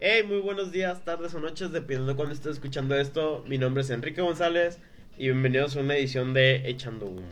Hey, 0.00 0.22
muy 0.26 0.38
buenos 0.40 0.72
días, 0.72 1.04
tardes 1.04 1.34
o 1.34 1.40
noches, 1.40 1.72
dependiendo 1.72 2.16
cuando 2.16 2.34
estés 2.34 2.52
escuchando 2.54 2.94
esto. 2.96 3.44
Mi 3.46 3.58
nombre 3.58 3.82
es 3.82 3.90
Enrique 3.90 4.20
González 4.20 4.78
y 5.16 5.24
bienvenidos 5.26 5.76
a 5.76 5.80
una 5.80 5.96
edición 5.96 6.34
de 6.34 6.68
Echando 6.68 7.06
Humo. 7.06 7.22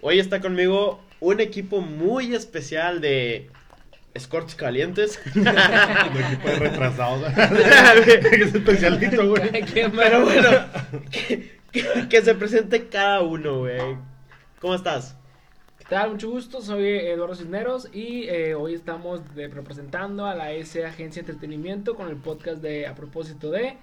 Hoy 0.00 0.18
está 0.18 0.40
conmigo 0.40 1.00
un 1.20 1.40
equipo 1.40 1.80
muy 1.80 2.34
especial 2.34 3.00
de 3.00 3.48
escorts 4.14 4.54
calientes. 4.54 5.20
Un 5.34 5.46
equipo 5.48 6.48
de 6.48 6.56
retrasados. 6.58 7.32
es 8.32 8.54
especialito, 8.54 9.28
güey. 9.28 9.50
Pero 9.72 10.24
bueno, 10.24 10.50
que, 11.10 11.58
que- 11.72 12.08
que 12.08 12.22
se 12.22 12.34
presente 12.34 12.88
cada 12.88 13.22
uno, 13.22 13.60
güey. 13.60 13.96
¿Cómo 14.60 14.74
estás? 14.74 15.16
¿Qué 15.84 15.90
tal? 15.90 16.12
Mucho 16.12 16.30
gusto, 16.30 16.62
soy 16.62 16.86
Eduardo 16.86 17.34
Cisneros 17.34 17.88
y 17.92 18.24
eh, 18.28 18.54
hoy 18.54 18.74
estamos 18.74 19.34
de- 19.34 19.48
representando 19.48 20.24
a 20.26 20.34
la 20.34 20.52
S 20.52 20.82
Agencia 20.84 21.22
de 21.22 21.30
Entretenimiento 21.32 21.94
con 21.94 22.08
el 22.08 22.16
podcast 22.16 22.62
de 22.62 22.86
A 22.86 22.94
propósito 22.94 23.50
de. 23.50 23.76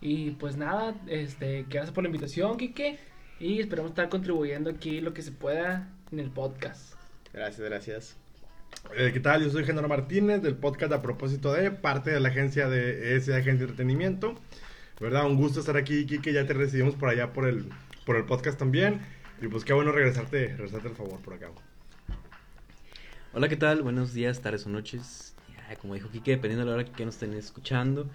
Y 0.00 0.32
pues 0.32 0.56
nada, 0.56 0.94
este, 1.06 1.64
gracias 1.68 1.92
por 1.92 2.02
la 2.02 2.08
invitación, 2.08 2.56
Quique. 2.56 2.98
Y 3.38 3.60
esperamos 3.60 3.92
estar 3.92 4.08
contribuyendo 4.08 4.68
aquí 4.70 5.00
lo 5.00 5.14
que 5.14 5.22
se 5.22 5.30
pueda 5.32 5.88
en 6.10 6.18
el 6.18 6.30
podcast. 6.30 6.94
Gracias, 7.32 7.68
gracias. 7.68 8.16
Eh, 8.96 9.10
¿Qué 9.12 9.20
tal? 9.20 9.42
Yo 9.44 9.50
soy 9.50 9.64
Genaro 9.64 9.88
Martínez 9.88 10.42
del 10.42 10.56
podcast 10.56 10.92
A 10.92 11.02
propósito 11.02 11.52
de, 11.52 11.70
parte 11.70 12.10
de 12.10 12.18
la 12.20 12.28
agencia 12.30 12.68
de 12.68 13.16
ese 13.16 13.32
Agencia 13.32 13.52
de 13.54 13.62
Entretenimiento. 13.62 14.34
¿Verdad? 15.00 15.26
Un 15.26 15.36
gusto 15.36 15.60
estar 15.60 15.76
aquí, 15.76 16.04
Kike. 16.04 16.32
Ya 16.32 16.46
te 16.46 16.52
recibimos 16.54 16.96
por 16.96 17.08
allá 17.08 17.32
por 17.32 17.46
el, 17.46 17.66
por 18.04 18.16
el 18.16 18.24
podcast 18.24 18.58
también. 18.58 19.00
Y 19.40 19.48
pues 19.48 19.64
qué 19.64 19.72
bueno 19.72 19.92
regresarte, 19.92 20.48
regresarte 20.48 20.88
al 20.88 20.94
favor 20.96 21.20
por 21.20 21.34
acá. 21.34 21.50
Hola, 23.32 23.48
¿qué 23.48 23.56
tal? 23.56 23.82
Buenos 23.82 24.14
días, 24.14 24.40
tardes 24.40 24.64
o 24.66 24.68
noches. 24.68 25.34
Como 25.80 25.94
dijo 25.94 26.08
Kike, 26.08 26.32
dependiendo 26.32 26.64
de 26.64 26.70
la 26.70 26.76
hora 26.76 26.92
que 26.92 27.04
nos 27.04 27.14
estén 27.14 27.34
escuchando. 27.34 28.08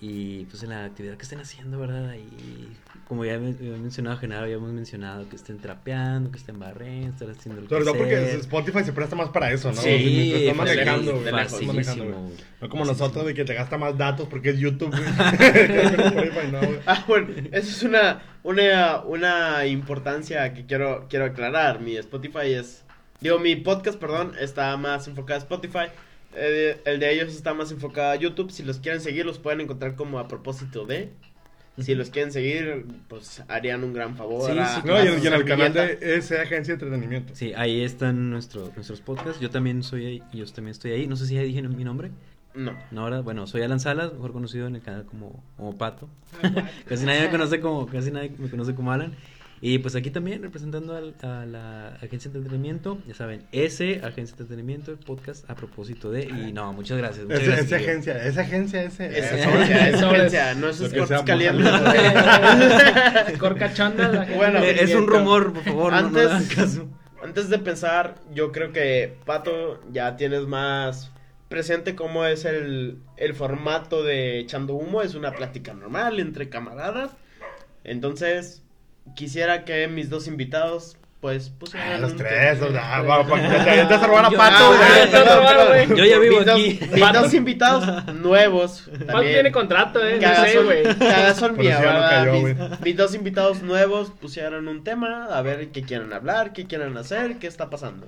Y 0.00 0.44
pues 0.44 0.62
en 0.62 0.70
la 0.70 0.84
actividad 0.84 1.16
que 1.16 1.24
estén 1.24 1.40
haciendo, 1.40 1.78
¿verdad? 1.78 2.14
Y 2.14 2.68
como 3.08 3.24
ya 3.24 3.34
he 3.34 3.38
mencionado, 3.38 4.18
Genaro, 4.18 4.46
ya 4.46 4.54
hemos 4.54 4.70
mencionado 4.70 5.28
que 5.28 5.36
estén 5.36 5.58
trapeando, 5.58 6.30
que 6.30 6.38
estén 6.38 6.58
barriendo, 6.58 7.10
estén 7.10 7.30
haciendo 7.30 7.62
lo 7.62 7.68
Sobre 7.68 7.84
todo 7.84 7.96
porque. 7.96 8.34
Spotify 8.34 8.84
se 8.84 8.92
presta 8.92 9.16
más 9.16 9.30
para 9.30 9.50
eso, 9.50 9.72
¿no? 9.72 9.80
Sí, 9.80 10.30
fácil, 10.32 10.54
manejando, 10.54 11.12
güey. 11.18 11.32
manejando, 11.32 12.04
güey. 12.04 12.36
No 12.60 12.68
como 12.68 12.84
nosotros, 12.84 13.24
de 13.26 13.34
que 13.34 13.44
te 13.44 13.54
gasta 13.54 13.78
más 13.78 13.96
datos 13.96 14.28
porque 14.28 14.50
es 14.50 14.58
YouTube, 14.58 14.90
güey. 14.90 16.28
No. 16.52 16.60
Ah, 16.86 17.04
bueno, 17.06 17.28
eso 17.50 17.70
es 17.70 17.82
una, 17.82 18.22
una, 18.42 19.02
una 19.02 19.66
importancia 19.66 20.54
que 20.54 20.66
quiero, 20.66 21.06
quiero 21.08 21.24
aclarar. 21.26 21.80
Mi 21.80 21.96
Spotify 21.96 22.52
es. 22.52 22.84
Digo, 23.20 23.38
mi 23.38 23.56
podcast, 23.56 23.98
perdón, 23.98 24.32
está 24.38 24.76
más 24.76 25.08
enfocado 25.08 25.40
a 25.40 25.42
Spotify. 25.42 25.88
Eh, 26.38 26.80
el 26.84 27.00
de 27.00 27.12
ellos 27.12 27.34
está 27.34 27.54
más 27.54 27.70
enfocado 27.72 28.12
a 28.12 28.16
YouTube. 28.16 28.50
Si 28.50 28.62
los 28.62 28.78
quieren 28.78 29.00
seguir, 29.00 29.26
los 29.26 29.38
pueden 29.38 29.60
encontrar 29.60 29.94
como 29.96 30.18
a 30.18 30.28
propósito 30.28 30.86
de. 30.86 31.10
Si 31.78 31.94
los 31.94 32.10
quieren 32.10 32.32
seguir, 32.32 32.86
pues 33.06 33.42
harían 33.46 33.84
un 33.84 33.92
gran 33.92 34.16
favor. 34.16 34.50
Sí, 34.52 34.58
a- 34.58 34.66
sí, 34.66 34.80
No, 34.84 34.94
y, 34.94 34.96
a 34.96 35.02
en- 35.12 35.18
su 35.18 35.24
y 35.24 35.26
en 35.28 35.34
el 35.34 35.44
canal 35.44 35.72
de 35.72 35.98
ese 36.00 36.40
Agencia 36.40 36.74
de 36.74 36.84
Entretenimiento. 36.84 37.34
Sí, 37.36 37.52
ahí 37.56 37.82
están 37.82 38.30
nuestro, 38.30 38.72
nuestros 38.74 39.00
podcasts. 39.00 39.38
Yo 39.40 39.48
también 39.50 39.84
soy 39.84 40.06
ahí, 40.06 40.22
yo 40.32 40.44
también 40.46 40.72
estoy 40.72 40.90
ahí. 40.92 41.06
No 41.06 41.14
sé 41.14 41.26
si 41.26 41.34
ya 41.34 41.42
dije 41.42 41.62
mi 41.62 41.84
nombre. 41.84 42.10
No. 42.54 42.76
No, 42.90 43.02
ahora, 43.02 43.20
bueno, 43.20 43.46
soy 43.46 43.62
Alan 43.62 43.78
Salas, 43.78 44.12
mejor 44.12 44.32
conocido 44.32 44.66
en 44.66 44.74
el 44.74 44.82
canal 44.82 45.04
como, 45.04 45.44
como 45.56 45.78
Pato. 45.78 46.08
casi 46.88 47.06
nadie 47.06 47.20
me 47.22 47.30
conoce 47.30 47.60
como, 47.60 47.86
casi 47.86 48.10
nadie 48.10 48.32
me 48.38 48.48
conoce 48.50 48.74
como 48.74 48.90
Alan. 48.90 49.12
Y 49.60 49.78
pues 49.78 49.96
aquí 49.96 50.10
también 50.10 50.40
representando 50.42 50.94
al- 50.96 51.14
a 51.22 51.44
la 51.44 51.88
agencia 52.02 52.30
de 52.30 52.38
entretenimiento, 52.38 52.98
ya 53.08 53.14
saben, 53.14 53.42
ese 53.50 53.96
agencia 54.04 54.36
de 54.36 54.42
entretenimiento, 54.44 54.92
el 54.92 54.98
podcast 54.98 55.48
a 55.50 55.54
propósito 55.56 56.10
de, 56.12 56.22
y 56.24 56.52
no, 56.52 56.72
muchas 56.72 56.96
gracias. 56.98 57.24
Muchas 57.26 57.42
Esa, 57.42 57.50
gracias 57.52 57.66
esa 57.72 57.76
agencia, 57.76 58.24
esa 58.24 58.40
agencia, 58.42 58.82
ese. 58.84 59.06
Es 59.18 59.32
eh, 59.32 59.42
agencia, 59.44 59.88
es 59.88 60.00
Sobres. 60.00 60.20
agencia, 60.20 60.54
no 60.54 60.68
es 60.68 60.80
Sports 60.80 61.08
sea, 61.08 61.24
calientes. 61.24 61.66
Gente 63.26 64.34
Bueno, 64.36 64.58
Eh, 64.60 64.76
es 64.82 64.94
un 64.94 65.06
rumor, 65.06 65.52
por 65.52 65.62
favor, 65.64 65.92
no- 65.92 66.00
no, 66.02 66.06
Antes- 66.08 66.24
le 66.24 66.30
hagan 66.30 66.44
caso. 66.46 66.88
Antes 67.22 67.48
de 67.48 67.58
pensar, 67.58 68.14
yo 68.32 68.52
creo 68.52 68.72
que, 68.72 69.16
Pato, 69.26 69.80
ya 69.90 70.16
tienes 70.16 70.46
más 70.46 71.10
presente 71.48 71.96
cómo 71.96 72.24
es 72.24 72.44
el, 72.44 72.98
el 73.16 73.34
formato 73.34 74.04
de 74.04 74.38
Echando 74.38 74.74
Humo. 74.74 75.02
Es 75.02 75.16
una 75.16 75.32
plática 75.32 75.74
normal 75.74 76.20
entre 76.20 76.48
camaradas. 76.48 77.10
Entonces, 77.82 78.62
quisiera 79.14 79.64
que 79.64 79.86
mis 79.88 80.10
dos 80.10 80.26
invitados, 80.26 80.96
pues, 81.20 81.50
pusieran... 81.50 81.94
Ah, 81.94 81.98
los 81.98 82.12
un 82.12 82.16
tres, 82.18 82.62
o 82.62 82.70
sea, 82.70 83.00
te- 83.00 83.06
vas 83.94 84.02
a 84.02 84.06
robar 84.06 84.24
a 84.26 84.30
Yo- 84.30 84.38
Pato, 84.38 84.76
güey. 85.68 85.88
Yo 85.98 86.04
ya 86.04 86.18
vivo 86.18 86.36
Mis 86.38 86.46
dos- 86.46 86.54
aquí. 86.54 86.80
Mis 86.92 87.12
dos 87.12 87.34
invitados 87.34 88.14
nuevos. 88.14 88.88
Pato 88.92 89.04
también. 89.06 89.32
tiene 89.34 89.52
contrato, 89.52 90.06
eh, 90.06 90.18
no 90.20 90.44
sé, 90.44 90.58
güey. 90.60 90.82
cagazón 90.98 91.56
Por 91.56 91.64
mía, 91.64 91.78
mis, 92.32 92.40
güey. 92.40 92.56
mis 92.84 92.96
dos 92.96 93.14
invitados 93.14 93.62
nuevos 93.62 94.10
pusieron 94.20 94.68
un 94.68 94.84
tema, 94.84 95.26
a 95.26 95.42
ver 95.42 95.68
qué 95.70 95.82
quieren 95.82 96.12
hablar, 96.12 96.52
qué 96.52 96.66
quieren 96.66 96.96
hacer, 96.96 97.38
qué 97.38 97.46
está 97.48 97.68
pasando. 97.68 98.06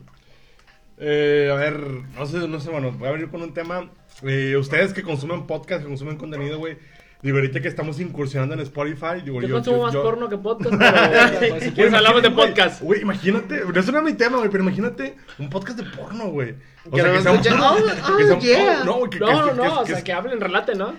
Eh, 0.98 1.48
a 1.50 1.54
ver, 1.56 1.78
no 1.80 2.26
sé, 2.26 2.36
no 2.46 2.60
sé, 2.60 2.70
bueno, 2.70 2.92
voy 2.92 3.08
a 3.08 3.12
venir 3.12 3.28
con 3.30 3.42
un 3.42 3.54
tema. 3.54 3.90
Eh, 4.22 4.54
ustedes 4.58 4.92
que 4.92 5.02
consumen 5.02 5.46
podcast, 5.46 5.82
que 5.82 5.88
consumen 5.88 6.16
contenido, 6.18 6.58
güey. 6.58 6.76
Digo, 7.22 7.36
ahorita 7.36 7.60
que 7.60 7.68
estamos 7.68 8.00
incursionando 8.00 8.54
en 8.54 8.60
Spotify, 8.60 9.20
digo, 9.22 9.42
Yo, 9.42 9.54
consumo 9.56 9.82
más 9.82 9.92
yo- 9.92 10.02
porno 10.02 10.28
que 10.28 10.38
podcast, 10.38 10.74
pero 10.78 11.50
pues, 11.50 11.64
si 11.64 11.70
quieres 11.72 11.92
hablamos 11.92 12.22
de 12.22 12.30
podcast. 12.30 12.80
Güey, 12.80 13.02
imagínate, 13.02 13.62
eso 13.76 13.92
no 13.92 13.98
es 13.98 14.04
mi 14.04 14.14
tema, 14.14 14.38
güey, 14.38 14.48
pero 14.50 14.62
imagínate 14.64 15.16
un 15.38 15.50
podcast 15.50 15.78
de 15.78 15.84
porno, 15.96 16.30
güey. 16.30 16.54
O 16.86 16.90
Que 16.96 17.02
sea, 17.02 17.10
no 17.10 17.16
que 17.16 17.22
sea 17.22 17.30
un- 17.32 17.38
escuchen, 17.38 17.60
oh, 17.60 18.38
que 18.38 18.46
yeah. 18.46 18.84
No, 18.84 19.02
que, 19.10 19.18
No, 19.18 19.46
no, 19.46 19.52
no, 19.54 19.80
o 19.80 19.86
sea, 19.86 20.02
que 20.02 20.12
hablen, 20.14 20.40
relaten, 20.40 20.78
¿no? 20.78 20.94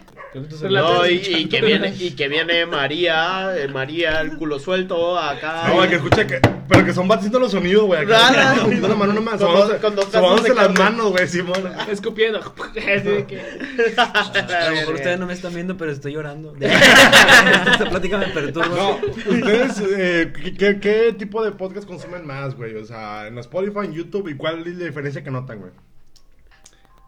No, 0.70 1.06
y, 1.08 1.16
y 1.16 1.50
que 1.50 1.60
viene, 1.62 1.94
y 2.00 2.12
que 2.12 2.30
viene 2.30 2.66
María, 2.66 3.54
eh, 3.58 3.68
María, 3.68 4.22
el 4.22 4.38
culo 4.38 4.60
suelto 4.60 5.18
acá. 5.20 5.64
No, 5.68 5.74
güey, 5.74 5.90
que 5.90 5.96
escucha 5.96 6.26
que. 6.26 6.40
Pero 6.70 6.86
que 6.86 6.94
son 6.94 7.06
bats 7.10 7.20
haciendo 7.20 7.40
los 7.40 7.52
sonidos, 7.52 7.84
güey. 7.86 8.02
acá. 8.04 8.32
Nada. 8.32 8.56
Metiendo 8.64 8.88
la 8.90 8.96
mano 8.96 9.12
nomás. 9.14 9.42
Con 9.42 9.54
dos- 9.54 9.74
con 9.82 9.96
dos 9.96 10.06
pedazos 10.06 10.12
sobándose 10.30 10.50
de 10.50 10.56
las 10.56 10.80
manos, 10.80 11.10
güey, 11.12 11.28
Simón. 11.28 11.62
Escupiendo. 11.90 12.40
Así 12.78 12.80
de 13.10 13.26
que- 13.26 13.42
A 13.98 14.70
lo 14.70 14.76
mejor 14.76 14.94
ustedes 14.96 15.20
no 15.20 15.26
me 15.26 15.34
están 15.34 15.54
viendo, 15.54 15.76
pero 15.76 15.92
estoy 15.92 16.14
llorando. 16.14 16.54
Esta 16.62 17.90
plática 17.90 18.18
me 18.18 18.28
perturba. 18.28 18.68
No, 18.68 19.00
ustedes, 19.34 19.82
eh, 19.98 20.32
¿qué, 20.42 20.54
qué, 20.54 20.80
qué 20.80 21.16
tipo 21.18 21.44
de 21.44 21.52
podcast 21.52 21.86
consumen 21.88 22.26
más, 22.26 22.56
güey? 22.56 22.76
O 22.76 22.86
sea, 22.86 23.28
en 23.28 23.38
Spotify, 23.40 23.80
en 23.86 23.94
YouTube, 23.94 24.30
¿y 24.30 24.36
cuál 24.36 24.66
es 24.66 24.78
la 24.78 24.86
diferencia 24.86 25.24
que 25.24 25.32
notan, 25.32 25.60
güey? 25.60 25.71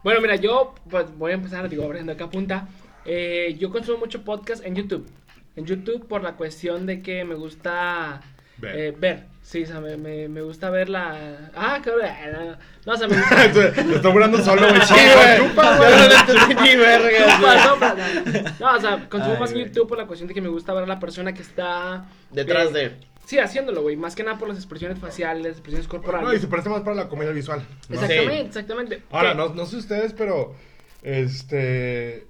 Bueno, 0.04 0.20
mira, 0.22 0.36
yo 0.36 0.76
pues 0.90 1.06
voy 1.18 1.32
a 1.32 1.36
empezar, 1.36 1.70
digo, 1.70 1.84
abriendo 1.86 2.12
acá 2.12 2.30
punta. 2.30 2.68
Eh, 3.06 3.56
yo 3.60 3.70
consumo 3.72 4.00
mucho 4.00 4.24
podcast 4.24 4.66
en 4.66 4.76
YouTube. 4.76 5.08
En 5.56 5.66
YouTube 5.66 6.08
por 6.08 6.24
la 6.24 6.34
cuestión 6.34 6.86
de 6.86 7.02
que 7.02 7.24
me 7.26 7.36
gusta 7.36 8.22
Ver. 8.58 8.76
eh, 8.78 8.96
ver. 8.98 9.26
Sí, 9.42 9.64
o 9.64 9.68
sea, 9.68 9.82
me, 9.82 9.98
me, 9.98 10.30
me 10.30 10.42
gusta 10.42 10.70
ver 10.70 10.88
la... 10.88 11.52
Ah, 11.54 11.80
cabrón. 11.84 12.08
No, 12.86 12.94
o 12.94 12.98
sea, 12.98 13.08
me 13.10 13.18
gusta... 13.20 13.84
Lo 13.84 13.96
estoy 13.98 14.12
burlando 14.12 14.38
solo, 14.42 14.70
güey. 14.70 14.82
Sí, 14.82 14.94
güey. 14.94 15.38
chupa, 15.50 15.72
Yo 15.74 15.78
güey. 15.78 16.76
no 16.76 16.82
verga, 16.82 17.64
Chupa, 17.64 18.76
o 18.76 18.80
sea, 18.80 19.10
consumo 19.10 19.34
Ay, 19.34 19.40
más 19.42 19.52
en. 19.52 19.58
YouTube 19.60 19.88
por 19.90 19.98
la 19.98 20.08
cuestión 20.08 20.30
de 20.30 20.34
que 20.34 20.42
me 20.42 20.48
gusta 20.48 20.74
ver 20.74 20.84
a 20.86 20.88
la 20.88 21.00
persona 21.00 21.34
que 21.34 21.42
está... 21.42 22.06
Detrás 22.32 22.70
eh, 22.70 22.74
de. 22.74 23.13
Sí, 23.26 23.40
haciéndolo, 23.40 23.82
güey. 23.82 23.96
Más 23.96 24.16
que 24.16 24.24
nada 24.24 24.38
por 24.38 24.48
las 24.48 24.58
expresiones 24.58 25.00
faciales, 25.00 25.54
expresiones 25.54 25.88
corporales. 25.88 26.28
No, 26.28 26.34
y 26.34 26.40
se 26.40 26.48
parece 26.48 26.70
más 26.70 26.82
para 26.82 26.96
la 26.96 27.10
comedia 27.10 27.32
visual. 27.32 27.66
¿no? 27.90 27.96
Exactamente, 27.96 28.36
Sí. 28.36 28.48
exactamente. 28.48 29.04
Ahora, 29.12 29.34
no, 29.34 29.50
no 29.50 29.66
sé 29.66 29.78
ustedes, 29.78 30.14
pero. 30.14 30.56
Este. 31.02 32.28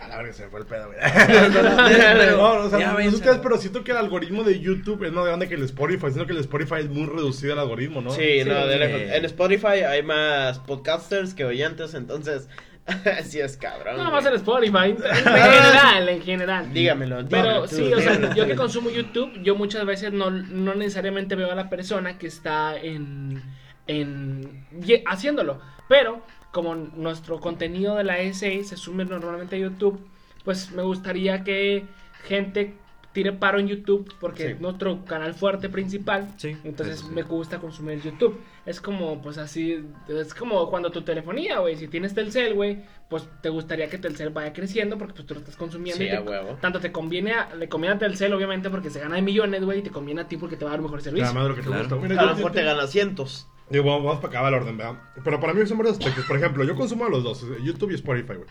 A 0.00 0.06
la 0.06 0.18
verga 0.18 0.32
se 0.32 0.44
me 0.44 0.50
fue 0.50 0.60
el 0.60 0.66
pedo, 0.66 0.86
güey. 0.86 0.98
No, 2.36 2.52
o 2.52 2.70
sea, 2.70 2.78
ya 2.78 2.92
no, 2.92 2.98
sé 3.00 3.08
ustedes, 3.08 3.38
pero 3.38 3.58
siento 3.58 3.82
que 3.82 3.90
el 3.90 3.96
algoritmo 3.96 4.44
de 4.44 4.60
YouTube 4.60 5.02
es 5.04 5.12
más 5.12 5.24
grande 5.26 5.48
que 5.48 5.56
el 5.56 5.64
Spotify. 5.64 6.06
Siento 6.06 6.26
que 6.26 6.34
el 6.34 6.38
Spotify 6.38 6.76
es 6.80 6.88
muy 6.88 7.06
reducido 7.06 7.54
el 7.54 7.58
algoritmo, 7.58 8.00
¿no? 8.00 8.10
Sí, 8.12 8.44
no, 8.46 8.66
de 8.66 8.74
sí. 8.74 8.78
lejos. 8.78 9.00
En 9.00 9.24
Spotify 9.24 9.82
hay 9.86 10.04
más 10.04 10.60
podcasters 10.60 11.34
que 11.34 11.44
oyentes, 11.44 11.94
entonces. 11.94 12.48
sí 13.24 13.40
es 13.40 13.56
cabrón. 13.56 13.96
No, 13.96 14.10
más 14.10 14.24
en 14.26 14.34
Spotify. 14.34 14.94
En 15.08 15.24
general, 15.24 16.08
en 16.08 16.22
general. 16.22 16.72
Dígamelo, 16.72 17.16
Pero 17.28 17.42
dígamelo 17.42 17.68
tú, 17.68 17.76
sí, 17.76 17.92
o 17.92 18.00
sea, 18.00 18.12
dígamelo 18.12 18.34
yo 18.34 18.46
que 18.46 18.56
consumo 18.56 18.90
YouTube, 18.90 19.32
yo 19.42 19.54
muchas 19.56 19.84
veces 19.84 20.12
no, 20.12 20.30
no 20.30 20.74
necesariamente 20.74 21.34
veo 21.34 21.50
a 21.52 21.54
la 21.54 21.68
persona 21.68 22.18
que 22.18 22.26
está 22.26 22.76
en, 22.76 23.42
en 23.86 24.66
haciéndolo. 25.06 25.60
Pero 25.88 26.22
como 26.52 26.74
nuestro 26.74 27.40
contenido 27.40 27.96
de 27.96 28.04
la 28.04 28.18
SI 28.18 28.64
se 28.64 28.76
sube 28.76 29.04
normalmente 29.04 29.56
a 29.56 29.58
YouTube, 29.58 30.00
pues 30.44 30.70
me 30.72 30.82
gustaría 30.82 31.44
que 31.44 31.84
gente 32.24 32.74
tire 33.18 33.32
paro 33.32 33.58
en 33.58 33.66
YouTube 33.66 34.14
porque 34.20 34.44
Sí. 34.44 34.52
es 34.52 34.60
nuestro 34.60 35.04
canal 35.04 35.34
fuerte 35.34 35.68
principal. 35.68 36.28
Sí, 36.36 36.56
Entonces 36.62 37.00
sí. 37.00 37.06
me 37.12 37.22
gusta 37.22 37.58
consumir 37.58 38.00
YouTube. 38.00 38.40
Es 38.64 38.80
como, 38.80 39.20
pues 39.20 39.38
así, 39.38 39.84
es 40.08 40.34
como 40.34 40.70
cuando 40.70 40.90
tu 40.90 41.02
telefonía, 41.02 41.58
güey. 41.58 41.74
Si 41.76 41.88
tienes 41.88 42.14
Telcel, 42.14 42.54
güey, 42.54 42.84
pues 43.10 43.28
te 43.42 43.48
gustaría 43.48 43.88
que 43.88 43.98
Telcel 43.98 44.30
vaya 44.30 44.52
creciendo 44.52 44.96
porque 44.98 45.14
pues 45.14 45.26
tú 45.26 45.34
lo 45.34 45.40
estás 45.40 45.56
consumiendo. 45.56 45.98
Sí, 45.98 46.04
y 46.06 46.10
te- 46.10 46.16
a 46.16 46.20
huevo. 46.20 46.58
Tanto 46.60 46.78
te 46.78 46.92
conviene, 46.92 47.32
a, 47.32 47.54
le 47.56 47.68
conviene 47.68 47.96
a 47.96 47.98
Telcel, 47.98 48.32
obviamente, 48.34 48.70
porque 48.70 48.90
se 48.90 49.00
gana 49.00 49.16
de 49.16 49.22
millones, 49.22 49.64
güey, 49.64 49.80
y 49.80 49.82
te 49.82 49.90
conviene 49.90 50.20
a 50.20 50.28
ti 50.28 50.36
porque 50.36 50.56
te 50.56 50.64
va 50.64 50.70
a 50.70 50.74
dar 50.74 50.82
mejor 50.82 51.02
servicio. 51.02 51.24
Nada 51.26 51.34
más 51.40 51.48
lo 51.48 51.54
que 51.56 51.62
te 51.62 51.66
Claro. 51.66 51.82
gusta. 51.88 51.96
Mira, 52.08 52.22
A 52.22 52.26
lo 52.26 52.36
mejor 52.36 52.52
te 52.52 52.62
gana 52.62 52.86
cientos. 52.86 53.48
Digo, 53.70 53.84
vamos, 53.84 54.04
vamos 54.04 54.20
para 54.22 54.38
acá 54.40 54.48
el 54.48 54.54
orden, 54.54 54.76
¿verdad? 54.78 54.98
Pero 55.24 55.40
para 55.40 55.52
mí 55.52 55.66
son 55.66 55.76
varios 55.78 55.98
aspectos. 55.98 56.24
Por 56.24 56.36
ejemplo, 56.38 56.64
yo 56.64 56.74
consumo 56.74 57.06
los 57.08 57.22
dos, 57.24 57.44
YouTube 57.62 57.90
y 57.90 57.94
Spotify, 57.96 58.34
güey. 58.34 58.48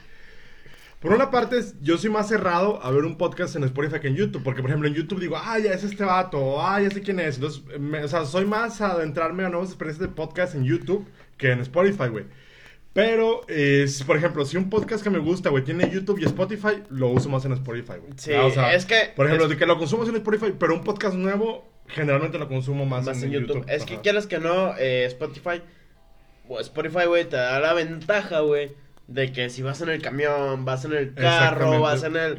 Por 1.00 1.14
una 1.14 1.30
parte, 1.30 1.62
yo 1.82 1.98
soy 1.98 2.10
más 2.10 2.28
cerrado 2.28 2.84
a 2.84 2.90
ver 2.90 3.06
un 3.06 3.18
podcast 3.18 3.56
en 3.56 3.64
Spotify 3.64 4.00
que 4.00 4.08
en 4.08 4.16
YouTube. 4.16 4.42
Porque, 4.44 4.62
por 4.62 4.72
ejemplo, 4.72 4.88
en 4.88 4.96
YouTube 4.96 5.20
digo, 5.20 5.38
ah, 5.38 5.60
ya 5.60 5.72
es 5.72 5.84
este 5.84 6.04
vato, 6.04 6.40
o, 6.40 6.62
ah, 6.62 6.82
ya 6.82 6.90
sé 6.90 7.02
quién 7.02 7.20
es. 7.20 7.36
Entonces, 7.36 7.62
me- 7.80 8.04
o 8.04 8.08
sea, 8.08 8.26
soy 8.26 8.46
más 8.46 8.82
a 8.82 8.94
adentrarme 8.94 9.46
a 9.46 9.50
nuevas 9.50 9.70
experiencias 9.70 10.10
de 10.10 10.14
podcast 10.16 10.56
en 10.56 10.64
YouTube 10.64 11.08
que 11.38 11.52
en 11.52 11.60
Spotify, 11.60 12.08
güey. 12.10 12.26
Pero, 12.94 13.42
eh, 13.48 13.86
si, 13.88 14.04
por 14.06 14.18
ejemplo, 14.18 14.44
si 14.44 14.58
un 14.58 14.72
podcast 14.72 15.04
que 15.04 15.12
me 15.12 15.20
gusta, 15.20 15.52
güey, 15.52 15.64
tiene 15.64 15.88
YouTube 15.92 16.18
y 16.20 16.26
Spotify, 16.26 16.82
lo 16.90 17.10
uso 17.10 17.30
más 17.30 17.46
en 17.46 17.52
Spotify, 17.54 17.94
güey. 18.02 18.14
Sí, 18.18 18.34
Ah, 18.34 18.46
o 18.46 18.50
sea, 18.52 18.74
es 18.74 18.88
que- 18.88 19.14
Por 19.16 19.28
ejemplo, 19.28 19.46
es- 19.46 19.52
de 19.52 19.58
que 19.58 19.68
lo 19.68 19.78
consumo 19.78 20.04
en 20.04 20.16
Spotify, 20.16 20.52
pero 20.58 20.74
un 20.74 20.84
podcast 20.84 21.16
nuevo, 21.16 21.70
generalmente 21.90 22.40
lo 22.40 22.48
consumo 22.48 22.88
más, 22.88 23.06
Más 23.06 23.20
en, 23.22 23.26
en 23.26 23.42
YouTube. 23.42 23.66
Es 23.70 23.86
que 23.86 24.00
quieras 24.02 24.26
que 24.26 24.40
no, 24.40 24.76
eh, 24.80 25.06
Spotify. 25.06 25.62
Spotify, 26.62 27.06
güey, 27.08 27.26
te 27.30 27.36
da 27.36 27.60
la 27.60 27.74
ventaja, 27.74 28.40
güey. 28.40 28.72
De 29.07 29.31
que 29.31 29.50
si 29.50 29.62
vas 29.62 29.80
en 29.81 29.89
el 29.89 30.01
camión, 30.01 30.65
vas 30.65 30.83
en 30.86 30.94
el 30.94 31.13
carro, 31.13 31.80
vas 31.81 32.04
en 32.04 32.15
el. 32.15 32.38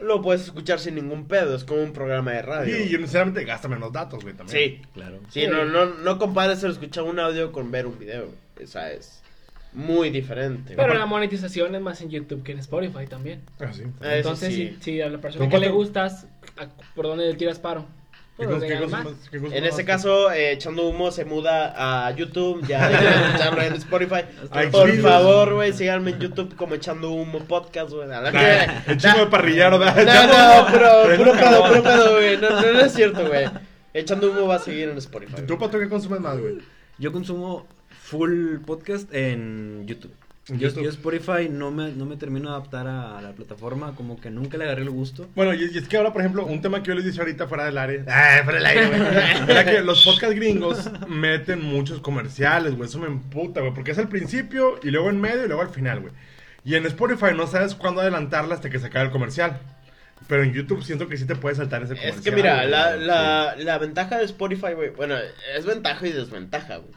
Lo 0.00 0.22
puedes 0.22 0.42
escuchar 0.42 0.78
sin 0.78 0.94
ningún 0.94 1.26
pedo. 1.28 1.54
Es 1.54 1.64
como 1.64 1.82
un 1.82 1.92
programa 1.92 2.32
de 2.32 2.42
radio. 2.42 2.78
Y, 2.78 2.82
y 2.82 2.88
sinceramente 2.88 3.44
gasta 3.44 3.68
menos 3.68 3.92
datos, 3.92 4.22
güey, 4.22 4.34
también. 4.34 4.58
Sí. 4.58 4.82
Claro. 4.94 5.18
Sí, 5.30 5.42
Sí. 5.42 5.46
no, 5.46 5.64
no, 5.66 5.86
no 5.86 6.18
compares 6.18 6.62
el 6.62 6.70
escuchar 6.72 7.04
un 7.04 7.18
audio 7.18 7.52
con 7.52 7.70
ver 7.70 7.86
un 7.86 7.98
video. 7.98 8.26
güey. 8.26 8.36
Esa 8.58 8.90
es 8.92 9.22
muy 9.72 10.10
diferente. 10.10 10.72
Pero 10.74 10.88
güey. 10.88 10.98
la 10.98 11.06
monetización 11.06 11.74
es 11.74 11.80
más 11.82 12.00
en 12.00 12.10
YouTube 12.10 12.42
que 12.42 12.52
en 12.52 12.58
Spotify 12.60 13.06
también. 13.08 13.42
Ah, 13.60 13.72
sí. 13.72 13.82
Eso 14.00 14.10
Entonces, 14.10 14.54
sí. 14.54 14.76
si, 14.80 14.82
si 14.82 15.00
a 15.02 15.08
la 15.10 15.18
persona 15.18 15.44
¿Con 15.44 15.50
que 15.50 15.58
le 15.58 15.68
gustas, 15.70 16.26
¿a- 16.58 16.68
¿por 16.94 17.06
dónde 17.06 17.26
le 17.26 17.34
tiras 17.34 17.58
paro? 17.58 17.86
¿Qué 18.40 18.46
Pues, 18.46 18.56
cos- 18.58 18.66
qué 18.66 18.74
ganas 18.74 18.90
más. 18.90 19.04
consumas- 19.04 19.28
qué 19.30 19.38
consumas 19.38 19.52
En 19.58 19.64
güey? 19.82 19.86
caso, 19.86 20.32
eh, 20.32 20.52
echando 20.52 20.88
humo 20.88 21.10
se 21.10 21.24
muda 21.24 22.06
a 22.06 22.10
YouTube. 22.12 22.66
Ya 22.66 22.88
de 22.88 22.94
escucharlo 22.96 23.62
en 23.62 23.74
Spotify. 23.74 24.20
Por 24.72 24.92
favor, 24.98 25.54
güey, 25.54 25.72
síganme 25.72 26.12
en 26.12 26.18
YouTube 26.20 26.56
como 26.56 26.74
echando 26.74 27.10
humo 27.12 27.38
podcast, 27.40 27.90
güey. 27.92 28.08
El 28.86 28.96
chico 28.96 29.18
de 29.18 29.26
parrillero, 29.26 29.78
No, 29.78 29.84
no, 29.86 30.66
pero 30.72 31.16
puro 31.16 31.32
pedo, 31.32 31.68
puro 31.68 31.82
pedo, 31.82 32.12
güey. 32.14 32.36
No, 32.38 32.50
no, 32.50 32.72
no 32.72 32.80
es 32.80 32.92
cierto, 32.92 33.26
güey. 33.28 33.44
Echando 33.92 34.30
humo 34.30 34.46
va 34.46 34.54
a 34.56 34.58
seguir 34.60 34.88
en 34.88 34.96
Spotify. 34.98 35.42
¿Tú, 35.46 35.58
Pato, 35.58 35.78
qué 35.78 35.88
consumes 35.88 36.20
más, 36.20 36.38
güey? 36.38 36.58
Yo 36.98 37.12
consumo 37.12 37.66
full 38.02 38.58
podcast 38.64 39.12
en 39.12 39.84
YouTube. 39.86 40.12
Yo, 40.58 40.68
Spotify 40.68 41.48
no 41.50 41.70
me, 41.70 41.92
no 41.92 42.06
me 42.06 42.16
termino 42.16 42.50
de 42.50 42.56
adaptar 42.56 42.86
a 42.86 43.20
la 43.20 43.32
plataforma, 43.32 43.94
como 43.94 44.20
que 44.20 44.30
nunca 44.30 44.56
le 44.58 44.64
agarré 44.64 44.82
el 44.82 44.90
gusto. 44.90 45.28
Bueno, 45.34 45.54
y, 45.54 45.70
y 45.72 45.78
es 45.78 45.88
que 45.88 45.96
ahora, 45.96 46.12
por 46.12 46.22
ejemplo, 46.22 46.46
un 46.46 46.60
tema 46.60 46.82
que 46.82 46.88
yo 46.88 46.94
les 46.94 47.04
dije 47.04 47.20
ahorita 47.20 47.46
fuera 47.46 47.64
del 47.64 47.78
área. 47.78 48.04
Ah, 48.08 48.40
fuera 48.44 48.58
del 48.58 48.66
aire, 48.66 48.86
güey. 48.88 49.00
Era 49.48 49.64
que 49.64 49.80
los 49.80 50.04
podcast 50.04 50.32
gringos 50.34 50.90
meten 51.08 51.62
muchos 51.62 52.00
comerciales, 52.00 52.74
güey. 52.74 52.88
Eso 52.88 52.98
me 52.98 53.06
emputa, 53.06 53.60
güey. 53.60 53.72
Porque 53.74 53.92
es 53.92 53.98
al 53.98 54.08
principio 54.08 54.78
y 54.82 54.90
luego 54.90 55.10
en 55.10 55.20
medio 55.20 55.44
y 55.44 55.48
luego 55.48 55.62
al 55.62 55.70
final, 55.70 56.00
güey. 56.00 56.12
Y 56.64 56.74
en 56.74 56.86
Spotify 56.86 57.34
no 57.34 57.46
sabes 57.46 57.74
cuándo 57.74 58.00
adelantarla 58.00 58.54
hasta 58.54 58.68
que 58.70 58.78
se 58.78 58.86
acabe 58.86 59.06
el 59.06 59.10
comercial. 59.10 59.58
Pero 60.28 60.42
en 60.44 60.52
YouTube 60.52 60.84
siento 60.84 61.08
que 61.08 61.16
sí 61.16 61.26
te 61.26 61.34
puedes 61.34 61.58
saltar 61.58 61.82
ese 61.82 61.94
comercial. 61.94 62.18
Es 62.18 62.22
que 62.22 62.30
mira, 62.30 62.64
la, 62.66 62.96
la, 62.96 63.56
la 63.56 63.78
ventaja 63.78 64.18
de 64.18 64.24
Spotify, 64.24 64.74
güey. 64.74 64.90
Bueno, 64.90 65.16
es 65.56 65.64
ventaja 65.66 66.06
y 66.06 66.12
desventaja, 66.12 66.76
güey. 66.76 66.92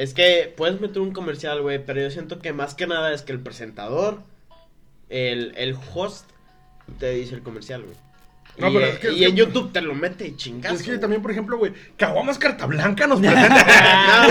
Es 0.00 0.14
que 0.14 0.50
puedes 0.56 0.80
meter 0.80 1.02
un 1.02 1.12
comercial, 1.12 1.60
güey. 1.60 1.84
Pero 1.84 2.00
yo 2.00 2.10
siento 2.10 2.38
que 2.38 2.54
más 2.54 2.72
que 2.74 2.86
nada 2.86 3.12
es 3.12 3.20
que 3.20 3.32
el 3.32 3.40
presentador, 3.40 4.22
el, 5.10 5.52
el 5.58 5.76
host, 5.94 6.24
te 6.98 7.10
dice 7.10 7.34
el 7.34 7.42
comercial, 7.42 7.82
güey. 7.82 7.96
No, 8.60 8.68
y, 8.68 8.74
pero 8.74 8.86
es 8.86 8.98
que- 8.98 9.12
y 9.12 9.24
en 9.24 9.36
YouTube 9.36 9.72
te 9.72 9.80
lo 9.80 9.94
mete 9.94 10.26
y 10.26 10.36
chingazo. 10.36 10.74
Es 10.76 10.82
que 10.82 10.98
también, 10.98 11.22
por 11.22 11.30
ejemplo, 11.30 11.56
güey, 11.58 11.72
Caguamas 11.96 12.38
Carta 12.38 12.66
Blanca 12.66 13.06
nos 13.06 13.20
presenta. 13.20 14.26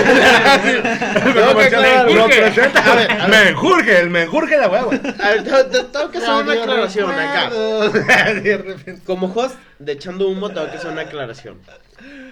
No, 1.24 1.30
El 1.30 2.14
no, 2.16 2.26
presenta. 2.26 2.94
Ver. 2.94 3.28
Menjurje, 3.28 4.00
el 4.00 4.10
menjurje 4.10 4.58
de 4.58 4.66
huevo. 4.66 4.90
Tengo 4.90 6.10
que 6.10 6.18
hacer 6.18 6.30
una 6.30 6.52
aclaración 6.52 7.10
acá. 7.10 7.50
Como 9.06 9.32
host 9.34 9.56
de 9.78 9.92
Echando 9.92 10.28
Humo, 10.28 10.50
tengo 10.50 10.70
que 10.70 10.76
hacer 10.76 10.90
una 10.90 11.02
aclaración. 11.02 11.58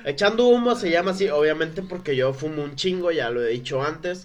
Echando 0.05 0.47
Humo 0.47 0.75
se 0.75 0.91
llama 0.91 1.11
así, 1.12 1.29
obviamente, 1.29 1.83
porque 1.83 2.17
yo 2.17 2.33
fumo 2.33 2.62
un 2.62 2.77
chingo, 2.77 3.11
ya 3.11 3.31
lo 3.31 3.43
he 3.43 3.49
dicho 3.49 3.83
antes. 3.83 4.25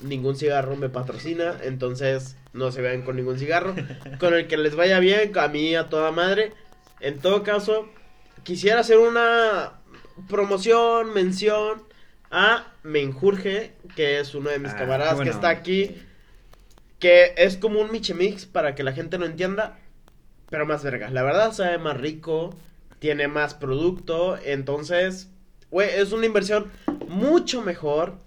Ningún 0.00 0.36
cigarro 0.36 0.74
me 0.76 0.88
patrocina, 0.88 1.54
entonces 1.62 2.36
no 2.52 2.72
se 2.72 2.82
vean 2.82 3.02
con 3.02 3.16
ningún 3.16 3.38
cigarro. 3.38 3.74
Con 4.18 4.34
el 4.34 4.48
que 4.48 4.56
les 4.56 4.74
vaya 4.74 4.98
bien, 4.98 5.32
a 5.38 5.48
mí 5.48 5.74
a 5.76 5.88
toda 5.88 6.10
madre. 6.10 6.52
En 7.02 7.18
todo 7.18 7.42
caso, 7.42 7.88
quisiera 8.44 8.80
hacer 8.80 8.96
una 8.96 9.74
promoción, 10.28 11.12
mención 11.12 11.82
a 12.30 12.72
Menjurje, 12.84 13.72
que 13.96 14.20
es 14.20 14.34
uno 14.34 14.50
de 14.50 14.58
mis 14.58 14.72
Ah, 14.72 14.76
camaradas 14.78 15.20
que 15.20 15.28
está 15.28 15.48
aquí. 15.50 15.96
Que 16.98 17.34
es 17.36 17.56
como 17.56 17.80
un 17.80 17.90
Michemix 17.90 18.46
para 18.46 18.74
que 18.74 18.84
la 18.84 18.92
gente 18.92 19.18
lo 19.18 19.26
entienda. 19.26 19.78
Pero 20.48 20.64
más 20.64 20.84
verga. 20.84 21.10
La 21.10 21.22
verdad 21.22 21.52
sabe 21.52 21.78
más 21.78 21.96
rico. 21.96 22.54
Tiene 23.00 23.26
más 23.26 23.54
producto. 23.54 24.38
Entonces, 24.38 25.28
güey, 25.70 25.90
es 25.90 26.12
una 26.12 26.26
inversión 26.26 26.70
mucho 27.08 27.62
mejor 27.62 28.18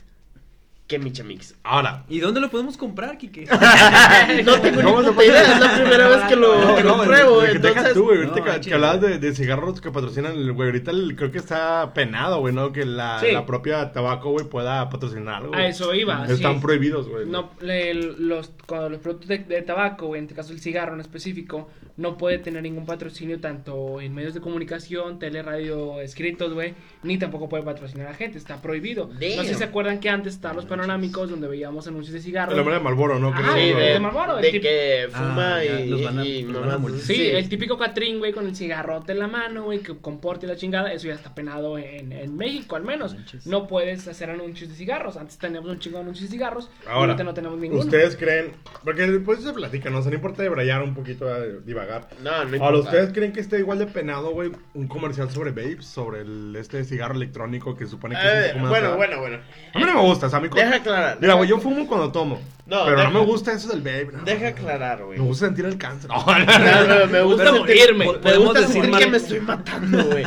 que 0.88 1.00
Michemix. 1.00 1.56
Ahora, 1.64 2.04
¿Y 2.08 2.20
dónde 2.20 2.40
lo 2.40 2.52
podemos 2.52 2.78
comprar, 2.78 3.18
Kike? 3.18 3.48
No 4.46 4.60
tengo 4.62 5.02
ni 5.02 5.24
idea. 5.26 5.42
Es 5.54 5.60
la 5.60 5.76
primera 5.76 6.08
vez 6.10 6.24
que 6.26 6.36
lo, 6.36 6.62
No, 6.62 6.76
que 6.76 6.84
no, 6.84 6.98
lo 6.98 7.04
pruebo. 7.04 7.42
de- 7.42 7.48
de- 7.48 7.54
Entonces, 7.56 7.94
tú, 7.94 8.04
güey, 8.04 8.18
ahorita 8.20 8.40
No, 8.56 8.62
que, 8.62 8.74
hablabas 8.74 9.02
de, 9.02 9.18
de 9.18 9.34
cigarros 9.36 9.82
que 9.82 9.90
patrocinan, 9.92 10.34
el 10.34 10.52
güey, 10.54 10.70
ahorita 10.70 10.92
el- 10.92 11.16
creo 11.16 11.32
que 11.32 11.40
está 11.40 11.92
penado, 11.96 12.40
güey, 12.40 12.54
¿no? 12.54 12.72
Que 12.72 12.86
la, 12.86 13.20
Sí. 13.20 13.32
la 13.32 13.46
propia 13.48 13.92
tabaco, 13.92 14.30
güey, 14.32 14.46
pueda 14.48 14.88
patrocinar 14.90 15.42
algo. 15.42 15.56
A 15.56 15.66
eso 15.66 15.94
iba, 15.96 16.26
Están 16.28 16.56
sí. 16.56 16.60
prohibidos, 16.62 17.10
güey. 17.10 17.26
No, 17.26 17.50
le- 17.62 17.94
los, 17.96 18.52
cuando 18.68 18.90
los 18.90 19.00
productos 19.00 19.28
de, 19.28 19.40
de 19.40 19.62
tabaco, 19.64 20.06
güey, 20.08 20.20
en 20.20 20.26
este 20.26 20.36
caso 20.36 20.54
el 20.54 20.60
cigarro 20.60 20.94
en 20.94 21.02
específico, 21.02 21.68
no 21.98 22.18
puede 22.18 22.40
tener 22.40 22.62
ningún 22.64 22.86
patrocinio 22.86 23.40
tanto 23.40 24.02
en 24.02 24.14
medios 24.14 24.34
de 24.34 24.42
comunicación, 24.42 25.18
tele, 25.20 25.42
radio, 25.44 26.02
escritos, 26.02 26.54
güey, 26.54 26.74
ni 27.04 27.18
tampoco 27.18 27.48
puede 27.48 27.64
patrocinar 27.64 28.08
a 28.08 28.14
gente, 28.14 28.38
está 28.38 28.62
prohibido. 28.62 29.08
No 29.08 29.20
sé 29.20 29.46
si 29.46 29.54
se 29.56 29.64
acuerdan 29.64 30.00
que 30.00 30.10
antes 30.10 30.34
estaban 30.34 30.58
los 30.58 30.66
panorámicos 30.66 31.30
donde 31.30 31.48
veíamos 31.48 31.88
anuncios 31.88 32.14
de 32.14 32.20
cigarros. 32.22 32.54
El 32.54 32.60
hombre 32.60 32.76
de 32.76 32.82
Malboro, 32.82 33.20
¿no? 33.20 33.32
Ah, 33.34 33.54
sí, 33.56 33.68
de, 33.70 33.76
de 33.94 34.00
Marlboro, 34.00 34.38
el 34.40 34.42
de 34.52 34.60
que 34.62 35.08
fuma 35.12 35.56
Ah, 35.58 35.64
ya, 35.64 35.80
y, 35.80 35.90
los 35.90 36.04
van 36.04 36.20
a- 36.20 36.26
y 36.26 36.42
los 36.44 36.54
van 36.54 36.64
a 36.64 36.66
mamás, 36.78 36.80
multar. 36.82 37.02
Sí, 37.02 37.28
el 37.30 37.48
típico 37.50 37.78
Catrín, 37.78 38.20
güey, 38.20 38.34
con 38.34 38.46
el 38.48 38.56
cigarrote 38.56 39.14
en 39.14 39.20
la 39.20 39.28
mano, 39.28 39.64
güey, 39.64 39.80
que 39.80 39.96
comporte 39.98 40.48
la 40.48 40.56
chingada, 40.56 40.92
eso 40.92 41.08
ya 41.08 41.14
está 41.14 41.34
penado 41.34 41.78
en, 41.78 42.12
en 42.12 42.36
México, 42.36 42.76
al 42.76 42.84
menos. 42.84 43.14
Manches. 43.14 43.48
No 43.48 43.68
puedes 43.68 44.08
hacer 44.08 44.30
anuncios 44.30 44.70
de 44.70 44.76
cigarros. 44.76 45.18
Antes 45.18 45.38
teníamos 45.38 45.70
un 45.70 45.80
chingo 45.80 45.98
de 45.98 46.04
anuncios 46.04 46.30
de 46.30 46.36
cigarros, 46.36 46.70
y 46.84 46.90
Ahora, 46.90 47.12
ahorita 47.14 47.24
no 47.24 47.34
tenemos 47.34 47.58
ninguno. 47.60 47.82
¿Ustedes 47.82 48.16
creen? 48.18 48.52
Porque 48.84 49.04
después 49.08 49.42
se 49.42 49.54
platica, 49.54 49.90
¿no? 49.90 50.00
O 50.00 50.02
sea, 50.02 50.10
no 50.12 50.16
importa 50.16 50.44
debrayar 50.44 50.82
un 50.84 50.94
poquito, 50.94 51.28
eh, 51.30 51.60
divagar. 51.86 52.08
No, 52.22 52.32
no 52.32 52.38
Ahora, 52.38 52.56
importa. 52.56 52.78
¿ustedes 52.80 53.14
creen 53.14 53.32
que 53.34 53.40
esté 53.40 53.60
igual 53.60 53.80
de 53.80 53.88
penado, 53.88 54.32
güey, 54.32 54.52
un 54.74 54.88
comercial 54.88 55.30
sobre 55.32 55.52
vapes? 55.52 55.86
Sobre 55.86 56.22
el, 56.22 56.56
este 56.58 56.84
cigarro 56.84 57.16
electrónico 57.16 57.76
que 57.78 57.86
supone 57.88 58.16
que 58.16 58.22
es 58.22 58.34
Eh, 58.34 58.52
un 58.56 58.62
poco 58.62 58.64
más... 58.64 58.70
bueno, 58.70 58.96
bueno, 58.98 59.20
bueno. 59.20 59.38
A 59.74 59.80
mí 59.80 59.86
no 59.86 59.94
me 59.94 60.02
gusta, 60.02 60.28
o 60.28 60.30
sea, 60.30 60.40
a 60.40 60.42
mí... 60.42 60.50
co- 60.50 60.58
Deja 60.58 60.76
aclarar. 60.76 61.18
Mira, 61.22 61.34
güey, 61.36 61.50
yo 61.50 61.60
fumo 61.60 61.88
cuando 61.88 62.12
tomo. 62.12 62.42
No, 62.66 62.84
pero 62.86 62.98
deja- 62.98 63.10
no 63.10 63.20
me 63.20 63.26
gusta 63.26 63.54
eso 63.54 63.70
del 63.70 63.80
vape. 63.82 64.10
no. 64.18 64.24
Deja 64.24 64.48
aclarar, 64.50 65.04
güey. 65.04 65.20
Me 65.20 65.26
gusta 65.26 65.46
sentir 65.48 65.66
el 65.66 65.78
cáncer. 65.78 66.10
No, 66.10 66.26
No, 66.26 67.00
no, 67.00 67.08
me 67.08 67.22
gusta 67.22 67.54
sentirme. 67.54 68.06
Me 68.24 68.38
gusta 68.38 68.60
decir 68.62 68.74
sentir 68.74 68.92
mal- 68.92 69.00
que 69.04 69.08
me 69.10 69.18
estoy 69.18 69.40
matando, 69.40 70.04
güey. 70.06 70.26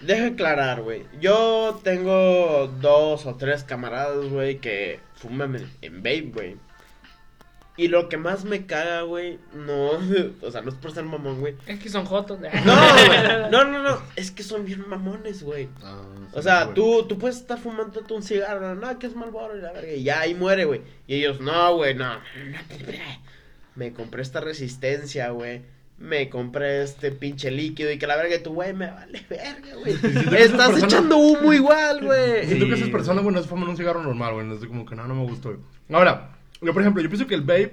Deja 0.00 0.26
aclarar, 0.26 0.82
güey. 0.82 1.04
Yo 1.20 1.78
tengo 1.84 2.66
dos 2.80 3.24
o 3.26 3.36
tres 3.36 3.62
camaradas, 3.62 4.24
güey, 4.30 4.58
que 4.58 4.98
fuman 5.14 5.54
en, 5.54 5.70
en 5.80 5.96
vape, 5.98 6.30
güey. 6.34 6.56
Y 7.74 7.88
lo 7.88 8.10
que 8.10 8.18
más 8.18 8.44
me 8.44 8.66
caga, 8.66 9.00
güey, 9.02 9.38
no, 9.54 9.92
o 10.42 10.50
sea, 10.50 10.60
no 10.60 10.68
es 10.68 10.74
por 10.74 10.92
ser 10.92 11.04
mamón, 11.04 11.40
güey. 11.40 11.54
Es 11.66 11.80
que 11.80 11.88
son 11.88 12.04
jotos. 12.04 12.38
No, 12.38 12.48
güey, 12.48 13.50
no, 13.50 13.64
no, 13.64 13.82
no, 13.82 13.98
es 14.14 14.30
que 14.30 14.42
son 14.42 14.66
bien 14.66 14.86
mamones, 14.88 15.42
güey. 15.42 15.68
Ah, 15.82 16.02
O 16.32 16.42
sea, 16.42 16.74
tú, 16.74 17.04
tú 17.08 17.16
puedes 17.18 17.38
estar 17.38 17.58
fumando 17.58 18.02
un 18.10 18.22
cigarro, 18.22 18.74
no, 18.74 18.98
que 18.98 19.06
es 19.06 19.16
Malboro 19.16 19.56
y 19.56 19.62
la 19.62 19.72
verga, 19.72 19.90
y 19.92 20.02
ya 20.02 20.20
ahí 20.20 20.34
muere, 20.34 20.66
güey. 20.66 20.82
Y 21.06 21.14
ellos, 21.16 21.40
no, 21.40 21.76
güey, 21.76 21.94
no. 21.94 22.18
Me 23.74 23.92
compré 23.92 24.22
esta 24.22 24.40
resistencia, 24.40 25.30
güey. 25.30 25.62
Me 25.98 26.28
compré 26.28 26.82
este 26.82 27.12
pinche 27.12 27.50
líquido 27.50 27.90
y 27.92 27.98
que 27.98 28.06
la 28.08 28.16
verga, 28.16 28.36
tú, 28.42 28.54
güey, 28.54 28.72
me 28.74 28.90
vale 28.90 29.24
verga, 29.30 29.76
güey. 29.78 29.96
que 29.98 30.42
Estás 30.42 30.82
echando 30.82 31.16
humo 31.16 31.52
igual, 31.52 32.04
güey. 32.04 32.44
Siento 32.46 32.66
que 32.66 32.72
Sí. 32.74 32.80
esas 32.82 32.90
personas, 32.90 33.22
güey, 33.22 33.34
no 33.34 33.40
se 33.42 33.48
fuman 33.48 33.68
un 33.68 33.76
cigarro 33.76 34.02
normal, 34.02 34.34
güey. 34.34 34.46
No 34.46 34.54
es 34.54 34.64
como 34.66 34.84
que 34.84 34.94
no, 34.96 35.06
no 35.06 35.14
me 35.14 35.22
gustó, 35.22 35.50
güey. 35.50 35.60
Ahora, 35.92 36.36
yo, 36.62 36.72
por 36.72 36.82
ejemplo, 36.82 37.02
yo 37.02 37.08
pienso 37.08 37.26
que 37.26 37.34
el 37.34 37.42
vape 37.42 37.72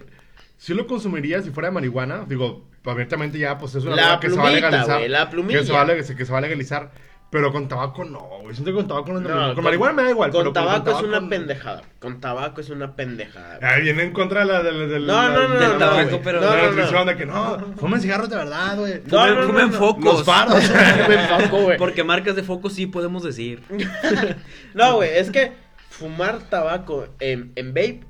sí 0.58 0.74
lo 0.74 0.88
consumiría 0.88 1.42
si 1.42 1.52
fuera 1.52 1.70
de 1.70 1.74
marihuana. 1.74 2.26
Digo, 2.28 2.68
abiertamente 2.86 3.38
ya, 3.40 3.58
pues 3.58 3.76
es 3.76 3.84
una 3.86 3.96
La 3.96 4.02
droga 4.04 4.20
que 4.20 4.30
se 4.30 4.36
va 4.36 4.42
a 4.42 4.46
plumita, 4.48 4.68
legalizar. 4.70 4.98
güey, 4.98 5.10
la 5.10 5.30
plumilla. 5.30 5.60
Que 5.60 5.66
se, 5.66 5.74
va 5.74 5.82
a, 5.82 5.86
leg- 5.88 6.16
que 6.16 6.26
se 6.26 6.32
va 6.32 6.38
a 6.38 6.42
legalizar. 6.42 6.92
Pero 7.32 7.52
con 7.52 7.68
tabaco 7.68 8.04
no, 8.06 8.22
güey. 8.42 8.56
Siento 8.56 8.72
que 8.72 8.78
con 8.78 8.88
tabaco 8.88 9.14
no 9.14 9.20
No, 9.20 9.30
mismo. 9.30 9.54
Con, 9.54 9.64
marihuana 9.64 9.94
me 9.94 10.02
da 10.04 10.10
igual. 10.10 10.32
Con 10.32 10.40
pero 10.42 10.52
tabaco 10.54 10.90
es 10.98 11.04
una 11.04 11.20
no. 11.20 11.30
pendejada. 11.30 11.84
Con 12.00 12.20
tabaco 12.20 12.60
es 12.60 12.72
una 12.72 12.96
pendejada. 12.96 13.60
Ah, 13.62 13.76
viene 13.80 14.02
en 14.02 14.14
contra 14.14 14.40
de 14.40 14.46
la, 14.48 14.64
de 14.64 14.88
de 14.88 15.00
No, 15.00 15.30
no, 15.30 15.48
no, 15.48 15.54
del 15.60 15.74
no, 15.74 15.78
tabaco, 15.78 16.22
pero 16.24 16.42
No, 16.42 16.50
de 16.50 16.56
la 16.58 16.64
no, 16.64 16.70
no. 16.70 16.76
nutrición 16.76 17.06
de 17.06 17.16
que 17.18 17.26
no, 17.28 17.60
fumen 17.78 18.02
cigarros 18.02 18.32
de 18.32 18.36
verdad, 18.36 18.78
güey. 18.80 19.02
No, 19.06 19.28
no, 19.28 19.36
no, 19.42 19.48
Fumen 19.48 19.68
no. 19.70 19.78
focos. 19.78 20.04
Los 20.06 20.24
faros. 20.26 20.64
Fumen 21.06 21.28
foco, 21.28 21.62
güey. 21.66 21.78
Porque 21.78 22.04
marcas 22.04 22.36
de 22.36 22.42
foco 22.42 22.68
sí 22.72 22.88
podemos 22.88 23.22
decir. 23.22 23.62
No, 24.74 24.96
güey, 24.96 25.12
es 25.18 25.30
que 25.30 25.52
fumar 25.90 26.40
tabaco 26.50 27.08
en, 27.20 27.52
en 27.56 27.70
vape 27.76 28.02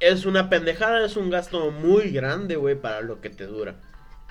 es 0.00 0.26
una 0.26 0.48
pendejada, 0.50 1.04
es 1.06 1.16
un 1.16 1.30
gasto 1.30 1.70
muy 1.70 2.10
grande, 2.10 2.56
güey, 2.56 2.74
para 2.74 3.00
lo 3.00 3.20
que 3.20 3.30
te 3.30 3.46
dura. 3.46 3.76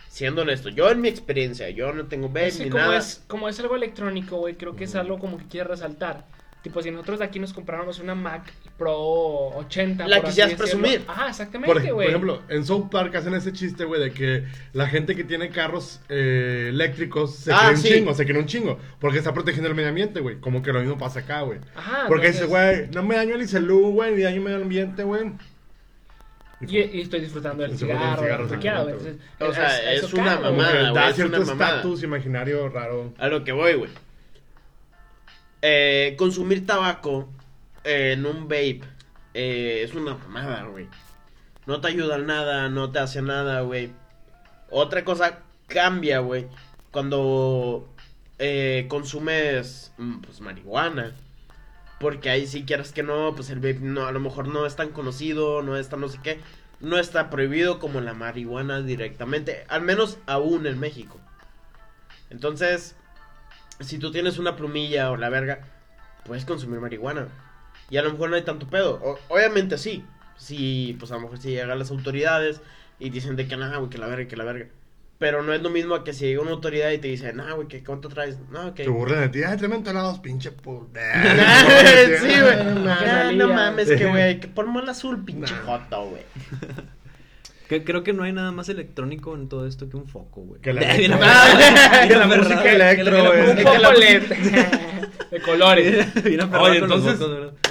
Siendo 0.10 0.43
honesto, 0.43 0.70
yo 0.70 0.89
en 0.91 1.01
mi 1.01 1.08
experiencia, 1.08 1.70
yo 1.72 1.91
no 1.91 2.05
tengo 2.05 2.27
vape 2.27 2.51
Sí, 2.51 2.63
ni 2.65 2.70
como, 2.70 2.84
nada. 2.84 2.98
es, 3.00 3.24
como 3.27 3.50
es 3.50 3.60
algo 3.60 3.75
electrónico, 3.75 4.38
güey, 4.38 4.55
creo 4.55 4.75
que 4.75 4.84
es 4.84 4.93
algo 4.96 5.17
como 5.17 5.38
que 5.38 5.48
quiere 5.48 5.70
resaltar. 5.70 6.27
Tipo, 6.62 6.82
si 6.82 6.91
nosotros 6.91 7.20
de 7.20 7.25
aquí 7.25 7.39
nos 7.39 7.51
compráramos 7.51 8.00
una 8.00 8.15
Mac 8.15 8.50
Pro 8.77 8.93
80. 8.96 10.08
La 10.08 10.17
por 10.17 10.25
así 10.27 10.36
quisieras 10.39 10.53
presumir. 10.53 11.03
Ajá, 11.08 11.22
Por, 11.24 11.29
exactamente, 11.29 11.74
por 11.74 11.93
güey. 11.93 12.08
ejemplo, 12.08 12.41
en 12.48 12.65
South 12.65 12.88
Park 12.89 13.13
hacen 13.15 13.34
ese 13.34 13.51
chiste, 13.51 13.84
güey, 13.84 14.00
de 14.00 14.12
que 14.13 14.46
la 14.72 14.88
gente 14.88 15.13
que 15.15 15.25
tiene 15.25 15.50
carros 15.50 16.00
eh, 16.08 16.67
eléctricos 16.70 17.36
se 17.36 17.51
Ah, 17.51 17.58
quiere 17.60 17.75
un 17.75 17.82
sí. 17.82 17.89
chingo, 17.89 18.13
se 18.13 18.24
quiere 18.24 18.39
un 18.39 18.46
chingo, 18.46 18.79
porque 19.01 19.17
está 19.17 19.34
protegiendo 19.34 19.67
el 19.67 19.75
medio 19.75 19.89
ambiente, 19.89 20.22
güey. 20.22 20.38
Como 20.39 20.62
que 20.62 20.72
lo 20.72 20.79
mismo 20.79 20.98
pasa 20.98 21.20
acá, 21.22 21.41
güey. 21.41 21.60
Ajá, 21.75 22.05
Porque 22.08 22.27
entonces- 22.27 22.50
dice, 22.50 22.63
güey, 22.77 22.88
no 22.93 23.03
me 23.03 23.15
daño 23.15 23.36
el 23.36 23.46
celú, 23.50 23.91
güey, 23.91 24.15
ni 24.15 24.22
daño 24.22 24.38
el 24.38 24.41
medio 24.43 24.58
ambiente, 24.62 25.03
güey. 25.03 25.34
Y, 26.67 26.77
y 26.79 27.01
estoy 27.01 27.22
disfrutando 27.22 27.63
del 27.63 27.77
cigarro, 27.77 28.22
cigarro, 28.48 28.89
Entonces, 28.89 29.17
O 29.39 29.53
sea, 29.53 29.93
es 29.93 30.13
una 30.13 30.39
mamada, 30.39 30.82
güey, 30.82 30.93
da 30.93 31.10
es 31.10 31.15
cierto 31.15 31.38
una 31.38 31.46
mamada. 31.46 31.75
estatus 31.77 32.03
imaginario 32.03 32.70
raro. 32.70 33.13
A 33.17 33.27
lo 33.27 33.43
que 33.43 33.51
voy, 33.51 33.74
güey. 33.74 33.91
Eh, 35.62 36.15
consumir 36.17 36.65
tabaco 36.65 37.29
en 37.84 38.25
un 38.25 38.43
vape 38.48 38.82
eh, 39.34 39.82
es 39.84 39.93
una 39.93 40.15
mamada, 40.15 40.63
güey. 40.63 40.88
No 41.65 41.79
te 41.79 41.88
ayuda 41.88 42.17
en 42.17 42.25
nada, 42.27 42.70
no 42.70 42.91
te 42.91 43.00
hace 43.00 43.22
nada, 43.22 43.62
güey. 43.62 43.91
Otra 44.70 45.05
cosa 45.05 45.39
cambia, 45.67 46.20
güey. 46.20 46.48
Cuando 46.91 47.88
eh, 48.39 48.86
consumes 48.89 49.93
mm, 49.98 50.20
pues 50.20 50.41
marihuana. 50.41 51.13
Porque 52.03 52.29
ahí 52.29 52.48
si 52.48 52.65
quieras 52.65 52.91
que 52.91 53.01
no, 53.01 53.33
pues 53.33 53.50
el 53.50 53.60
vape 53.60 53.79
no, 53.79 54.05
a 54.05 54.12
lo 54.12 54.19
mejor 54.19 54.50
no 54.50 54.65
es 54.65 54.75
tan 54.75 54.89
conocido, 54.89 55.62
no 55.62 55.77
es 55.77 55.88
tan 55.88 56.01
no 56.01 56.10
sé 56.10 56.19
qué. 56.22 56.38
No 56.81 57.00
está 57.00 57.29
prohibido 57.29 57.79
como 57.79 58.01
la 58.01 58.13
marihuana 58.13 58.81
directamente. 58.81 59.63
Al 59.69 59.83
menos 59.83 60.17
aún 60.25 60.67
en 60.67 60.81
México. 60.81 61.17
Entonces, 62.29 62.98
si 63.79 64.00
tú 64.00 64.12
tienes 64.12 64.38
una 64.38 64.57
plumilla 64.57 65.12
o 65.12 65.15
la 65.15 65.29
verga, 65.29 65.62
puedes 66.25 66.43
consumir 66.43 66.81
marihuana. 66.81 67.29
Y 67.89 67.95
a 67.95 68.01
lo 68.01 68.12
mejor 68.12 68.29
no 68.29 68.36
hay 68.36 68.41
tanto 68.41 68.67
pedo. 68.67 69.17
Obviamente 69.29 69.77
sí. 69.77 70.03
Sí, 70.36 70.98
pues 71.00 71.10
a 71.13 71.15
lo 71.15 71.22
mejor 71.22 71.38
si 71.38 71.51
llegan 71.51 71.79
las 71.79 71.91
autoridades 71.91 72.60
y 73.00 73.12
dicen 73.12 73.38
de 73.38 73.48
que 73.48 73.55
nada, 73.55 73.79
que 73.89 73.98
la 73.98 74.07
verga, 74.07 74.27
que 74.27 74.36
la 74.36 74.43
verga. 74.43 74.67
Pero 75.24 75.42
no 75.42 75.53
es 75.53 75.62
lo 75.62 75.70
mismo 75.70 75.96
a 75.96 76.03
que 76.03 76.12
si 76.12 76.25
llega 76.25 76.42
una 76.42 76.51
autoridad 76.51 76.92
y 76.92 76.98
te 76.98 77.08
dice, 77.08 77.32
nah, 77.32 77.53
güey, 77.53 77.70
que 77.70 77.82
¿cuánto 77.82 78.10
traes? 78.10 78.38
No, 78.51 78.74
que... 78.74 78.84
Te 78.84 78.89
burlan 78.89 79.22
de 79.22 79.30
ti, 79.30 79.39
ay, 79.48 79.56
tremendo 79.56 79.89
helados, 79.89 80.20
pinche 80.20 80.51
por... 80.51 80.88
sí, 80.92 82.27
güey. 82.27 82.60
Ah, 82.86 82.86
Ah, 82.89 83.06
salía. 83.24 83.32
no 83.48 83.53
mames, 83.53 83.88
que 83.88 84.06
güey, 84.06 84.42
que 84.42 84.48
por 84.53 84.68
mal 84.68 84.89
azul, 84.89 85.24
pinche 85.24 85.53
Nah. 85.53 85.62
joto, 85.80 86.10
güey. 86.10 86.24
Que- 87.70 87.86
creo 87.86 88.03
que 88.03 88.12
no 88.12 88.24
hay 88.24 88.34
nada 88.34 88.51
más 88.51 88.68
electrónico 88.68 89.34
en 89.34 89.48
todo 89.48 89.65
esto 89.65 89.89
que 89.89 89.96
un 89.96 90.10
foco, 90.10 90.42
güey. 90.42 90.60
Que 90.60 90.74
la 90.74 90.82
que 90.94 91.08
la 91.08 92.27
música 92.27 92.70
electro, 92.70 93.25
güey. 93.25 93.50
Un 93.51 94.00
LED 94.00 94.24
de 95.32 95.39
colores. 95.39 96.08
Oye, 96.60 96.77
entonces. 96.80 97.18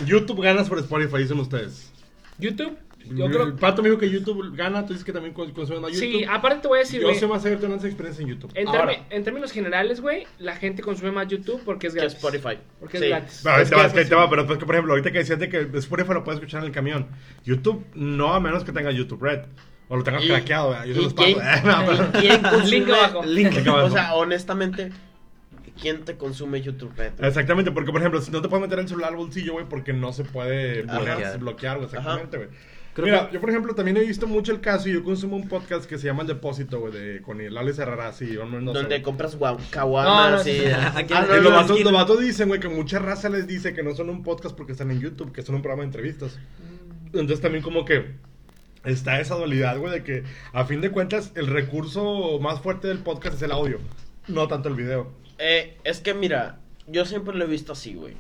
YouTube 0.07 0.41
ganas 0.43 0.71
por 0.71 0.79
Spotify, 0.79 1.19
dicen 1.19 1.39
ustedes. 1.39 1.93
YouTube, 2.39 2.79
yo 3.11 3.27
creo. 3.31 3.57
Pato 3.57 3.83
me 3.83 3.89
dijo 3.89 4.01
que 4.01 4.09
YouTube 4.11 4.55
gana, 4.57 4.85
tú 4.87 4.93
dices 4.93 5.05
que 5.05 5.13
también 5.13 5.35
cons- 5.35 5.53
consumes 5.53 5.81
más 5.83 5.93
YouTube. 5.93 6.19
Sí, 6.21 6.25
aparte 6.29 6.61
te 6.63 6.69
voy 6.69 6.79
a 6.79 6.81
decir, 6.83 7.01
Yo 7.01 7.09
güey. 7.09 7.19
sé 7.19 7.27
más 7.27 7.45
abierto 7.45 7.67
en 7.67 7.73
esa 7.73 7.87
experiencia 7.87 8.23
en 8.23 8.29
YouTube. 8.29 8.51
En, 8.55 8.69
Ahora. 8.69 8.93
termi- 8.93 9.03
en 9.11 9.25
términos 9.25 9.53
generales, 9.53 10.01
güey, 10.01 10.27
la 10.39 10.57
gente 10.57 10.83
consume 10.83 11.11
más 11.13 11.29
YouTube 11.29 11.61
porque 11.65 11.87
es 11.89 11.93
Que 11.95 12.01
gratis. 12.01 12.17
Spotify. 12.17 12.59
Porque 12.81 12.97
es 12.99 13.03
Sí. 13.03 13.09
gratis. 13.09 13.41
Pero 13.43 13.57
ahí 13.57 13.63
Es 13.63 13.69
te 13.71 13.75
va, 13.77 13.81
que 13.83 13.87
es 13.89 13.93
que 13.93 13.99
ahí 13.99 14.03
es 14.05 14.09
te 14.09 14.15
va, 14.15 14.23
así. 14.23 14.31
pero 14.31 14.47
pues 14.47 14.59
que 14.59 14.67
por 14.67 14.75
ejemplo, 14.75 14.93
ahorita 14.93 15.13
que 15.13 15.19
decías 15.19 15.39
de 15.39 15.49
que 15.49 15.59
Spotify 15.79 16.13
lo 16.15 16.25
puedes 16.25 16.39
escuchar 16.41 16.61
en 16.63 16.67
el 16.67 16.73
camión. 16.73 17.09
YouTube, 17.45 17.85
no 17.95 18.35
a 18.35 18.41
menos 18.41 18.65
que 18.65 18.73
tenga 18.73 18.91
YouTube 18.91 19.23
Red. 19.23 19.41
O 19.89 19.97
lo 19.97 20.05
tengas 20.05 20.25
Y- 20.25 20.29
craqueado, 20.29 20.71
¿verdad? 20.71 20.85
yo 20.87 20.95
se 20.95 21.01
¿Y 21.01 21.03
los 21.05 21.15
quién, 21.15 21.37
No, 21.65 21.85
pero- 21.87 22.05
y 22.05 22.21
quién 22.27 22.41
consume? 22.43 22.67
Link 22.71 22.89
abajo. 22.89 23.23
Link 23.27 23.67
abajo. 23.69 23.87
O 23.87 23.91
sea, 23.91 24.15
honestamente, 24.15 24.91
¿quién 25.81 26.05
te 26.05 26.17
consume 26.17 26.63
YouTube 26.63 26.93
Red? 26.97 27.13
güey? 27.19 27.29
Exactamente, 27.29 27.73
porque 27.73 27.91
por 27.93 28.01
ejemplo, 28.01 28.21
si 28.23 28.31
no 28.31 28.41
te 28.41 28.49
puedes 28.49 28.63
meter 28.63 28.79
el 28.79 28.89
celular 28.89 29.11
al 29.11 29.17
bolsillo, 29.17 29.53
güey, 29.55 29.67
porque 29.69 29.93
no 29.93 30.13
se 30.13 30.25
puede 30.25 30.85
Ajá. 30.89 30.99
bloquear, 30.99 31.39
bloquear, 31.39 31.77
güey, 31.77 31.87
exactamente, 31.87 32.37
güey. 32.39 32.49
Creo 32.95 33.07
Mira, 33.07 33.29
que- 33.29 33.35
yo 33.35 33.41
por 33.41 33.49
ejemplo 33.49 33.75
también 33.75 33.97
he 33.97 34.01
visto 34.01 34.27
mucho 34.27 34.53
el 34.53 34.61
caso 34.61 34.89
y 34.89 34.93
yo 34.93 35.03
consumo 35.03 35.37
un 35.37 35.49
podcast 35.49 35.87
que 35.87 35.97
se 35.97 36.07
llama 36.07 36.23
El 36.23 36.29
Depósito, 36.29 36.79
güey, 36.81 36.93
de 36.93 37.23
con 37.23 37.41
el 37.41 37.53
sí, 38.13 38.37
o 38.37 38.45
no, 38.45 38.61
no 38.61 38.73
sé, 38.73 38.79
donde 38.79 38.97
güey. 38.97 39.03
compras 39.03 39.37
guau, 39.37 39.57
caguamas 39.71 40.45
no, 40.45 40.53
y... 40.53 40.57
Y 40.57 40.63
los 41.41 41.53
vatos, 41.53 41.71
aquí- 41.73 41.85
los 41.85 41.93
vatos 41.93 42.21
dicen, 42.21 42.49
güey, 42.49 42.61
que 42.61 42.69
mucha 42.69 42.99
raza 42.99 43.31
les 43.31 43.47
dice 43.47 43.73
que 43.73 43.83
no 43.83 43.95
son 43.95 44.11
un 44.11 44.23
podcast 44.23 44.55
porque 44.55 44.73
están 44.73 44.91
en 44.91 45.01
YouTube, 45.01 45.33
que 45.33 45.41
son 45.43 45.55
un 45.55 45.63
programa 45.63 45.83
de 45.83 45.87
entrevistas. 45.87 46.39
Entonces 47.07 47.41
también 47.41 47.63
como 47.65 47.85
que 47.87 48.13
está 48.85 49.21
esa 49.21 49.37
dualidad, 49.37 49.79
güey, 49.79 49.93
de 49.93 50.05
que 50.05 50.25
a 50.53 50.65
fin 50.65 50.81
de 50.83 50.91
cuentas 50.91 51.33
el 51.35 51.47
recurso 51.47 52.39
más 52.41 52.61
fuerte 52.61 52.89
del 52.89 52.99
podcast 52.99 53.37
es 53.37 53.43
el 53.43 53.53
audio, 53.53 53.79
no 54.29 54.49
tanto 54.49 54.69
el 54.69 54.75
video. 54.75 55.13
Eh, 55.39 55.79
es 55.85 56.01
que 56.01 56.13
mira, 56.15 56.59
yo 56.89 57.05
siempre 57.07 57.35
lo 57.35 57.45
he 57.45 57.49
visto 57.49 57.73
así, 57.73 57.95
güey. 57.95 58.15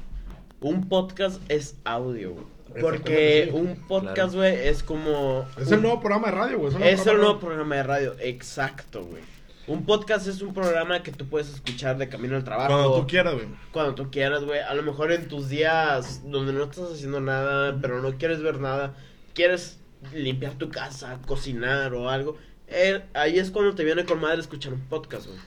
Un 0.61 0.89
podcast 0.89 1.43
es 1.51 1.77
audio, 1.85 2.31
güey. 2.33 2.45
Porque 2.81 3.51
un 3.53 3.77
podcast, 3.89 4.15
Claro. 4.15 4.33
güey, 4.33 4.69
es 4.69 4.83
como... 4.83 5.47
Es 5.61 5.69
un- 5.69 5.75
el 5.75 5.83
nuevo 5.83 6.01
programa 6.01 6.29
de 6.29 6.33
radio, 6.35 6.59
güey. 6.59 6.69
Es 6.69 6.99
nuevo 7.05 7.11
el 7.13 7.19
nuevo 7.19 7.41
programa 7.41 7.77
de 7.77 7.83
radio, 7.83 8.15
exacto, 8.21 9.05
güey. 9.05 9.23
Un 9.69 9.87
podcast 9.87 10.27
es 10.27 10.43
un 10.43 10.53
programa 10.53 11.03
que 11.05 11.13
tú 11.13 11.27
puedes 11.29 11.49
escuchar 11.49 11.97
de 11.97 12.09
camino 12.09 12.35
al 12.37 12.43
trabajo. 12.45 12.73
Cuando 12.73 13.01
tú 13.01 13.07
quieras, 13.07 13.35
güey. 13.35 13.47
Cuando 13.73 13.95
tú 13.95 14.11
quieras, 14.11 14.45
güey. 14.45 14.59
A 14.61 14.75
lo 14.75 14.83
mejor 14.83 15.13
en 15.13 15.29
tus 15.29 15.49
días 15.49 16.23
donde 16.29 16.53
no 16.53 16.65
estás 16.65 16.91
haciendo 16.93 17.21
nada, 17.21 17.79
pero 17.81 18.03
no 18.03 18.19
quieres 18.19 18.43
ver 18.43 18.59
nada, 18.59 18.95
quieres 19.35 19.79
limpiar 20.13 20.55
tu 20.55 20.69
casa, 20.69 21.21
cocinar 21.27 21.95
o 21.95 22.09
algo. 22.11 22.37
eh, 22.67 23.03
ahí 23.15 23.39
es 23.39 23.51
cuando 23.51 23.75
te 23.75 23.85
viene 23.85 24.05
con 24.05 24.19
madre 24.21 24.41
escuchar 24.41 24.73
un 24.73 24.81
podcast, 24.81 25.27
güey. 25.27 25.39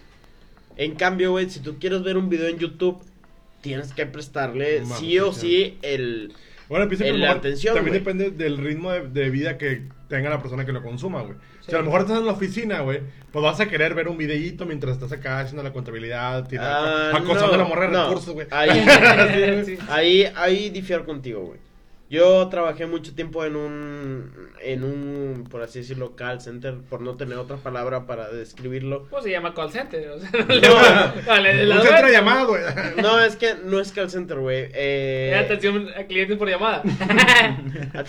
En 0.78 0.96
cambio, 0.96 1.32
güey, 1.32 1.50
si 1.50 1.60
tú 1.60 1.78
quieres 1.80 2.04
ver 2.04 2.18
un 2.18 2.30
video 2.30 2.48
en 2.48 2.58
YouTube, 2.60 3.02
tienes 3.62 3.94
que 3.94 4.06
prestarle 4.06 4.86
sí 4.86 5.20
o 5.20 5.34
sí 5.34 5.78
el... 5.82 6.34
Bueno, 6.70 6.88
piensa 6.88 7.06
que 7.06 7.14
la 7.14 7.32
atención, 7.32 7.76
también 7.76 7.94
güey. 8.04 8.16
depende 8.16 8.44
del 8.44 8.58
ritmo 8.58 8.92
de, 8.92 9.08
de 9.08 9.30
vida 9.30 9.58
que 9.58 9.84
tenga 10.10 10.30
la 10.30 10.42
persona 10.42 10.66
que 10.66 10.72
lo 10.72 10.82
consuma, 10.82 11.22
güey. 11.22 11.36
Sí. 11.62 11.68
Si 11.70 11.76
a 11.76 11.80
lo 11.80 11.86
mejor 11.86 12.02
estás 12.02 12.20
en 12.20 12.26
la 12.26 12.32
oficina, 12.32 12.82
güey, 12.82 13.02
pues 13.32 13.44
vas 13.44 13.60
a 13.60 13.68
querer 13.68 13.94
ver 13.94 14.08
un 14.08 14.18
videíto 14.18 14.66
mientras 14.66 14.94
estás 14.94 15.12
acá 15.12 15.40
haciendo 15.40 15.62
la 15.64 15.72
contabilidad, 15.74 16.48
tirar, 16.48 16.66
Ah, 16.72 17.12
acosando 17.18 17.48
no, 17.50 17.54
a 17.54 17.58
la 17.58 17.64
morra 17.66 17.86
de 17.88 17.92
no. 17.94 18.08
recursos, 18.10 18.34
güey. 18.34 18.48
Ahí, 18.52 18.70
Sí. 19.66 19.78
ahí, 19.90 20.26
ahí 20.36 20.70
difiero 20.70 21.06
contigo, 21.06 21.42
güey. 21.42 21.60
Yo 22.08 22.48
trabajé 22.50 22.86
mucho 22.86 23.16
tiempo 23.16 23.44
en 23.46 23.56
un, 23.56 24.50
en 24.62 24.84
un, 24.84 25.48
por 25.50 25.64
así 25.64 25.80
decirlo, 25.80 26.16
call 26.16 26.40
center, 26.40 26.78
por 26.88 27.02
no 27.02 27.18
tener 27.18 27.40
otra 27.40 27.58
palabra 27.58 28.06
para 28.06 28.30
describirlo. 28.30 29.08
Pues 29.10 29.24
se 29.24 29.32
llama 29.32 29.56
call 29.56 29.72
center. 29.72 30.10
O 30.10 30.20
sea, 30.20 30.30
No. 30.32 31.22
vale, 31.26 31.66
la 31.66 31.78
Un 31.78 31.82
centro 31.82 32.06
de 32.06 32.14
llamada, 32.14 32.44
güey. 32.44 32.62
No, 33.02 33.20
es 33.20 33.36
que 33.36 33.56
no 33.56 33.80
es 33.80 33.92
call 33.92 34.12
center, 34.12 34.38
güey. 34.38 34.70
Eh, 34.74 35.36
atención 35.36 35.90
a 35.98 36.04
clientes 36.04 36.38
por 36.38 36.48
llamada. 36.48 36.84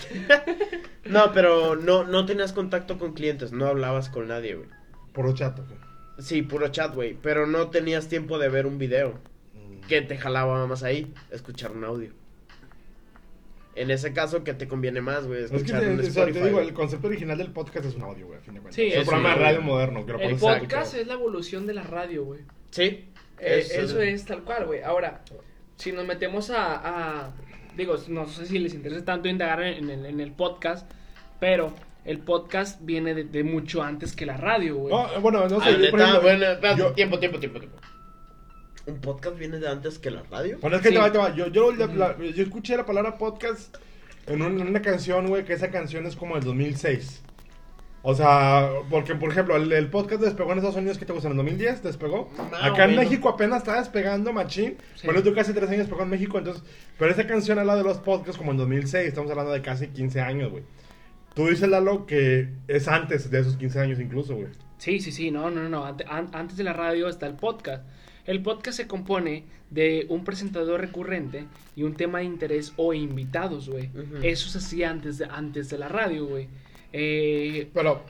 no, 1.05 1.31
pero 1.33 1.75
no, 1.75 2.03
no 2.03 2.25
tenías 2.27 2.53
contacto 2.53 2.99
con 2.99 3.13
clientes, 3.13 3.51
no 3.51 3.65
hablabas 3.65 4.09
con 4.09 4.27
nadie, 4.27 4.55
güey. 4.55 4.69
Puro 5.11 5.33
chato, 5.33 5.65
güey. 5.65 5.79
Sí, 6.19 6.43
puro 6.43 6.67
chat, 6.67 6.93
güey, 6.93 7.17
pero 7.19 7.47
no 7.47 7.69
tenías 7.71 8.09
tiempo 8.09 8.37
de 8.37 8.49
ver 8.49 8.67
un 8.67 8.77
video. 8.77 9.19
Mm. 9.55 9.87
que 9.87 10.01
te 10.01 10.17
jalaba 10.17 10.67
más 10.67 10.83
ahí? 10.83 11.11
Escuchar 11.31 11.71
un 11.71 11.83
audio. 11.83 12.11
En 13.77 13.91
ese 13.91 14.11
caso, 14.13 14.43
¿qué 14.43 14.53
te 14.53 14.67
conviene 14.67 15.01
más, 15.01 15.27
güey? 15.27 15.43
Es 15.43 15.49
que 15.51 15.57
un 15.57 15.99
o 15.99 16.03
sea, 16.03 16.25
te 16.25 16.43
digo, 16.43 16.59
el 16.59 16.73
concepto 16.73 17.07
original 17.07 17.37
del 17.37 17.51
podcast 17.51 17.85
es 17.85 17.95
un 17.95 18.01
audio, 18.03 18.25
güey, 18.27 18.39
a 18.39 18.41
fin 18.41 18.55
de 18.55 18.59
cuentas. 18.61 18.75
Sí, 18.75 18.87
es 18.87 18.99
un 18.99 19.05
programa 19.05 19.33
sí. 19.33 19.39
de 19.39 19.45
radio 19.45 19.61
moderno. 19.61 20.05
Que 20.05 20.13
lo 20.13 20.19
El 20.19 20.35
podcast 20.35 20.95
es 20.95 21.07
la 21.07 21.13
evolución 21.13 21.67
de 21.67 21.73
la 21.73 21.83
radio, 21.83 22.23
güey. 22.25 22.41
Sí. 22.71 22.83
Eh, 23.39 23.59
Eso- 23.69 23.81
eso 23.81 24.01
es 24.01 24.25
tal 24.25 24.43
cual, 24.43 24.65
güey. 24.65 24.81
Ahora, 24.81 25.21
si 25.75 25.91
nos 25.91 26.05
metemos 26.05 26.49
a, 26.49 27.25
a- 27.25 27.33
Digo, 27.75 27.95
no 28.07 28.27
sé 28.27 28.47
si 28.47 28.57
les 28.57 28.73
interesa 28.73 29.05
tanto 29.05 29.29
indagar 29.29 29.61
en, 29.61 29.89
el- 29.91 30.05
en 30.07 30.19
el 30.19 30.31
podcast, 30.31 30.89
pero 31.39 31.71
el 32.05 32.17
podcast 32.17 32.79
viene 32.83 33.13
de, 33.13 33.25
de 33.25 33.43
mucho 33.43 33.83
antes 33.83 34.15
que 34.15 34.25
la 34.25 34.37
radio, 34.37 34.75
güey. 34.77 34.91
No, 34.95 35.21
bueno, 35.21 35.47
no 35.47 35.61
sé. 35.61 35.69
Ah, 35.69 35.71
yo, 35.71 35.91
por 35.91 35.99
neta, 35.99 36.09
ejemplo, 36.09 36.21
bueno, 36.21 36.45
espérate, 36.53 36.79
yo- 36.79 36.93
tiempo, 36.93 37.19
tiempo, 37.19 37.39
tiempo, 37.39 37.59
tiempo. 37.59 37.77
¿Un 38.87 38.99
podcast 39.01 39.37
viene 39.37 39.59
de 39.59 39.67
antes 39.67 39.99
que 39.99 40.09
la 40.09 40.23
radio? 40.23 40.57
Bueno, 40.61 40.77
es 40.77 40.81
que 40.81 40.89
Sí. 40.89 40.93
te 40.95 40.99
va, 41.01 41.11
te 41.11 41.17
va. 41.17 41.35
Yo, 41.35 41.47
yo, 41.47 41.71
la- 41.73 41.87
la- 41.87 42.17
yo 42.17 42.43
escuché 42.43 42.77
la 42.77 42.85
palabra 42.85 43.17
podcast 43.17 43.75
en, 44.27 44.41
un- 44.41 44.59
en 44.61 44.67
una 44.67 44.81
canción, 44.81 45.27
güey, 45.27 45.43
que 45.45 45.53
esa 45.53 45.69
canción 45.71 46.05
es 46.05 46.15
como 46.15 46.35
del 46.35 46.45
2006. 46.45 47.21
O 48.03 48.13
sea, 48.15 48.69
porque, 48.89 49.15
por 49.15 49.29
ejemplo, 49.31 49.57
el, 49.57 49.69
el 49.73 49.89
podcast 49.89 50.21
despegó 50.21 50.53
en 50.53 50.59
Estados 50.59 50.77
Unidos, 50.77 50.97
¿qué 50.97 51.05
te 51.05 51.11
gusta? 51.11 51.27
¿En 51.27 51.33
el 51.33 51.37
2010 51.37 51.83
despegó? 51.83 52.29
Más 52.37 52.63
Acá 52.63 52.85
en. 52.85 52.95
México 52.95 53.27
apenas 53.27 53.57
está 53.59 53.77
despegando 53.79 54.31
Machín. 54.31 54.77
Sí. 54.95 55.05
Bueno, 55.07 55.21
tú 55.21 55.33
casi 55.33 55.51
tres 55.51 55.65
años 55.67 55.79
despegó 55.79 56.03
en 56.03 56.09
México, 56.09 56.37
entonces... 56.37 56.63
Pero 56.97 57.11
esa 57.11 57.27
canción 57.27 57.59
habla 57.59 57.75
de 57.75 57.83
los 57.83 57.97
podcasts 57.97 58.37
como 58.37 58.51
en 58.51 58.57
2006, 58.57 59.05
estamos 59.09 59.29
hablando 59.31 59.51
de 59.51 59.61
casi 59.61 59.87
15 59.87 60.21
años, 60.21 60.51
güey. 60.51 60.63
Tú 61.33 61.47
dices, 61.47 61.67
Lalo, 61.67 62.05
que 62.05 62.47
es 62.69 62.87
antes 62.87 63.29
de 63.29 63.39
esos 63.41 63.57
15 63.57 63.79
años 63.81 63.99
incluso, 63.99 64.35
güey. 64.35 64.47
Sí, 64.77 65.01
sí, 65.01 65.11
sí, 65.11 65.29
no, 65.31 65.49
no, 65.49 65.63
no, 65.63 65.69
no. 65.69 65.85
Ante- 65.85 66.05
an- 66.07 66.29
antes 66.31 66.55
de 66.55 66.63
la 66.63 66.71
radio 66.73 67.09
está 67.09 67.25
el 67.27 67.33
podcast. 67.35 67.83
El 68.27 68.41
podcast 68.43 68.77
se 68.77 68.87
compone 68.87 69.45
de 69.71 70.05
un 70.09 70.23
presentador 70.23 70.79
recurrente 70.81 71.45
y 71.75 71.83
un 71.83 71.95
tema 71.95 72.19
de 72.19 72.25
interés 72.25 72.73
o 72.77 72.93
invitados, 72.93 73.69
güey. 73.69 73.89
Eso 74.21 74.49
se 74.49 74.59
hacía 74.59 74.89
antes 74.91 75.17
de, 75.17 75.25
antes 75.25 75.69
de 75.69 75.77
la 75.77 75.87
radio, 75.87 76.25
güey. 76.27 76.47
Eh, 76.93 77.69
Pero, 77.73 78.03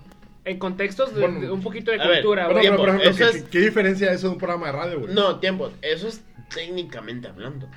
en 0.44 0.58
contextos 0.60 1.14
de, 1.14 1.22
Bueno, 1.22 1.40
de 1.40 1.52
un 1.52 1.62
poquito 1.62 1.92
de 1.92 1.98
cultura, 2.00 2.46
bueno, 2.48 2.60
güey. 2.60 2.70
pero, 2.72 2.78
por 2.78 2.90
ejemplo, 2.90 3.16
¿qué, 3.32 3.38
es- 3.38 3.44
qué 3.44 3.60
diferencia 3.60 4.12
eso 4.12 4.28
de 4.28 4.34
un 4.34 4.40
programa 4.40 4.68
de 4.68 4.72
radio, 4.74 5.00
güey? 5.02 5.14
No, 5.14 5.40
tiempo. 5.40 5.72
Eso 5.82 6.08
es 6.08 6.22
técnicamente 6.54 7.28
hablando. 7.28 7.68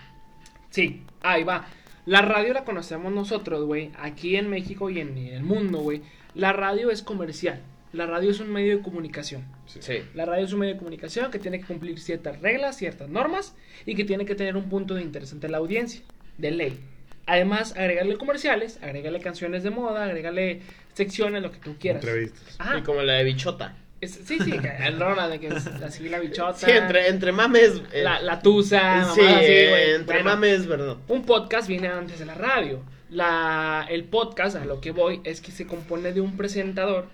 Sí, 0.70 1.02
ahí 1.20 1.44
va. 1.44 1.66
La 2.06 2.22
radio 2.22 2.54
la 2.54 2.64
conocemos 2.64 3.12
nosotros, 3.12 3.64
güey, 3.66 3.90
aquí 3.98 4.36
en 4.36 4.48
México 4.48 4.88
y 4.88 5.00
en 5.00 5.16
el 5.18 5.42
mundo, 5.42 5.78
güey. 5.78 6.02
La 6.34 6.52
radio 6.52 6.90
es 6.90 7.02
comercial. 7.02 7.60
La 7.92 8.06
radio 8.06 8.30
es 8.30 8.38
un 8.40 8.52
medio 8.52 8.76
de 8.76 8.82
comunicación. 8.82 9.44
Sí. 9.66 9.98
La 10.14 10.24
radio 10.24 10.44
es 10.44 10.52
un 10.52 10.60
medio 10.60 10.74
de 10.74 10.78
comunicación 10.78 11.30
que 11.30 11.38
tiene 11.40 11.58
que 11.60 11.66
cumplir 11.66 11.98
ciertas 11.98 12.40
reglas, 12.40 12.76
ciertas 12.76 13.08
normas 13.08 13.54
y 13.84 13.94
que 13.96 14.04
tiene 14.04 14.24
que 14.24 14.34
tener 14.36 14.56
un 14.56 14.68
punto 14.68 14.94
de 14.94 15.02
interés 15.02 15.32
ante 15.32 15.48
la 15.48 15.58
audiencia, 15.58 16.00
de 16.38 16.50
ley. 16.52 16.80
Además, 17.26 17.72
agregarle 17.76 18.16
comerciales, 18.16 18.78
agregarle 18.82 19.20
canciones 19.20 19.62
de 19.62 19.70
moda, 19.70 20.04
agregarle 20.04 20.62
secciones, 20.94 21.42
lo 21.42 21.50
que 21.52 21.58
tú 21.58 21.76
quieras. 21.78 22.02
Entrevistas. 22.04 22.56
Ajá. 22.58 22.78
Y 22.78 22.82
como 22.82 23.02
la 23.02 23.14
de 23.14 23.24
bichota. 23.24 23.76
Es- 24.00 24.20
sí, 24.24 24.38
sí, 24.42 24.52
el 24.84 24.98
Rona 24.98 25.28
de 25.28 25.38
que 25.40 25.48
es 25.48 25.66
así 25.66 26.08
la 26.08 26.18
bichota. 26.20 26.54
Sí, 26.54 26.70
entre, 26.70 27.08
entre 27.08 27.32
mames. 27.32 27.82
eh, 27.92 28.02
la, 28.02 28.22
la 28.22 28.40
tusa, 28.40 29.04
sí, 29.14 29.20
mamadas 29.20 29.36
así, 29.42 29.46
güey. 29.68 29.90
entre 29.94 30.14
Bueno, 30.22 30.30
mames, 30.30 30.66
verdad. 30.66 30.96
Un 31.08 31.24
podcast 31.24 31.68
viene 31.68 31.88
antes 31.88 32.18
de 32.18 32.24
la 32.26 32.34
radio. 32.34 32.82
La, 33.10 33.86
el 33.90 34.04
podcast, 34.04 34.56
a 34.56 34.64
lo 34.64 34.80
que 34.80 34.92
voy, 34.92 35.20
es 35.24 35.40
que 35.40 35.50
se 35.52 35.66
compone 35.66 36.12
de 36.12 36.20
un 36.20 36.36
presentador 36.36 37.08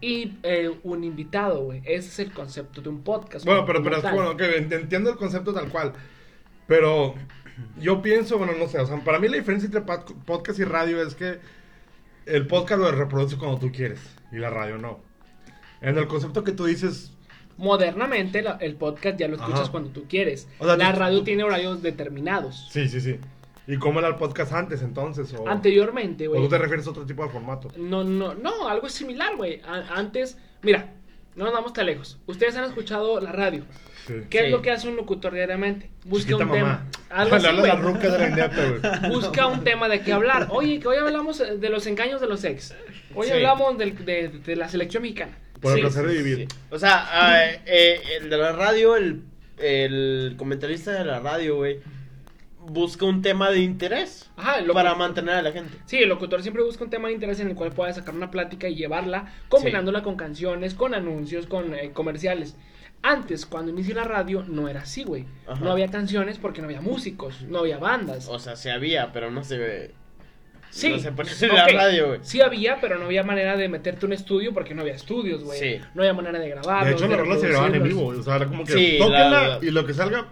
y 0.00 0.34
eh, 0.42 0.70
un 0.82 1.04
invitado, 1.04 1.64
güey. 1.64 1.80
Ese 1.84 2.08
es 2.08 2.18
el 2.18 2.32
concepto 2.32 2.80
de 2.82 2.88
un 2.88 3.02
podcast. 3.02 3.44
Bueno, 3.44 3.64
pero, 3.64 3.82
pero 3.82 4.00
tal. 4.02 4.14
bueno, 4.14 4.30
ok, 4.30 4.40
ent- 4.40 4.72
entiendo 4.72 5.10
el 5.10 5.16
concepto 5.16 5.52
tal 5.54 5.68
cual. 5.70 5.92
Pero 6.66 7.14
yo 7.78 8.02
pienso, 8.02 8.38
bueno, 8.38 8.52
no 8.58 8.66
sé, 8.68 8.78
o 8.78 8.86
sea, 8.86 9.02
para 9.04 9.18
mí 9.18 9.28
la 9.28 9.36
diferencia 9.36 9.66
entre 9.66 9.82
pod- 9.84 10.14
podcast 10.24 10.58
y 10.58 10.64
radio 10.64 11.02
es 11.06 11.14
que 11.14 11.38
el 12.26 12.46
podcast 12.46 12.80
lo 12.80 12.90
reproduce 12.90 13.36
cuando 13.36 13.58
tú 13.58 13.70
quieres 13.70 14.00
y 14.32 14.36
la 14.36 14.50
radio 14.50 14.78
no. 14.78 15.00
En 15.80 15.98
el 15.98 16.06
concepto 16.06 16.44
que 16.44 16.52
tú 16.52 16.64
dices, 16.64 17.10
Modernamente, 17.56 18.42
la- 18.42 18.58
el 18.60 18.74
podcast 18.74 19.16
ya 19.18 19.28
lo 19.28 19.36
escuchas 19.36 19.60
Ajá. 19.60 19.70
cuando 19.70 19.90
tú 19.90 20.06
quieres. 20.08 20.48
O 20.58 20.64
sea, 20.66 20.76
la 20.76 20.92
tú- 20.92 20.98
radio 20.98 21.18
tú- 21.18 21.24
tiene 21.24 21.44
horarios 21.44 21.82
determinados. 21.82 22.68
sí, 22.72 22.88
sí, 22.88 23.00
sí. 23.00 23.18
¿Y 23.66 23.76
cómo 23.78 23.98
era 24.00 24.08
el 24.08 24.16
podcast 24.16 24.52
antes 24.52 24.82
entonces? 24.82 25.32
O, 25.34 25.48
Anteriormente, 25.48 26.26
¿O 26.28 26.32
güey. 26.32 26.42
tú 26.42 26.48
te 26.48 26.58
refieres 26.58 26.86
a 26.86 26.90
otro 26.90 27.06
tipo 27.06 27.22
de 27.24 27.30
formato? 27.30 27.68
No, 27.78 28.04
no, 28.04 28.34
no, 28.34 28.68
algo 28.68 28.88
similar, 28.88 29.36
güey. 29.36 29.60
A- 29.66 29.96
Antes, 29.96 30.36
mira, 30.62 30.92
no 31.34 31.44
nos 31.46 31.54
vamos 31.54 31.72
tan 31.72 31.86
lejos. 31.86 32.18
Ustedes 32.26 32.54
han 32.56 32.64
escuchado 32.64 33.20
la 33.20 33.32
radio. 33.32 33.64
Sí. 34.06 34.14
¿Qué 34.28 34.38
Sí. 34.40 34.44
es 34.46 34.50
lo 34.50 34.60
que 34.60 34.70
hace 34.70 34.86
un 34.88 34.96
locutor 34.96 35.32
diariamente? 35.32 35.90
Busca 36.04 36.28
Chiquita 36.32 36.44
un 36.44 36.50
mamá. 36.50 36.86
tema. 36.90 36.90
Algo 37.22 37.36
así, 37.36 37.46
hablas 37.46 37.68
a 37.70 37.74
güey. 37.80 37.92
ruca 37.94 38.08
de 38.10 38.18
la 38.18 38.28
Indepe, 38.28 38.70
güey. 38.70 38.80
Busca 39.10 39.46
un 39.46 39.64
tema 39.64 39.88
de 39.88 40.00
qué 40.02 40.12
hablar. 40.12 40.48
Oye, 40.50 40.78
que 40.78 40.88
hoy 40.88 40.98
hablamos 40.98 41.40
eh, 41.40 41.56
de 41.56 41.70
los 41.70 41.86
engaños 41.86 42.20
de 42.20 42.26
los 42.26 42.44
ex. 42.44 42.74
Hoy 43.14 43.28
Sí. 43.28 43.32
hablamos 43.32 43.78
del- 43.78 44.04
de, 44.04 44.28
de 44.28 44.56
la 44.56 44.68
selección 44.68 45.02
mexicana. 45.02 45.38
Por 45.62 45.72
el 45.72 45.80
placer 45.80 46.06
de 46.06 46.22
vivir. 46.22 46.48
Sí. 46.50 46.58
O 46.70 46.78
sea, 46.78 47.06
ah, 47.10 47.40
eh, 47.64 47.98
el 48.20 48.28
de 48.28 48.36
la 48.36 48.52
radio, 48.52 48.96
el, 48.96 49.22
el 49.56 50.34
comentarista 50.36 50.92
de 50.92 51.04
la 51.06 51.20
radio, 51.20 51.56
güey, 51.56 51.80
busca 52.66 53.04
un 53.04 53.22
tema 53.22 53.50
de 53.50 53.60
interés 53.60 54.30
Ajá, 54.36 54.58
el 54.58 54.66
para 54.70 54.94
mantener 54.94 55.34
a 55.36 55.42
la 55.42 55.52
gente. 55.52 55.76
Sí, 55.86 55.98
el 55.98 56.08
locutor 56.08 56.42
siempre 56.42 56.62
busca 56.62 56.84
un 56.84 56.90
tema 56.90 57.08
de 57.08 57.14
interés 57.14 57.40
en 57.40 57.48
el 57.48 57.54
cual 57.54 57.72
pueda 57.72 57.92
sacar 57.92 58.14
una 58.14 58.30
plática 58.30 58.68
y 58.68 58.74
llevarla, 58.74 59.32
combinándola 59.48 60.02
con 60.02 60.16
canciones, 60.16 60.74
con 60.74 60.94
anuncios, 60.94 61.46
con 61.46 61.74
eh, 61.74 61.92
comerciales. 61.92 62.56
Antes, 63.02 63.44
cuando 63.44 63.70
inició 63.70 63.94
la 63.94 64.04
radio, 64.04 64.44
no 64.48 64.66
era 64.68 64.80
así, 64.80 65.04
güey. 65.04 65.26
Ajá. 65.46 65.62
No 65.62 65.70
había 65.72 65.88
canciones 65.88 66.38
porque 66.38 66.62
no 66.62 66.68
había 66.68 66.80
músicos, 66.80 67.42
no 67.42 67.58
había 67.58 67.76
bandas. 67.78 68.28
O 68.28 68.38
sea, 68.38 68.56
se 68.56 68.70
había, 68.70 69.12
pero 69.12 69.30
no 69.30 69.44
se 69.44 69.58
ve. 69.58 69.94
Sí. 70.70 70.90
No 70.90 70.98
se 70.98 71.12
ponía 71.12 71.32
en 71.40 71.54
la 71.54 71.68
radio, 71.68 72.08
güey. 72.08 72.20
Sí 72.22 72.40
había, 72.40 72.80
pero 72.80 72.98
no 72.98 73.04
había 73.04 73.22
manera 73.22 73.56
de 73.56 73.68
meterte 73.68 74.06
un 74.06 74.12
estudio 74.14 74.52
porque 74.54 74.74
no 74.74 74.80
había 74.80 74.94
estudios, 74.94 75.44
güey. 75.44 75.58
Sí. 75.60 75.80
No 75.94 76.02
había 76.02 76.14
manera 76.14 76.38
de 76.38 76.48
grabarlos. 76.48 76.88
De 77.00 77.06
hecho, 77.06 77.06
las 77.08 77.20
rolas 77.20 77.40
se 77.40 77.48
grababan 77.48 77.74
en 77.74 77.82
vivo, 77.84 78.02
güey. 78.04 78.18
O 78.18 78.22
sea, 78.22 78.36
era 78.36 78.46
como 78.46 78.64
que 78.64 78.72
Sí, 78.72 78.96
tóquenla 78.98 79.30
la- 79.30 79.58
y 79.62 79.70
lo 79.70 79.86
que 79.86 79.94
salga 79.94 80.26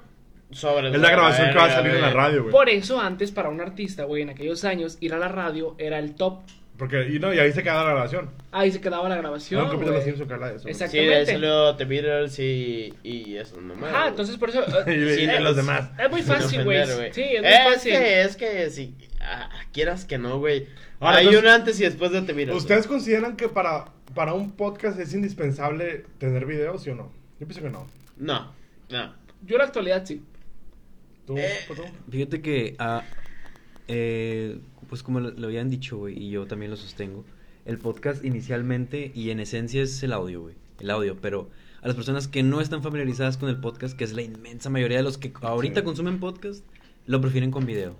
Sobre 0.52 0.88
es 0.88 0.98
la 0.98 1.10
grabación 1.10 1.50
que 1.50 1.56
va 1.56 1.64
a 1.64 1.70
salir 1.70 1.94
en 1.94 2.00
la 2.00 2.10
radio, 2.10 2.42
güey. 2.42 2.52
Por 2.52 2.68
eso 2.68 3.00
antes 3.00 3.30
para 3.30 3.48
un 3.48 3.60
artista, 3.60 4.04
güey, 4.04 4.22
en 4.22 4.30
aquellos 4.30 4.64
años, 4.64 4.98
ir 5.00 5.14
a 5.14 5.18
la 5.18 5.28
radio 5.28 5.74
era 5.78 5.98
el 5.98 6.14
top. 6.14 6.40
Porque, 6.78 7.08
y 7.10 7.18
no, 7.18 7.32
y 7.32 7.38
ahí 7.38 7.52
se 7.52 7.62
quedaba 7.62 7.84
la 7.84 7.90
grabación. 7.90 8.30
Ahí 8.50 8.72
se 8.72 8.80
quedaba 8.80 9.08
la 9.08 9.16
grabación. 9.16 9.60
Era 9.60 9.70
un 9.70 9.76
capítulo 9.76 9.92
güey. 9.92 10.04
de 10.04 10.10
Simpson 10.10 10.26
que 10.28 10.34
habla 10.34 10.48
de 10.48 10.56
eso. 10.56 10.62
Sí, 10.62 10.66
de 10.66 10.70
Exactamente. 10.72 11.26
salió 11.32 11.76
The 11.76 11.84
Beatles 11.84 12.38
y, 12.38 12.94
y 13.02 13.36
eso 13.36 13.60
nomás. 13.60 13.92
Ajá, 13.94 14.08
entonces 14.08 14.36
por 14.36 14.50
eso... 14.50 14.64
eh, 14.86 15.14
Y 15.14 15.20
Sí, 15.20 15.26
de 15.26 15.40
los 15.40 15.54
demás. 15.54 15.90
Es 15.98 16.10
muy 16.10 16.22
fácil, 16.34 16.64
güey. 16.64 16.84
Sí, 17.12 17.22
es 17.22 17.42
muy 17.42 17.50
es 17.50 17.74
fácil. 17.74 17.92
que, 17.92 18.22
es 18.22 18.36
que 18.36 18.70
si 18.70 18.94
ah, 19.20 19.48
quieras 19.72 20.04
que 20.04 20.18
no, 20.18 20.38
güey. 20.38 20.66
Ahora, 20.98 21.18
Hay 21.18 21.26
entonces, 21.26 21.44
un 21.44 21.54
antes 21.54 21.80
y 21.80 21.84
después 21.84 22.10
de 22.10 22.22
The 22.22 22.32
Beatles. 22.32 22.56
¿Ustedes 22.56 22.86
consideran 22.86 23.36
que 23.36 23.48
para, 23.48 23.86
para 24.14 24.32
un 24.32 24.52
podcast 24.52 24.98
es 24.98 25.14
indispensable 25.14 26.04
tener 26.18 26.46
videos, 26.46 26.82
sí 26.82 26.90
o 26.90 26.94
no? 26.94 27.12
Yo 27.38 27.46
pienso 27.46 27.62
que 27.62 27.70
no. 27.70 27.86
No, 28.16 28.52
no. 28.88 29.14
Yo 29.44 29.56
en 29.56 29.58
la 29.58 29.64
actualidad 29.64 30.04
sí. 30.04 30.22
¿Tú, 31.26 31.36
Eh. 31.38 31.48
Pato? 31.68 31.84
Fíjate 32.10 32.40
que, 32.42 32.74
ah, 32.78 33.02
eh, 33.88 34.58
pues 34.88 35.02
como 35.02 35.20
lo, 35.20 35.30
lo 35.30 35.46
habían 35.46 35.70
dicho, 35.70 35.96
güey, 35.98 36.18
y 36.18 36.30
yo 36.30 36.46
también 36.46 36.70
lo 36.70 36.76
sostengo, 36.76 37.24
el 37.64 37.78
podcast 37.78 38.24
inicialmente 38.24 39.12
y 39.14 39.30
en 39.30 39.40
esencia 39.40 39.82
es 39.82 40.02
el 40.02 40.12
audio, 40.12 40.42
güey, 40.42 40.54
el 40.80 40.90
audio, 40.90 41.16
pero 41.20 41.48
a 41.80 41.86
las 41.86 41.96
personas 41.96 42.28
que 42.28 42.42
no 42.42 42.60
están 42.60 42.82
familiarizadas 42.82 43.36
con 43.36 43.48
el 43.48 43.58
podcast, 43.60 43.96
que 43.96 44.04
es 44.04 44.12
la 44.12 44.22
inmensa 44.22 44.70
mayoría 44.70 44.98
de 44.98 45.02
los 45.02 45.18
que 45.18 45.32
ahorita 45.42 45.80
Sí. 45.80 45.84
consumen 45.84 46.18
podcast, 46.20 46.64
lo 47.06 47.20
prefieren 47.20 47.50
con 47.50 47.66
video. 47.66 47.96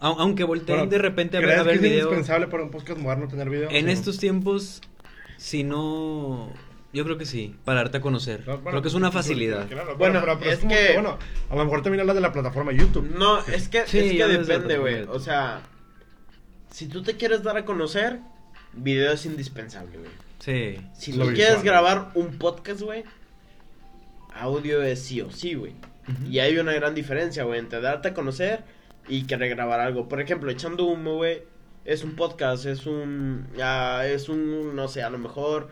Au- 0.00 0.16
Aunque 0.18 0.44
volteen 0.44 0.78
Bueno, 0.78 0.90
de 0.90 0.98
repente 0.98 1.36
a 1.36 1.40
ver, 1.40 1.48
¿crees 1.50 1.60
a 1.60 1.64
ver 1.64 1.72
que 1.80 1.86
es 1.86 1.92
video. 1.92 2.04
indispensable 2.06 2.46
para 2.48 2.62
un 2.62 2.70
podcast 2.70 2.98
moderno 3.00 3.28
tener 3.28 3.50
videos? 3.50 3.72
En 3.72 3.88
estos 3.88 4.18
tiempos, 4.18 4.80
si 5.36 5.62
no... 5.62 6.52
Yo 6.92 7.04
creo 7.04 7.16
que 7.18 7.24
sí, 7.24 7.54
para 7.64 7.80
darte 7.82 7.98
a 7.98 8.00
conocer. 8.00 8.40
No, 8.40 8.54
bueno, 8.54 8.70
creo 8.70 8.82
que 8.82 8.88
es 8.88 8.94
una 8.94 9.12
facilidad. 9.12 9.68
claro, 9.68 9.96
Bueno, 9.96 10.20
pero, 10.20 10.38
pero 10.38 10.50
es, 10.50 10.54
es 10.58 10.60
como 10.64 10.74
que- 10.74 10.86
que, 10.88 10.92
bueno, 10.94 11.18
a 11.48 11.54
lo 11.56 11.64
mejor 11.64 11.82
también 11.82 12.00
hablas 12.00 12.16
de 12.16 12.22
la 12.22 12.32
plataforma 12.32 12.72
YouTube. 12.72 13.08
No, 13.16 13.38
es 13.46 13.68
que, 13.68 13.86
Sí, 13.86 14.20
es 14.20 14.28
depende, 14.46 14.76
güey. 14.78 15.02
O 15.04 15.20
sea, 15.20 15.62
si 16.70 16.88
tú 16.88 17.02
te 17.02 17.16
quieres 17.16 17.42
dar 17.44 17.56
a 17.56 17.64
conocer, 17.64 18.18
video 18.72 19.12
es 19.12 19.24
indispensable, 19.26 19.98
güey. 19.98 20.10
Sí. 20.40 20.84
Si 20.94 21.12
Lo 21.12 21.26
tú 21.26 21.34
quieres 21.34 21.62
grabar 21.62 22.10
un 22.14 22.38
podcast, 22.38 22.80
güey, 22.80 23.04
audio 24.34 24.82
es 24.82 25.00
sí 25.02 25.20
o 25.20 25.30
sí, 25.30 25.54
güey. 25.54 25.74
Y 26.28 26.40
hay 26.40 26.58
una 26.58 26.72
gran 26.72 26.94
diferencia, 26.94 27.44
güey, 27.44 27.60
entre 27.60 27.80
darte 27.80 28.08
a 28.08 28.14
conocer 28.14 28.64
y 29.06 29.26
querer 29.28 29.50
grabar 29.50 29.78
algo. 29.78 30.08
Por 30.08 30.20
ejemplo, 30.20 30.50
echando 30.50 30.84
humo, 30.86 31.16
güey, 31.16 31.42
es 31.84 32.02
un 32.02 32.16
podcast, 32.16 32.66
es 32.66 32.86
un, 32.86 33.46
ah, 33.62 34.02
es 34.06 34.28
un, 34.28 34.74
no 34.74 34.88
sé, 34.88 35.02
a 35.04 35.10
lo 35.10 35.18
mejor 35.18 35.68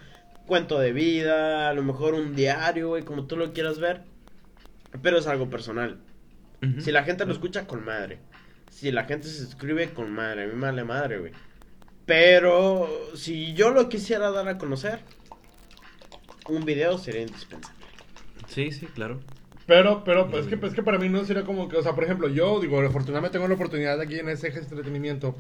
cuento 0.49 0.81
de 0.81 0.93
vida, 0.93 1.69
a 1.69 1.73
lo 1.75 1.85
mejor 1.85 2.15
un 2.15 2.35
diario, 2.35 2.89
güey, 2.89 3.05
como 3.05 3.27
tú 3.27 3.37
lo 3.37 3.53
quieras 3.53 3.79
ver. 3.79 4.03
Pero 5.01 5.19
es 5.19 5.29
algo 5.29 5.49
personal. 5.49 6.01
Si 6.81 6.91
la 6.91 7.05
gente 7.05 7.25
lo 7.25 7.33
escucha, 7.33 7.69
con 7.69 7.85
madre. 7.85 8.19
Si 8.71 8.91
la 8.91 9.05
gente 9.05 9.29
se 9.29 9.45
suscribe, 9.45 9.91
con 9.91 10.11
madre. 10.11 10.45
A 10.45 10.47
mí 10.49 10.55
me 10.55 10.63
vale 10.63 10.83
madre, 10.83 11.19
güey. 11.19 11.33
Pero 12.05 12.89
si 13.15 13.55
yo 13.55 13.71
lo 13.71 13.89
quisiera 13.89 14.31
dar 14.31 14.49
a 14.49 14.59
conocer, 14.59 14.99
un 16.49 16.65
video 16.65 16.99
sería 16.99 17.21
indispensable. 17.21 17.85
Sí, 18.49 18.73
sí, 18.73 18.87
claro. 18.87 19.21
Pero, 19.67 20.03
pero, 20.03 20.31
pues, 20.31 20.47
es, 20.47 20.59
que, 20.59 20.67
es 20.67 20.73
que 20.73 20.83
para 20.83 20.99
mí 20.99 21.11
no 21.11 21.25
sería 21.27 21.45
como 21.45 21.69
que, 21.69 21.77
o 21.77 21.83
sea, 21.83 21.95
por 21.95 22.03
ejemplo, 22.03 22.29
yo, 22.29 22.59
digo, 22.59 22.81
afortunadamente 22.81 23.35
tengo 23.35 23.47
la 23.47 23.55
oportunidad 23.55 24.01
aquí 24.01 24.19
en 24.19 24.31
ese 24.31 24.49
eje 24.49 24.61
de 24.61 24.65
entretenimiento. 24.65 25.37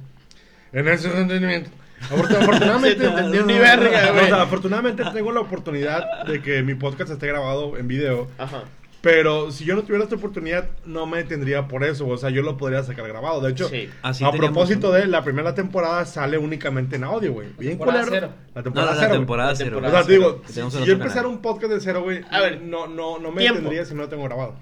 En 0.71 0.87
ese 0.87 1.09
entretenimiento. 1.09 1.71
Afortun- 2.11 2.37
Afortunadamente. 2.37 3.09
Ni 3.45 3.59
verga, 3.59 4.07
No, 4.07 4.13
güey. 4.13 4.25
o 4.25 4.29
sea, 4.29 4.43
afortunadamente 4.43 5.05
tengo 5.13 5.33
la 5.33 5.41
oportunidad 5.41 6.25
de 6.27 6.41
que 6.43 6.63
mi 6.63 6.75
podcast 6.75 7.11
esté 7.11 7.27
grabado 7.27 7.77
en 7.77 7.89
video. 7.89 8.29
Ajá. 8.39 8.65
Pero 9.01 9.53
si 9.53 9.65
yo 9.65 9.77
no 9.77 9.83
tuviera 9.83 10.03
esta 10.03 10.17
oportunidad, 10.17 10.69
no 10.85 11.07
me 11.07 11.23
tendría 11.23 11.69
por 11.69 11.85
eso. 11.85 12.09
O 12.09 12.17
sea, 12.19 12.31
yo 12.31 12.43
lo 12.43 12.57
podría 12.57 12.83
sacar 12.83 13.07
grabado. 13.07 13.41
De 13.41 13.53
hecho, 13.53 13.69
Sí. 13.69 13.89
Así 14.03 14.25
a 14.25 14.33
propósito 14.33 14.89
un- 14.91 14.95
de 14.97 15.07
la 15.07 15.23
primera 15.23 15.55
temporada 15.55 16.05
sale 16.05 16.37
únicamente 16.37 16.97
en 16.97 17.05
audio, 17.05 17.33
güey. 17.33 17.49
Bien 17.59 17.79
temporada 17.79 18.07
cero. 18.11 18.31
La 18.55 18.61
No, 18.61 18.63
temporada 18.65 18.91
la, 18.91 18.97
la 18.97 19.03
cero, 19.03 19.13
temporada 19.19 19.49
La 19.51 19.57
cero. 19.57 19.77
O 19.79 19.81
sea, 19.91 20.03
cero. 20.05 20.43
digo, 20.49 20.71
si, 20.71 20.85
yo 20.85 20.93
empezara 20.95 21.29
un 21.29 21.39
podcast 21.39 21.73
de 21.75 21.81
cero, 21.81 22.03
güey, 22.03 22.23
A 22.29 22.41
ver, 22.41 22.61
no, 22.63 22.89
no, 22.89 23.21
no 23.21 23.31
me 23.31 23.41
tiempo. 23.43 23.61
tendría 23.61 23.85
si 23.85 23.95
no 23.95 24.03
lo 24.03 24.09
tengo 24.09 24.25
grabado. 24.25 24.57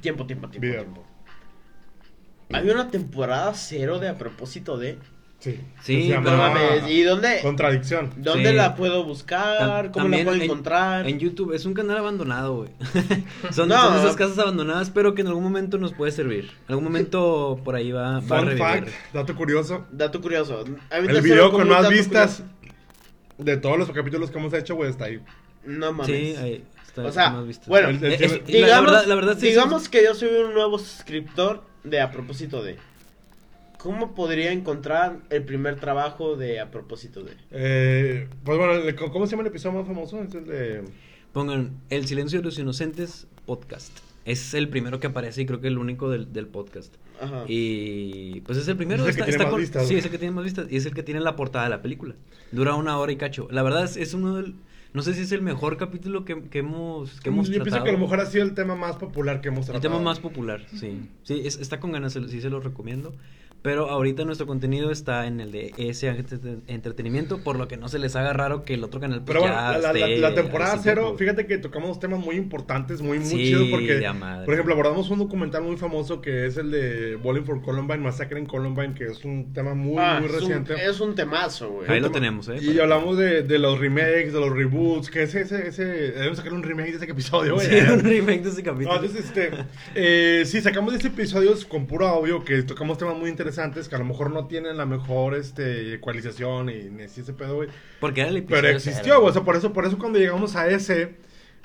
Tiempo, 0.00 0.26
tiempo, 0.26 0.46
tiempo. 0.48 0.60
Video. 0.64 0.82
tiempo. 0.82 1.04
Hay 2.52 2.68
una 2.70 2.88
temporada 2.88 3.52
cero 3.54 3.98
de 3.98 4.08
a 4.10 4.16
propósito 4.18 4.78
de. 4.78 4.98
Sí. 5.42 5.60
Sí, 5.82 6.08
Se 6.08 6.18
pero 6.20 6.36
mames. 6.36 6.88
¿Y 6.88 7.02
dónde? 7.02 7.40
Contradicción. 7.42 8.10
¿Dónde 8.16 8.50
Sí. 8.50 8.54
la 8.54 8.76
puedo 8.76 9.02
buscar? 9.02 9.90
¿Cómo 9.90 10.06
la 10.08 10.22
puedo 10.22 10.36
en- 10.36 10.42
encontrar? 10.42 11.08
En 11.08 11.18
YouTube 11.18 11.52
es 11.52 11.64
un 11.66 11.74
canal 11.74 11.96
abandonado, 11.98 12.58
güey. 12.58 12.70
son, 13.52 13.68
No. 13.68 13.76
son 13.82 13.96
esas 13.98 14.14
casas 14.14 14.38
abandonadas, 14.38 14.90
pero 14.90 15.16
que 15.16 15.22
en 15.22 15.26
algún 15.26 15.42
momento 15.42 15.78
nos 15.78 15.92
puede 15.94 16.12
servir. 16.12 16.44
En 16.44 16.68
algún 16.68 16.84
momento 16.84 17.60
por 17.64 17.74
ahí 17.74 17.90
va, 17.90 18.12
va 18.12 18.16
a 18.18 18.20
Fun 18.22 18.38
revivir. 18.46 18.58
fact, 18.84 18.88
dato 19.12 19.34
curioso. 19.34 19.84
Dato 19.90 20.20
curioso. 20.20 20.64
El 20.92 21.20
video 21.22 21.50
con 21.50 21.68
más 21.68 21.88
vistas 21.88 22.36
curioso. 22.36 22.54
de 23.38 23.56
todos 23.56 23.78
los 23.78 23.90
capítulos 23.90 24.30
que 24.30 24.38
hemos 24.38 24.54
hecho, 24.54 24.76
güey, 24.76 24.90
está 24.90 25.06
ahí. 25.06 25.20
No 25.64 25.92
mames. 25.92 26.06
Sí, 26.06 26.36
ahí 26.40 26.64
está, 26.86 27.02
O 27.02 27.10
sea, 27.10 27.30
más 27.30 27.46
vistas. 27.48 27.66
bueno, 27.66 27.88
El- 27.88 27.96
el- 28.04 28.12
el- 28.12 28.30
la 28.30 28.38
digamos, 28.46 28.90
verdad- 28.92 29.06
la 29.06 29.14
verdad 29.16 29.36
sí, 29.40 29.48
digamos 29.48 29.88
que 29.88 30.04
yo 30.04 30.14
soy 30.14 30.28
un 30.28 30.54
nuevo 30.54 30.78
suscriptor 30.78 31.64
de 31.82 32.00
a 32.00 32.12
propósito 32.12 32.62
de. 32.62 32.76
¿Cómo 33.82 34.14
podría 34.14 34.52
encontrar 34.52 35.18
el 35.30 35.42
primer 35.44 35.76
trabajo 35.80 36.36
de 36.36 36.60
a 36.60 36.70
propósito 36.70 37.22
de? 37.22 37.32
Eh, 37.50 38.28
pues 38.44 38.56
bueno, 38.58 38.74
el- 38.74 38.94
¿cómo 38.94 39.26
se 39.26 39.32
llama 39.32 39.42
el 39.42 39.48
episodio 39.48 39.78
más 39.78 39.86
famoso? 39.86 40.22
Es 40.22 40.34
el 40.34 40.46
de... 40.46 40.82
Pongan 41.32 41.72
El 41.90 42.06
silencio 42.06 42.38
de 42.38 42.44
los 42.44 42.58
inocentes 42.58 43.26
podcast. 43.46 43.90
Es 44.24 44.54
el 44.54 44.68
primero 44.68 45.00
que 45.00 45.08
aparece 45.08 45.42
y 45.42 45.46
creo 45.46 45.60
que 45.60 45.66
el 45.68 45.78
único 45.78 46.08
del, 46.10 46.32
del 46.32 46.46
podcast. 46.46 46.94
Ajá. 47.20 47.44
Y 47.48 48.40
pues 48.42 48.58
es 48.58 48.68
el 48.68 48.76
primero. 48.76 49.02
Es 49.02 49.08
el 49.10 49.14
que 49.16 49.20
está- 49.22 49.24
tiene 49.24 49.36
está 49.36 49.44
más 49.46 49.50
con- 49.52 49.60
vistas, 49.60 49.88
Sí, 49.88 49.96
es 49.96 50.04
el 50.04 50.10
que 50.12 50.18
tiene 50.18 50.32
más 50.34 50.44
vistas. 50.44 50.66
Y 50.70 50.76
es 50.76 50.86
el 50.86 50.94
que 50.94 51.02
tiene 51.02 51.18
la 51.20 51.34
portada 51.34 51.64
de 51.64 51.70
la 51.70 51.82
película. 51.82 52.14
Dura 52.52 52.74
una 52.76 52.98
hora 52.98 53.10
y 53.10 53.16
cacho. 53.16 53.48
La 53.50 53.62
verdad 53.64 53.82
es, 53.84 53.96
es 53.96 54.14
uno 54.14 54.36
del. 54.36 54.54
No 54.92 55.02
sé 55.02 55.14
si 55.14 55.22
es 55.22 55.32
el 55.32 55.40
mejor 55.42 55.76
capítulo 55.78 56.24
que, 56.26 56.42
que 56.50 56.58
hemos, 56.58 57.18
que 57.20 57.30
hemos 57.30 57.46
Yo 57.48 57.54
pienso 57.54 57.70
tratado. 57.70 57.84
que 57.84 57.90
a 57.90 57.92
lo 57.94 57.98
mejor 57.98 58.20
ha 58.20 58.26
sido 58.26 58.44
el 58.44 58.52
tema 58.54 58.76
más 58.76 58.96
popular 58.96 59.40
que 59.40 59.48
hemos 59.48 59.60
El 59.66 59.72
tratado. 59.72 59.80
tema 59.94 59.98
más 60.04 60.20
popular, 60.20 60.66
sí. 60.76 61.00
Sí, 61.24 61.40
es- 61.44 61.58
está 61.58 61.80
con 61.80 61.90
ganas, 61.92 62.12
sí 62.12 62.40
se 62.42 62.50
lo 62.50 62.60
recomiendo. 62.60 63.12
Pero 63.62 63.88
ahorita 63.88 64.24
nuestro 64.24 64.46
contenido 64.46 64.90
está 64.90 65.26
en 65.26 65.40
el 65.40 65.52
de 65.52 65.72
ese 65.76 66.08
entretenimiento, 66.66 67.42
por 67.42 67.56
lo 67.56 67.68
que 67.68 67.76
no 67.76 67.88
se 67.88 67.98
les 67.98 68.16
haga 68.16 68.32
raro 68.32 68.64
que 68.64 68.74
el 68.74 68.84
otro 68.84 69.00
canal 69.00 69.18
pues, 69.22 69.28
Pero 69.28 69.40
bueno, 69.40 69.54
ya 69.54 69.78
la, 69.78 69.92
la- 69.92 69.98
esté 70.00 70.18
la 70.18 70.34
temporada 70.34 70.80
cero, 70.82 71.14
fíjate 71.18 71.46
que 71.46 71.58
tocamos 71.58 71.98
temas 72.00 72.20
muy 72.20 72.36
importantes, 72.36 73.00
muy, 73.02 73.18
muy 73.18 73.26
Sí, 73.28 73.36
chidos, 73.44 73.68
porque, 73.70 74.02
por 74.44 74.54
ejemplo, 74.54 74.74
abordamos 74.74 75.08
un 75.10 75.20
documental 75.20 75.62
muy 75.62 75.76
famoso 75.76 76.20
que 76.20 76.46
es 76.46 76.56
el 76.56 76.70
de 76.70 77.16
Bowling 77.16 77.44
for 77.44 77.62
Columbine, 77.62 77.98
Masacre 78.00 78.38
en 78.40 78.46
Columbine, 78.46 78.94
que 78.94 79.04
es 79.04 79.24
un 79.24 79.52
tema 79.52 79.74
muy, 79.74 79.96
Ah, 79.98 80.18
muy 80.20 80.28
es 80.28 80.34
un- 80.34 80.40
reciente. 80.40 80.74
Es 80.84 81.00
un 81.00 81.14
temazo, 81.14 81.70
güey. 81.70 81.88
Ahí 81.88 82.00
lo 82.00 82.08
tema- 82.08 82.14
tenemos, 82.14 82.48
¿eh? 82.48 82.56
Y 82.60 82.78
hablamos 82.80 83.16
de, 83.16 83.42
de 83.42 83.58
los 83.60 83.78
remakes, 83.78 84.32
de 84.32 84.40
los 84.40 84.50
reboots, 84.52 85.08
que 85.10 85.22
ese, 85.22 85.42
ese, 85.42 85.68
ese, 85.68 85.84
debemos 85.84 86.38
sacar 86.38 86.52
un 86.52 86.62
remake 86.64 86.90
de 86.90 86.96
ese 86.96 87.04
episodio, 87.10 87.54
güey. 87.54 87.66
Sí, 87.68 87.76
un 87.76 88.00
remake 88.00 88.42
de 88.42 88.48
ese 88.50 88.62
capítulo. 88.64 88.96
No, 88.96 89.02
entonces, 89.04 89.26
este, 89.26 89.50
eh, 89.94 90.42
sí, 90.46 90.60
sacamos 90.60 90.92
de 90.92 90.96
este 90.96 91.08
episodio 91.08 91.52
con 91.68 91.86
puro 91.86 92.08
audio 92.08 92.42
que 92.44 92.62
tocamos 92.64 92.98
temas 92.98 93.16
muy 93.16 93.30
interesantes 93.30 93.51
que 93.88 93.94
a 93.94 93.98
lo 93.98 94.04
mejor 94.04 94.30
no 94.30 94.46
tienen 94.46 94.76
la 94.76 94.86
mejor 94.86 95.34
este, 95.34 95.94
ecualización 95.94 96.68
y 96.70 96.90
ni 96.90 97.02
ese 97.04 97.32
pedo, 97.32 97.56
güey. 97.56 97.68
Porque 98.00 98.20
era 98.22 98.30
el 98.30 98.36
episodio. 98.38 98.62
Pero 98.62 98.76
existió, 98.76 99.20
güey. 99.20 99.30
O 99.30 99.32
sea, 99.32 99.42
por 99.42 99.56
eso, 99.56 99.72
por 99.72 99.84
eso 99.86 99.98
cuando 99.98 100.18
llegamos 100.18 100.56
a 100.56 100.68
ese, 100.68 101.14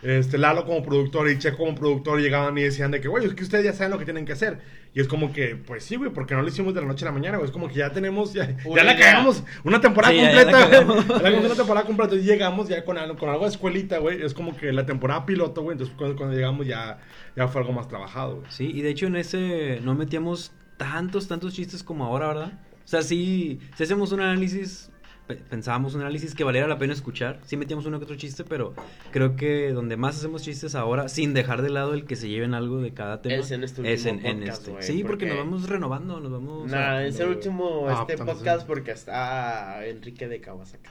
este, 0.01 0.37
Lalo 0.37 0.65
como 0.65 0.83
productor 0.83 1.29
y 1.29 1.39
Che 1.39 1.53
como 1.53 1.73
productor 1.75 2.19
llegaban 2.21 2.57
y 2.57 2.61
decían 2.63 2.91
de 2.91 3.01
que, 3.01 3.07
güey, 3.07 3.25
es 3.25 3.33
que 3.33 3.43
ustedes 3.43 3.65
ya 3.65 3.73
saben 3.73 3.91
lo 3.91 3.97
que 3.99 4.05
tienen 4.05 4.25
que 4.25 4.33
hacer. 4.33 4.59
Y 4.93 4.99
es 4.99 5.07
como 5.07 5.31
que, 5.31 5.55
pues 5.55 5.83
sí, 5.83 5.95
güey, 5.95 6.11
porque 6.11 6.33
no 6.33 6.41
lo 6.41 6.47
hicimos 6.47 6.73
de 6.73 6.81
la 6.81 6.87
noche 6.87 7.05
a 7.05 7.09
la 7.09 7.11
mañana, 7.11 7.37
güey. 7.37 7.45
Es 7.47 7.51
como 7.51 7.67
que 7.67 7.75
ya 7.75 7.91
tenemos, 7.91 8.33
ya, 8.33 8.55
ya 8.75 8.83
la 8.83 8.97
cagamos 8.97 9.43
una 9.63 9.79
temporada 9.79 10.11
Sí, 10.13 10.19
ya- 10.19 10.31
ya 10.31 10.43
completa, 10.43 10.57
güey. 10.59 10.71
cagamos. 10.71 11.07
Ya 11.07 11.29
la 11.29 11.37
una 11.39 11.55
temporada 11.55 11.85
completa. 11.85 12.03
Entonces 12.13 12.25
llegamos 12.25 12.67
ya 12.69 12.83
con, 12.85 12.97
algo- 12.97 13.17
con 13.17 13.29
algo 13.29 13.43
de 13.45 13.51
escuelita, 13.51 13.99
güey. 13.99 14.23
Es 14.23 14.33
como 14.33 14.55
que 14.57 14.71
la 14.71 14.85
temporada 14.87 15.25
piloto, 15.25 15.61
güey. 15.61 15.73
Entonces 15.73 15.95
cuando, 15.97 16.15
cuando 16.15 16.35
llegamos 16.35 16.65
ya, 16.65 16.99
ya 17.35 17.47
fue 17.47 17.61
algo 17.61 17.73
más 17.73 17.87
trabajado, 17.87 18.37
güey. 18.37 18.47
Sí, 18.51 18.71
y 18.73 18.81
de 18.81 18.89
hecho 18.89 19.05
en 19.07 19.17
ese 19.17 19.79
no 19.83 19.93
metíamos 19.93 20.51
tantos, 20.77 21.27
tantos 21.27 21.53
chistes 21.53 21.83
como 21.83 22.05
ahora, 22.05 22.27
¿verdad? 22.27 22.59
O 22.85 22.87
sea, 22.87 23.01
sí, 23.01 23.59
si 23.75 23.83
hacemos 23.83 24.11
un 24.13 24.21
análisis, 24.21 24.89
pe- 25.27 25.35
pensábamos 25.35 25.93
un 25.95 26.01
análisis 26.01 26.33
que 26.33 26.43
valiera 26.45 26.67
la 26.67 26.77
pena 26.77 26.93
escuchar, 26.93 27.39
sí 27.43 27.57
metíamos 27.57 27.85
uno 27.85 27.97
que 27.99 28.05
otro 28.05 28.15
chiste, 28.15 28.45
pero 28.45 28.73
creo 29.11 29.35
que 29.35 29.71
donde 29.73 29.97
más 29.97 30.15
hacemos 30.17 30.41
chistes 30.43 30.73
ahora, 30.73 31.09
sin 31.09 31.33
dejar 31.33 31.61
de 31.61 31.69
lado 31.69 31.93
el 31.93 32.05
que 32.05 32.15
se 32.15 32.29
lleven 32.29 32.53
algo 32.53 32.79
de 32.79 32.93
cada 32.93 33.21
tema, 33.21 33.35
Es 33.35 33.51
en 33.51 33.63
este 33.65 33.91
es 33.93 34.05
en 34.05 34.21
podcast, 34.21 34.67
este. 34.69 34.81
sí, 34.83 35.03
porque, 35.03 35.25
porque- 35.25 35.27
nos 35.27 35.37
vamos 35.37 35.69
renovando, 35.69 36.19
nos 36.21 36.31
vamos... 36.31 36.71
Nah, 36.71 36.77
adaptando, 36.77 37.07
es 37.09 37.19
el 37.19 37.27
último 37.29 37.85
Ah, 37.89 38.05
este 38.07 38.23
podcast 38.23 38.65
porque 38.65 38.91
está 38.91 39.85
Enrique 39.85 40.27
de 40.29 40.39
Kawasaki. 40.39 40.89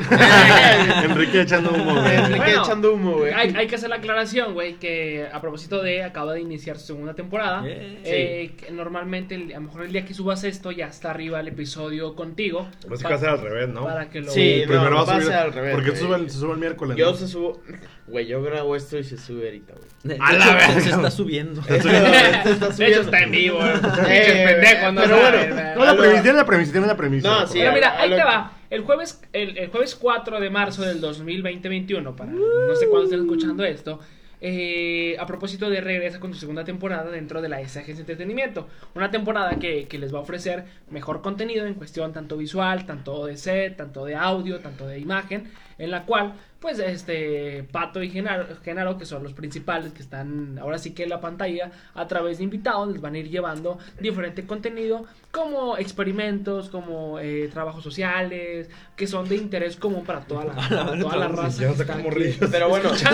Enrique 1.04 1.40
echando 1.42 1.70
humo, 1.70 2.00
güey. 2.00 2.14
Enrique 2.16 2.38
Bueno, 2.38 2.62
echando 2.62 2.92
humo, 2.94 3.12
güey. 3.18 3.32
Hay, 3.32 3.54
hay 3.56 3.66
que 3.66 3.74
hacer 3.76 3.90
la 3.90 3.96
aclaración, 3.96 4.54
güey, 4.54 4.74
que 4.74 5.26
a 5.32 5.40
propósito 5.40 5.82
de 5.82 6.02
acaba 6.04 6.32
de 6.34 6.40
iniciar 6.40 6.78
su 6.78 6.86
segunda 6.88 7.14
temporada. 7.14 7.62
Yeah. 7.62 7.74
eh, 8.04 8.54
que 8.56 8.70
normalmente, 8.70 9.34
a 9.34 9.58
lo 9.60 9.60
mejor 9.66 9.84
el 9.84 9.92
día 9.92 10.04
que 10.04 10.14
subas 10.14 10.44
esto, 10.44 10.70
ya 10.72 10.86
está 10.86 11.10
arriba 11.10 11.40
el 11.40 11.48
episodio 11.48 12.14
contigo. 12.14 12.68
Pero 12.82 12.96
sí 12.96 13.02
Pa- 13.02 13.08
que 13.08 13.14
va 13.14 13.18
a 13.18 13.20
ser 13.20 13.28
al 13.30 13.40
revés, 13.40 13.68
¿no? 13.68 13.84
Para 13.84 14.08
que 14.10 14.20
lo. 14.20 14.30
Sí, 14.30 14.62
Primero 14.66 14.90
no, 14.90 14.96
va 14.96 15.02
a 15.02 15.04
va 15.04 15.12
a 15.12 15.16
subir- 15.20 15.24
ser 15.26 15.34
al 15.34 15.52
revés, 15.52 15.72
Porque 15.74 15.90
güey. 15.90 16.00
se 16.00 16.06
sube, 16.06 16.16
el- 16.16 16.30
se 16.30 16.38
sube 16.38 16.52
el 16.52 16.58
miércoles. 16.58 16.96
Yo 16.96 17.10
¿no? 17.10 17.16
se 17.16 17.28
subo. 17.28 17.62
Güey, 18.06 18.26
yo 18.26 18.42
grabo 18.42 18.74
esto 18.74 18.98
y 18.98 19.04
se 19.04 19.16
sube 19.16 19.44
ahorita, 19.44 19.74
güey. 19.74 20.18
A 20.20 20.32
la 20.32 20.46
verga. 20.54 20.74
se, 20.74 20.80
se 20.80 20.90
está 20.90 21.10
subiendo. 21.10 21.60
Esto 21.60 21.74
está 21.88 21.90
De 21.90 22.50
hecho, 22.52 22.72
subiendo. 22.72 23.00
está 23.02 23.18
en 23.20 23.30
vivo. 23.30 23.58
eh. 23.64 23.72
Pinches 23.80 24.08
Eh, 24.08 24.44
pendejos, 24.46 24.92
no 24.94 25.00
pero 25.02 25.16
bueno, 25.16 26.14
la 26.14 26.22
tiene 26.22 26.38
la 26.38 26.44
premisa, 26.46 26.72
tiene 26.72 26.86
la 26.86 26.96
premisa. 26.96 27.28
No, 27.28 27.46
sí, 27.46 27.58
Pero 27.60 27.72
mira, 27.72 27.98
ahí 28.00 28.10
lo 28.10 28.16
te 28.16 28.24
va. 28.24 28.52
El 28.70 28.82
jueves, 28.82 29.20
el, 29.32 29.68
jueves 29.68 29.96
4 29.96 30.40
de 30.40 30.48
marzo 30.48 30.82
del 30.82 31.02
2020-21, 31.02 32.14
para 32.14 32.30
no 32.30 32.76
sé 32.76 32.88
cuándo 32.88 33.04
estén 33.04 33.20
escuchando 33.22 33.64
esto, 33.64 33.98
eh, 34.40 35.16
a 35.18 35.26
propósito 35.26 35.68
de 35.68 35.80
regresa 35.80 36.18
con 36.18 36.32
su 36.32 36.40
segunda 36.40 36.64
temporada 36.64 37.10
dentro 37.10 37.42
de 37.42 37.48
la 37.48 37.60
S 37.60 37.82
de 37.82 37.92
Entretenimiento. 37.92 38.68
Una 38.94 39.10
temporada 39.10 39.58
que, 39.58 39.86
que 39.88 39.98
les 39.98 40.14
va 40.14 40.18
a 40.18 40.22
ofrecer 40.22 40.64
mejor 40.88 41.20
contenido 41.20 41.66
en 41.66 41.74
cuestión 41.74 42.12
tanto 42.12 42.36
visual, 42.36 42.86
tanto 42.86 43.26
de 43.26 43.36
set, 43.36 43.76
tanto 43.76 44.04
de 44.04 44.14
audio, 44.14 44.60
tanto 44.60 44.86
de 44.86 45.00
imagen, 45.00 45.50
en 45.76 45.90
la 45.90 46.06
cual, 46.06 46.34
pues, 46.60 46.78
este, 46.78 47.64
Pato 47.72 48.02
y 48.02 48.10
Genaro, 48.10 48.46
Genaro, 48.62 48.98
que 48.98 49.06
son 49.06 49.22
los 49.22 49.32
principales 49.32 49.92
que 49.92 50.02
están 50.02 50.58
ahora 50.58 50.78
sí 50.78 50.92
que 50.92 51.04
en 51.04 51.08
la 51.08 51.20
pantalla, 51.20 51.70
a 51.94 52.06
través 52.06 52.38
de 52.38 52.44
invitados, 52.44 52.92
les 52.92 53.00
van 53.00 53.14
a 53.14 53.18
ir 53.18 53.30
llevando 53.30 53.78
diferente 53.98 54.46
contenido, 54.46 55.06
como 55.30 55.78
experimentos, 55.78 56.68
como 56.68 57.18
eh, 57.18 57.48
trabajos 57.52 57.82
sociales, 57.82 58.68
que 58.96 59.06
son 59.06 59.28
de 59.28 59.36
interés 59.36 59.76
común 59.76 60.04
para 60.04 60.20
toda 60.20 60.44
la, 60.44 60.54
para 60.68 60.98
toda 60.98 61.16
la 61.16 61.28
raza. 61.28 61.62
Ya 61.62 61.68
no 61.68 61.76
que 61.76 61.82
está 61.82 61.94
aquí. 61.94 62.36
Pero 62.50 62.68
bueno. 62.68 62.90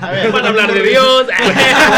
A 0.00 0.10
ver, 0.12 0.32
Van 0.32 0.44
a 0.44 0.48
hablar 0.48 0.72
de 0.72 0.82
Dios. 0.82 1.26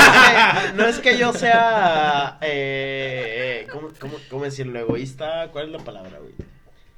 no 0.76 0.86
es 0.86 0.98
que 1.00 1.18
yo 1.18 1.32
sea. 1.32 2.38
Eh, 2.40 3.64
eh, 3.64 3.66
¿cómo, 3.70 3.88
cómo, 4.00 4.14
¿Cómo 4.30 4.44
decirlo? 4.44 4.78
Egoísta. 4.78 5.48
¿Cuál 5.52 5.66
es 5.66 5.72
la 5.72 5.78
palabra, 5.78 6.18
güey? 6.18 6.51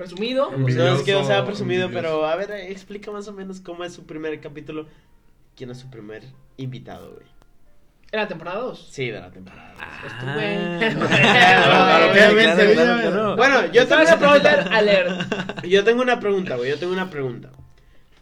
Presumido. 0.04 0.50
No 0.50 0.68
es 0.68 1.02
que 1.02 1.12
yo 1.12 1.24
sea 1.24 1.44
presumido, 1.44 1.84
envidioso. 1.84 2.08
pero 2.08 2.26
a 2.26 2.36
ver, 2.36 2.50
explica 2.50 3.10
más 3.10 3.26
o 3.28 3.32
menos 3.32 3.60
cómo 3.60 3.84
es 3.84 3.92
su 3.92 4.04
primer 4.04 4.38
capítulo. 4.40 4.86
¿Quién 5.56 5.70
es 5.70 5.78
su 5.78 5.88
primer 5.88 6.24
invitado, 6.56 7.12
güey? 7.12 7.26
En 8.12 8.20
la 8.20 8.28
temporada 8.28 8.60
2. 8.60 8.88
Sí, 8.92 9.10
de 9.10 9.18
la 9.18 9.30
temporada. 9.30 9.74
Ah, 9.78 10.34
güey. 10.34 10.94
Claro, 11.08 12.12
obviamente, 12.12 12.72
claro, 12.74 12.92
obviamente. 12.92 13.10
claro. 13.10 13.36
Bueno, 13.36 13.72
yo 13.72 13.88
tengo 13.88 14.02
una 14.02 14.18
pregunta. 14.18 15.62
Yo 15.64 15.84
tengo 15.84 16.02
una 16.02 16.20
pregunta, 16.20 16.56
güey. 16.56 16.70
Yo 16.70 16.78
tengo 16.78 16.92
una 16.92 17.10
pregunta. 17.10 17.50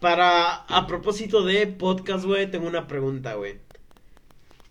Para, 0.00 0.54
a 0.64 0.86
propósito 0.86 1.44
de 1.44 1.66
podcast, 1.66 2.24
güey, 2.24 2.50
tengo 2.50 2.66
una 2.66 2.86
pregunta, 2.86 3.34
güey. 3.34 3.58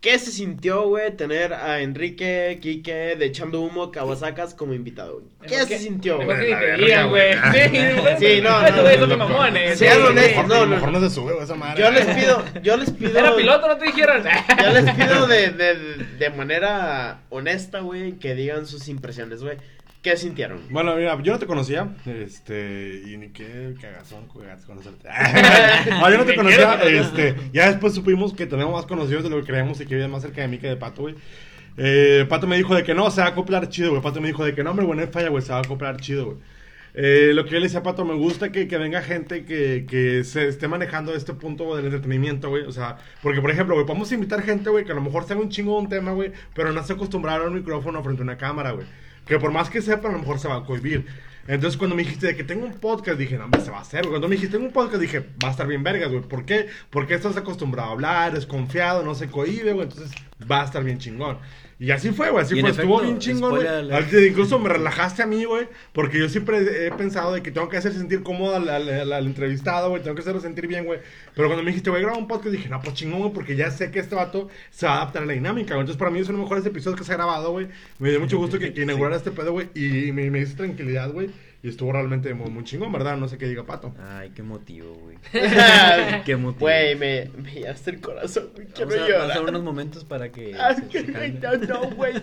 ¿Qué 0.02 0.18
se 0.18 0.32
sintió, 0.32 0.88
güey, 0.88 1.16
tener 1.16 1.54
a 1.54 1.80
Enrique, 1.80 2.58
Quique, 2.60 3.14
de 3.16 3.24
Echando 3.24 3.60
Humo, 3.60 3.92
Kawasakas 3.92 4.52
como 4.52 4.74
invitado? 4.74 5.20
güey? 5.20 5.48
¿Qué 5.48 5.64
se 5.64 5.78
sintió, 5.78 6.16
güey? 6.20 6.48
que 6.48 6.86
La 6.88 7.04
güey. 7.04 7.34
Sí, 7.34 7.78
Sí, 8.18 8.40
no, 8.42 8.62
no, 8.62 8.82
no, 8.82 9.06
de 9.06 9.16
mamones. 9.16 9.78
Sean 9.78 10.02
honestos, 10.02 10.48
no, 10.48 10.66
no. 10.66 10.74
mejor 10.74 10.90
no 10.90 11.00
se 11.00 11.08
sube 11.08 11.34
güey, 11.34 11.44
esa 11.44 11.54
madre. 11.54 11.80
Yo 11.80 11.90
les 11.92 12.04
pido, 12.04 12.44
yo 12.64 12.76
les 12.76 12.90
pido. 12.90 13.16
Era 13.16 13.36
piloto, 13.36 13.68
no 13.68 13.78
te 13.78 13.86
dijeron. 13.86 14.24
Yo 14.60 14.70
les 14.72 14.90
pido 14.92 15.26
de, 15.28 15.50
de, 15.50 15.74
de 16.18 16.30
manera 16.30 17.20
honesta, 17.30 17.78
güey, 17.78 18.14
que 18.18 18.34
digan 18.34 18.66
sus 18.66 18.88
impresiones, 18.88 19.44
güey. 19.44 19.56
¿Qué 20.02 20.16
sintieron? 20.16 20.60
Bueno, 20.68 20.96
mira, 20.96 21.16
yo 21.22 21.32
no 21.32 21.38
te 21.38 21.46
conocía, 21.46 21.94
este, 22.06 23.02
y 23.06 23.16
ni 23.16 23.28
qué 23.28 23.74
cagazón 23.80 24.26
conocerte. 24.26 25.08
no, 25.90 26.10
yo 26.10 26.18
no 26.18 26.24
te 26.24 26.34
conocía, 26.34 26.82
este, 26.82 27.36
ya 27.52 27.70
después 27.70 27.94
supimos 27.94 28.34
que 28.34 28.46
tenemos 28.46 28.72
más 28.72 28.86
conocidos 28.86 29.22
de 29.22 29.30
lo 29.30 29.36
que 29.40 29.46
creíamos 29.46 29.80
y 29.80 29.86
que 29.86 29.94
vivían 29.94 30.10
más 30.10 30.22
cerca 30.22 30.40
de 30.40 30.48
mí 30.48 30.58
que 30.58 30.66
de 30.66 30.76
Pato, 30.76 31.02
güey. 31.02 31.14
Eh, 31.76 32.26
Pato 32.28 32.48
me 32.48 32.56
dijo 32.56 32.74
de 32.74 32.82
que 32.82 32.94
no, 32.94 33.12
se 33.12 33.20
va 33.20 33.28
a 33.28 33.30
acoplar 33.30 33.68
chido, 33.68 33.90
güey. 33.90 34.02
Pato 34.02 34.20
me 34.20 34.26
dijo 34.26 34.44
de 34.44 34.56
que 34.56 34.64
no, 34.64 34.70
hombre, 34.70 34.84
güey, 34.84 34.96
no 34.96 35.04
hay 35.04 35.10
falla, 35.10 35.28
güey, 35.28 35.40
se 35.40 35.52
va 35.52 35.58
a 35.58 35.62
acoplar 35.62 35.96
chido, 35.98 36.26
güey. 36.26 36.38
Eh, 36.94 37.30
lo 37.32 37.44
que 37.44 37.52
yo 37.52 37.58
le 37.58 37.66
decía 37.66 37.78
a 37.78 37.82
Pato, 37.84 38.04
me 38.04 38.14
gusta 38.14 38.50
que, 38.50 38.66
que 38.66 38.78
venga 38.78 39.02
gente 39.02 39.44
que, 39.44 39.86
que 39.88 40.24
se 40.24 40.48
esté 40.48 40.66
manejando 40.66 41.14
este 41.14 41.32
punto 41.32 41.76
del 41.76 41.86
entretenimiento, 41.86 42.48
güey. 42.50 42.64
O 42.64 42.72
sea, 42.72 42.98
porque, 43.22 43.40
por 43.40 43.52
ejemplo, 43.52 43.76
güey, 43.76 43.86
podemos 43.86 44.10
invitar 44.10 44.42
gente, 44.42 44.68
güey, 44.68 44.84
que 44.84 44.90
a 44.90 44.96
lo 44.96 45.00
mejor 45.00 45.24
sabe 45.28 45.40
un 45.40 45.48
chingo 45.48 45.76
de 45.76 45.82
un 45.82 45.88
tema, 45.88 46.10
güey, 46.10 46.32
pero 46.54 46.72
no 46.72 46.82
se 46.82 46.92
acostumbraron 46.92 47.46
a 47.46 47.50
un 47.50 47.56
micrófono 47.56 48.02
frente 48.02 48.22
a 48.22 48.24
una 48.24 48.36
cámara, 48.36 48.72
güey. 48.72 48.86
Que 49.26 49.38
por 49.38 49.52
más 49.52 49.70
que 49.70 49.82
sepa, 49.82 50.08
a 50.08 50.12
lo 50.12 50.18
mejor 50.18 50.38
se 50.38 50.48
va 50.48 50.56
a 50.56 50.64
cohibir. 50.64 51.06
Entonces, 51.48 51.76
cuando 51.76 51.96
me 51.96 52.04
dijiste 52.04 52.28
de 52.28 52.36
que 52.36 52.44
tengo 52.44 52.64
un 52.64 52.74
podcast, 52.74 53.18
dije, 53.18 53.36
no, 53.36 53.48
se 53.60 53.70
va 53.70 53.78
a 53.78 53.82
hacer. 53.82 54.06
Cuando 54.06 54.28
me 54.28 54.36
dijiste 54.36 54.56
tengo 54.56 54.66
un 54.66 54.72
podcast, 54.72 55.00
dije, 55.00 55.20
va 55.42 55.48
a 55.48 55.50
estar 55.50 55.66
bien 55.66 55.82
vergas, 55.82 56.10
güey. 56.10 56.22
¿Por 56.22 56.44
qué? 56.44 56.68
Porque 56.90 57.14
estás 57.14 57.36
acostumbrado 57.36 57.90
a 57.90 57.92
hablar, 57.92 58.32
desconfiado, 58.32 59.02
no 59.02 59.14
se 59.14 59.28
cohibe, 59.28 59.72
güey. 59.72 59.88
Entonces, 59.88 60.12
va 60.50 60.62
a 60.62 60.64
estar 60.64 60.84
bien 60.84 60.98
chingón. 60.98 61.38
Y 61.82 61.90
así 61.90 62.12
fue, 62.12 62.30
güey. 62.30 62.44
Así 62.44 62.54
fue. 62.60 62.70
Estuvo 62.70 62.94
efecto, 63.00 63.12
bien 63.12 63.18
chingón, 63.18 63.50
güey. 63.56 64.28
Incluso 64.28 64.58
me 64.60 64.68
relajaste 64.68 65.22
a 65.22 65.26
mí, 65.26 65.44
güey. 65.44 65.66
Porque 65.92 66.16
yo 66.20 66.28
siempre 66.28 66.86
he 66.86 66.92
pensado 66.92 67.34
de 67.34 67.42
que 67.42 67.50
tengo 67.50 67.68
que 67.68 67.76
hacer 67.76 67.92
sentir 67.92 68.22
cómodo 68.22 68.54
al, 68.54 68.68
al- 68.68 69.12
al- 69.12 69.26
entrevistado, 69.26 69.90
güey. 69.90 70.00
Tengo 70.00 70.14
que 70.14 70.20
hacerlo 70.22 70.40
sentir 70.40 70.68
bien, 70.68 70.84
güey. 70.84 71.00
Pero 71.34 71.48
cuando 71.48 71.64
me 71.64 71.70
dijiste, 71.70 71.90
güey, 71.90 72.00
graba 72.02 72.16
un 72.16 72.28
podcast, 72.28 72.54
dije, 72.54 72.68
no, 72.68 72.80
pues 72.80 72.94
chingón, 72.94 73.18
güey. 73.20 73.32
Porque 73.32 73.56
ya 73.56 73.70
sé 73.72 73.90
que 73.90 73.98
este 73.98 74.14
vato 74.14 74.48
se 74.70 74.86
va 74.86 74.92
a 74.92 74.96
adaptar 74.98 75.24
a 75.24 75.26
la 75.26 75.32
dinámica. 75.32 75.74
Entonces, 75.74 75.96
para 75.96 76.12
mí 76.12 76.20
es 76.20 76.28
uno 76.28 76.38
de 76.38 76.42
los 76.42 76.50
mejores 76.50 76.64
episodios 76.66 77.00
que 77.00 77.04
se 77.04 77.12
ha 77.12 77.16
grabado, 77.16 77.50
güey. 77.50 77.66
Me 77.98 78.10
dio 78.10 78.20
mucho 78.20 78.38
gusto 78.38 78.60
que, 78.60 78.72
que 78.72 78.82
inaugurara 78.82 79.16
este 79.16 79.32
pedo, 79.32 79.50
güey. 79.50 79.68
Y 79.74 80.12
me, 80.12 80.30
me 80.30 80.38
hizo 80.40 80.56
tranquilidad, 80.56 81.10
güey. 81.10 81.30
Y 81.62 81.68
estuvo 81.68 81.92
realmente 81.92 82.34
muy, 82.34 82.50
muy 82.50 82.64
chingón, 82.64 82.90
¿verdad? 82.92 83.16
No 83.16 83.28
sé 83.28 83.38
qué 83.38 83.46
diga 83.46 83.64
Pato. 83.64 83.94
Ay, 83.98 84.30
qué 84.34 84.42
motivo, 84.42 84.94
güey. 84.94 85.16
Qué 86.24 86.36
motivo. 86.36 86.60
Güey, 86.60 86.96
me, 86.96 87.30
me 87.40 87.52
llenaste 87.52 87.90
el 87.92 88.00
corazón, 88.00 88.48
güey. 88.54 88.66
Quiero 88.68 88.90
Vamos 88.90 88.94
a, 88.96 89.12
vamos 89.12 89.24
a 89.24 89.26
dar 89.28 89.36
llorar. 89.36 89.50
unos 89.50 89.62
momentos 89.62 90.04
para 90.04 90.32
que. 90.32 90.54
Se- 90.90 91.04
se 91.04 91.12
calme. 91.12 91.38
no, 91.40 91.56
no, 91.80 91.90
güey. 91.90 92.14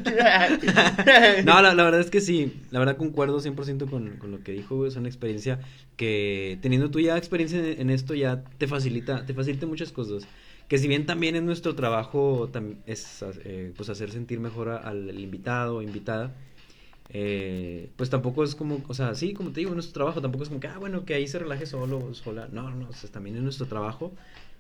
No, 1.46 1.62
la, 1.62 1.74
la 1.74 1.84
verdad 1.84 2.02
es 2.02 2.10
que 2.10 2.22
sí, 2.22 2.62
la 2.72 2.80
verdad 2.80 2.98
concuerdo 2.98 3.40
100% 3.40 3.90
con, 3.90 4.18
con 4.18 4.32
lo 4.32 4.44
que 4.44 4.52
dijo, 4.52 4.76
güey, 4.76 4.90
es 4.90 4.96
una 4.96 5.08
experiencia 5.08 5.60
que 5.96 6.58
teniendo 6.62 6.90
tú 6.92 7.00
ya 7.00 7.18
experiencia 7.18 7.60
en, 7.60 7.82
en 7.82 7.90
esto 7.90 8.14
ya 8.16 8.44
te 8.58 8.68
facilita, 8.68 9.26
te 9.26 9.34
facilita 9.34 9.66
muchas 9.66 9.92
cosas. 9.92 10.28
Que 10.68 10.78
si 10.78 10.88
bien 10.88 11.08
también 11.08 11.36
es 11.36 11.42
nuestro 11.42 11.74
trabajo, 11.74 12.50
es 12.86 13.26
eh, 13.44 13.74
pues 13.76 13.90
hacer 13.90 14.12
sentir 14.12 14.40
mejor 14.40 14.70
al 14.70 15.20
invitado 15.20 15.78
o 15.78 15.82
invitada, 15.82 16.36
eh, 17.12 17.90
pues 17.96 18.10
tampoco 18.10 18.44
es 18.44 18.56
como, 18.56 18.84
o 18.88 18.94
sea, 18.94 19.16
sí, 19.16 19.34
como 19.34 19.52
te 19.52 19.62
digo, 19.62 19.74
nuestro 19.74 19.94
trabajo 19.94 20.22
tampoco 20.22 20.44
es 20.44 20.50
como 20.50 20.62
que, 20.62 20.68
ah, 20.68 20.78
bueno, 20.78 21.06
que 21.06 21.16
ahí 21.16 21.28
se 21.28 21.40
relaje 21.40 21.66
solo, 21.66 22.14
sola. 22.14 22.48
No, 22.52 22.70
no, 22.72 22.90
o 22.90 22.94
sea, 22.94 23.10
también 23.10 23.36
es 23.36 23.42
nuestro 23.42 23.66
trabajo. 23.66 24.14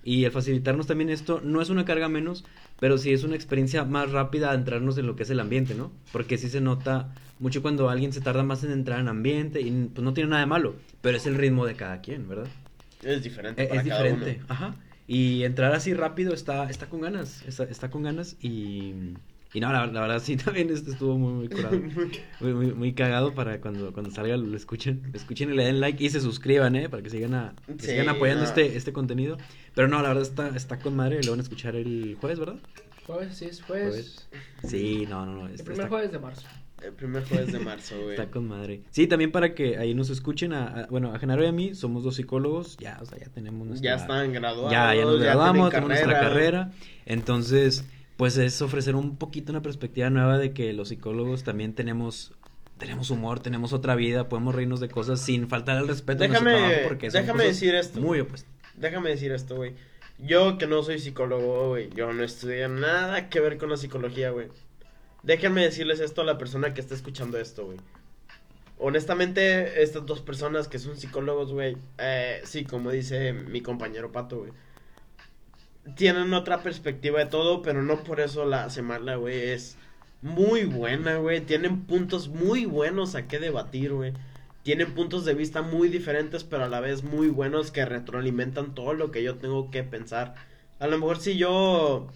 Y 0.03 0.23
el 0.23 0.31
facilitarnos 0.31 0.87
también 0.87 1.09
esto 1.09 1.41
no 1.43 1.61
es 1.61 1.69
una 1.69 1.85
carga 1.85 2.07
menos, 2.07 2.45
pero 2.79 2.97
sí 2.97 3.11
es 3.11 3.23
una 3.23 3.35
experiencia 3.35 3.83
más 3.83 4.11
rápida 4.11 4.51
a 4.51 4.55
entrarnos 4.55 4.97
en 4.97 5.05
lo 5.05 5.15
que 5.15 5.23
es 5.23 5.29
el 5.29 5.39
ambiente, 5.39 5.75
¿no? 5.75 5.91
Porque 6.11 6.37
sí 6.37 6.49
se 6.49 6.61
nota 6.61 7.13
mucho 7.37 7.61
cuando 7.61 7.89
alguien 7.89 8.13
se 8.13 8.21
tarda 8.21 8.43
más 8.43 8.63
en 8.63 8.71
entrar 8.71 8.99
en 8.99 9.09
ambiente 9.09 9.61
y 9.61 9.69
pues 9.93 10.03
no 10.03 10.13
tiene 10.13 10.29
nada 10.29 10.41
de 10.41 10.47
malo, 10.47 10.75
pero 11.01 11.17
es 11.17 11.25
el 11.25 11.35
ritmo 11.35 11.65
de 11.65 11.75
cada 11.75 12.01
quien, 12.01 12.27
¿verdad? 12.27 12.47
Es 13.03 13.23
diferente. 13.23 13.63
Eh, 13.63 13.67
para 13.67 13.81
es 13.81 13.87
cada 13.87 14.03
diferente, 14.03 14.37
uno. 14.37 14.45
ajá. 14.49 14.75
Y 15.05 15.43
entrar 15.43 15.73
así 15.73 15.93
rápido 15.93 16.33
está, 16.33 16.69
está 16.69 16.87
con 16.87 17.01
ganas, 17.01 17.43
está, 17.45 17.63
está 17.65 17.89
con 17.89 18.03
ganas 18.03 18.37
y, 18.41 18.93
y 19.53 19.59
no, 19.59 19.71
la, 19.73 19.87
la 19.87 20.01
verdad 20.01 20.21
sí 20.21 20.35
también 20.45 20.69
este 20.69 20.91
estuvo 20.91 21.17
muy, 21.17 21.33
muy 21.33 21.47
curado, 21.49 21.79
muy, 22.39 22.53
muy, 22.53 22.73
muy 22.73 22.93
cagado 22.93 23.33
para 23.33 23.59
cuando, 23.61 23.91
cuando 23.93 24.11
salga 24.11 24.37
lo 24.37 24.55
escuchen, 24.55 25.01
lo 25.11 25.17
escuchen 25.17 25.51
y 25.51 25.55
le 25.55 25.65
den 25.65 25.79
like 25.79 26.03
y 26.03 26.09
se 26.09 26.21
suscriban, 26.21 26.75
¿eh? 26.75 26.89
Para 26.89 27.01
que 27.03 27.09
sigan, 27.09 27.33
a, 27.33 27.53
que 27.67 27.83
Sí, 27.83 27.87
sigan 27.91 28.09
apoyando 28.09 28.43
no. 28.43 28.47
este, 28.49 28.75
este 28.77 28.93
contenido. 28.93 29.37
Pero 29.75 29.87
no, 29.87 30.01
la 30.01 30.09
verdad 30.09 30.23
está, 30.23 30.49
está 30.49 30.79
con 30.79 30.95
madre, 30.95 31.23
lo 31.23 31.31
van 31.31 31.39
a 31.39 31.43
escuchar 31.43 31.75
el 31.75 32.15
jueves, 32.19 32.39
¿verdad? 32.39 32.57
Jueves, 33.07 33.37
sí, 33.37 33.45
es 33.45 33.61
jueves. 33.63 34.27
Sí, 34.67 35.05
no, 35.09 35.25
no, 35.25 35.33
no. 35.33 35.47
El 35.47 35.53
está- 35.53 35.63
primer 35.65 35.79
está- 35.85 35.89
jueves 35.89 36.11
de 36.11 36.19
marzo. 36.19 36.47
El 36.83 36.93
primer 36.93 37.25
jueves 37.25 37.51
de 37.51 37.59
marzo, 37.59 37.95
güey. 37.99 38.11
Está 38.11 38.29
con 38.31 38.47
madre. 38.47 38.83
Sí, 38.91 39.05
también 39.07 39.31
para 39.33 39.53
que 39.53 39.77
ahí 39.77 39.93
nos 39.95 40.09
escuchen, 40.11 40.53
a, 40.53 40.67
a- 40.83 40.87
bueno, 40.87 41.13
a 41.13 41.19
Genaro 41.19 41.43
y 41.43 41.47
a 41.47 41.51
mí, 41.51 41.73
somos 41.75 42.03
dos 42.03 42.15
psicólogos, 42.15 42.77
ya, 42.77 42.99
o 43.01 43.05
sea, 43.05 43.17
ya 43.17 43.25
tenemos 43.29 43.67
nuestra... 43.67 43.89
Ya 43.91 43.95
están 44.01 44.31
graduados. 44.31 44.71
Ya, 44.71 44.93
ya 44.95 45.03
nos 45.05 45.19
graduamos, 45.19 45.69
tenemos 45.71 45.89
nuestra 45.89 46.19
carrera. 46.21 46.71
Entonces, 47.05 47.83
pues 48.19 48.35
es 48.35 48.61
ofrecer 48.61 48.95
un 48.97 49.15
poquito 49.15 49.53
una 49.53 49.61
perspectiva 49.61 50.09
nueva 50.09 50.37
de 50.37 50.51
que 50.51 50.73
los 50.73 50.89
psicólogos 50.89 51.45
también 51.45 51.73
tenemos 51.73 52.33
tenemos 52.77 53.09
humor, 53.11 53.39
tenemos 53.39 53.71
otra 53.71 53.95
vida, 53.95 54.27
podemos 54.27 54.53
reírnos 54.53 54.81
de 54.81 54.89
cosas 54.89 55.21
sin 55.21 55.47
faltar 55.47 55.77
al 55.77 55.87
respeto 55.87 56.25
a 56.25 56.27
Déjame- 56.27 56.51
trabajo 56.57 56.75
porque 56.89 57.11
son 57.11 57.21
déjame 57.21 57.45
decir 57.45 57.75
esto. 57.75 58.01
Muy 58.01 58.19
opuestas. 58.19 58.51
Déjame 58.75 59.09
decir 59.09 59.31
esto, 59.31 59.55
güey. 59.55 59.73
Yo 60.17 60.57
que 60.57 60.67
no 60.67 60.83
soy 60.83 60.99
psicólogo, 60.99 61.69
güey. 61.69 61.89
Yo 61.95 62.11
no 62.11 62.21
estudié 62.23 62.67
nada 62.67 63.29
que 63.29 63.39
ver 63.39 63.57
con 63.57 63.69
la 63.69 63.77
psicología, 63.77 64.31
güey. 64.31 64.47
Déjenme 65.23 65.61
decirles 65.63 66.01
esto 66.01 66.21
a 66.21 66.25
la 66.25 66.37
persona 66.37 66.73
que 66.73 66.81
está 66.81 66.93
escuchando 66.93 67.37
esto, 67.37 67.65
güey. 67.67 67.77
Honestamente, 68.77 69.81
estas 69.83 70.05
dos 70.05 70.21
personas 70.21 70.67
que 70.69 70.79
son 70.79 70.95
psicólogos, 70.97 71.51
güey, 71.51 71.75
eh, 71.97 72.41
sí, 72.45 72.63
como 72.63 72.91
dice 72.91 73.33
mi 73.33 73.61
compañero 73.61 74.11
Pato, 74.11 74.39
güey, 74.39 74.51
tienen 75.95 76.33
otra 76.33 76.61
perspectiva 76.63 77.19
de 77.19 77.25
todo, 77.25 77.61
pero 77.61 77.81
no 77.81 78.03
por 78.03 78.19
eso 78.19 78.45
la 78.45 78.65
hace 78.65 78.81
mala, 78.81 79.15
güey. 79.15 79.49
Es 79.51 79.77
muy 80.21 80.63
buena, 80.65 81.17
güey. 81.17 81.41
Tienen 81.41 81.85
puntos 81.85 82.27
muy 82.27 82.65
buenos 82.65 83.15
a 83.15 83.27
qué 83.27 83.39
debatir, 83.39 83.93
güey. 83.93 84.13
Tienen 84.63 84.93
puntos 84.93 85.25
de 85.25 85.33
vista 85.33 85.61
muy 85.61 85.89
diferentes, 85.89 86.43
pero 86.43 86.65
a 86.65 86.69
la 86.69 86.79
vez 86.79 87.03
muy 87.03 87.29
buenos 87.29 87.71
que 87.71 87.85
retroalimentan 87.85 88.75
todo 88.75 88.93
lo 88.93 89.11
que 89.11 89.23
yo 89.23 89.35
tengo 89.35 89.71
que 89.71 89.83
pensar. 89.83 90.35
A 90.79 90.87
lo 90.87 90.97
mejor 90.97 91.19
si 91.19 91.37
yo 91.37 92.07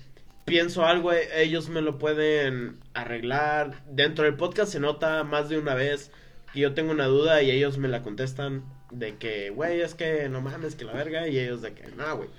pienso 0.46 0.86
algo, 0.86 1.14
eh, 1.14 1.28
ellos 1.44 1.70
me 1.70 1.82
lo 1.82 1.98
pueden 1.98 2.80
arreglar. 2.94 3.84
Dentro 3.90 4.26
del 4.26 4.36
podcast 4.36 4.72
se 4.72 4.80
nota 4.80 5.24
más 5.24 5.50
de 5.50 5.58
una 5.58 5.74
vez 5.74 6.12
que 6.54 6.60
yo 6.60 6.74
tengo 6.74 6.92
una 6.92 7.06
duda 7.06 7.42
y 7.42 7.52
ellos 7.52 7.78
me 7.78 7.88
la 7.88 8.04
contestan 8.04 8.64
de 8.92 9.16
que, 9.18 9.50
güey, 9.50 9.82
es 9.82 9.96
que 9.96 10.30
no 10.30 10.42
mames, 10.42 10.76
que 10.76 10.86
la 10.86 10.94
verga. 10.94 11.28
Y 11.28 11.40
ellos 11.40 11.62
de 11.62 11.74
que, 11.74 11.88
no, 11.96 12.18
güey, 12.18 12.30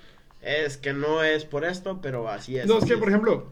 es 0.45 0.77
que 0.77 0.93
no 0.93 1.23
es 1.23 1.43
por 1.45 1.65
esto, 1.65 1.99
pero 2.01 2.29
así 2.29 2.57
es. 2.57 2.65
No, 2.67 2.77
es 2.77 2.85
que, 2.85 2.97
por 2.97 3.09
ejemplo, 3.09 3.51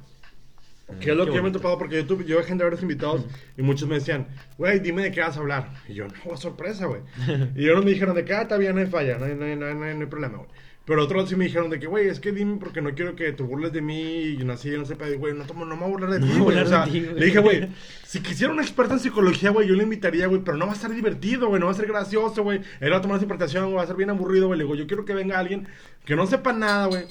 que 0.99 1.11
es 1.11 1.17
lo 1.17 1.25
Qué 1.25 1.31
que 1.31 1.37
yo 1.37 1.43
me 1.43 1.49
he 1.49 1.51
topado, 1.51 1.77
porque 1.77 1.95
yo, 1.95 2.05
tuve, 2.05 2.25
yo 2.25 2.39
he 2.39 2.43
gente 2.43 2.63
varios 2.63 2.81
invitados 2.81 3.25
y 3.57 3.61
muchos 3.61 3.87
me 3.87 3.95
decían, 3.95 4.27
güey, 4.57 4.79
dime 4.79 5.01
de 5.03 5.11
qué 5.11 5.21
vas 5.21 5.35
a 5.35 5.39
hablar. 5.39 5.73
Y 5.87 5.95
yo, 5.95 6.07
no, 6.25 6.37
sorpresa, 6.37 6.85
güey. 6.85 7.01
y 7.55 7.63
ellos 7.63 7.83
me 7.83 7.91
dijeron 7.91 8.15
de 8.15 8.23
que, 8.25 8.33
ah, 8.33 8.43
está 8.43 8.57
bien, 8.57 8.75
no 8.75 8.81
hay 8.81 8.87
falla, 8.87 9.17
no 9.17 9.25
hay, 9.25 9.35
no 9.35 9.45
hay, 9.45 9.55
no 9.55 9.65
hay, 9.65 9.75
no 9.75 9.85
hay- 9.85 9.95
no 9.95 10.01
hay 10.01 10.07
problema, 10.07 10.37
güey. 10.37 10.49
Pero 10.85 11.01
otros 11.03 11.29
sí 11.29 11.37
me 11.37 11.45
dijeron 11.45 11.69
de 11.69 11.79
que, 11.79 11.87
güey, 11.87 12.09
es 12.09 12.19
que 12.19 12.33
dime 12.33 12.57
porque 12.59 12.81
no 12.81 12.93
quiero 12.93 13.15
que 13.15 13.31
te 13.31 13.41
burles 13.41 13.71
de 13.71 13.79
mí 13.81 14.35
y 14.37 14.37
no 14.43 14.51
así, 14.51 14.69
no 14.71 14.83
sé, 14.83 14.97
pero, 14.97 15.17
güey, 15.17 15.33
no, 15.33 15.45
tomo- 15.45 15.63
no 15.65 15.75
me 15.77 15.81
voy 15.83 15.89
a 15.89 15.91
burlar 15.91 16.09
de 16.19 16.19
ti, 16.27 16.37
güey. 16.37 16.57
O 16.57 16.67
sea, 16.67 16.85
de 16.85 16.91
ti, 16.91 16.99
güey. 16.99 17.13
le 17.19 17.25
dije, 17.25 17.39
güey, 17.39 17.69
si 18.05 18.19
quisiera 18.19 18.51
un 18.51 18.59
experto 18.59 18.93
en 18.93 18.99
psicología, 18.99 19.51
güey, 19.51 19.65
yo 19.65 19.75
le 19.75 19.83
invitaría, 19.83 20.27
güey, 20.27 20.41
pero 20.43 20.57
no 20.57 20.65
va 20.65 20.73
a 20.73 20.75
estar 20.75 20.93
divertido, 20.93 21.47
güey, 21.47 21.61
no 21.61 21.67
va 21.67 21.71
a 21.71 21.75
ser 21.75 21.87
gracioso, 21.87 22.43
güey. 22.43 22.59
Él 22.81 22.91
va 22.91 22.97
a 22.97 23.01
tomar 23.01 23.15
esa 23.15 23.23
interpretación, 23.23 23.63
güey, 23.63 23.75
va 23.77 23.83
a 23.83 23.87
ser 23.87 23.95
bien 23.95 24.09
aburrido, 24.09 24.47
güey. 24.47 24.57
Le 24.57 24.65
digo, 24.65 24.75
yo 24.75 24.85
quiero 24.85 25.05
que 25.05 25.13
venga 25.13 25.39
alguien 25.39 25.67
que 26.03 26.17
no 26.17 26.27
sepa 26.27 26.51
nada, 26.51 26.87
güey, 26.87 27.05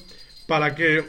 para 0.46 0.74
que 0.74 1.04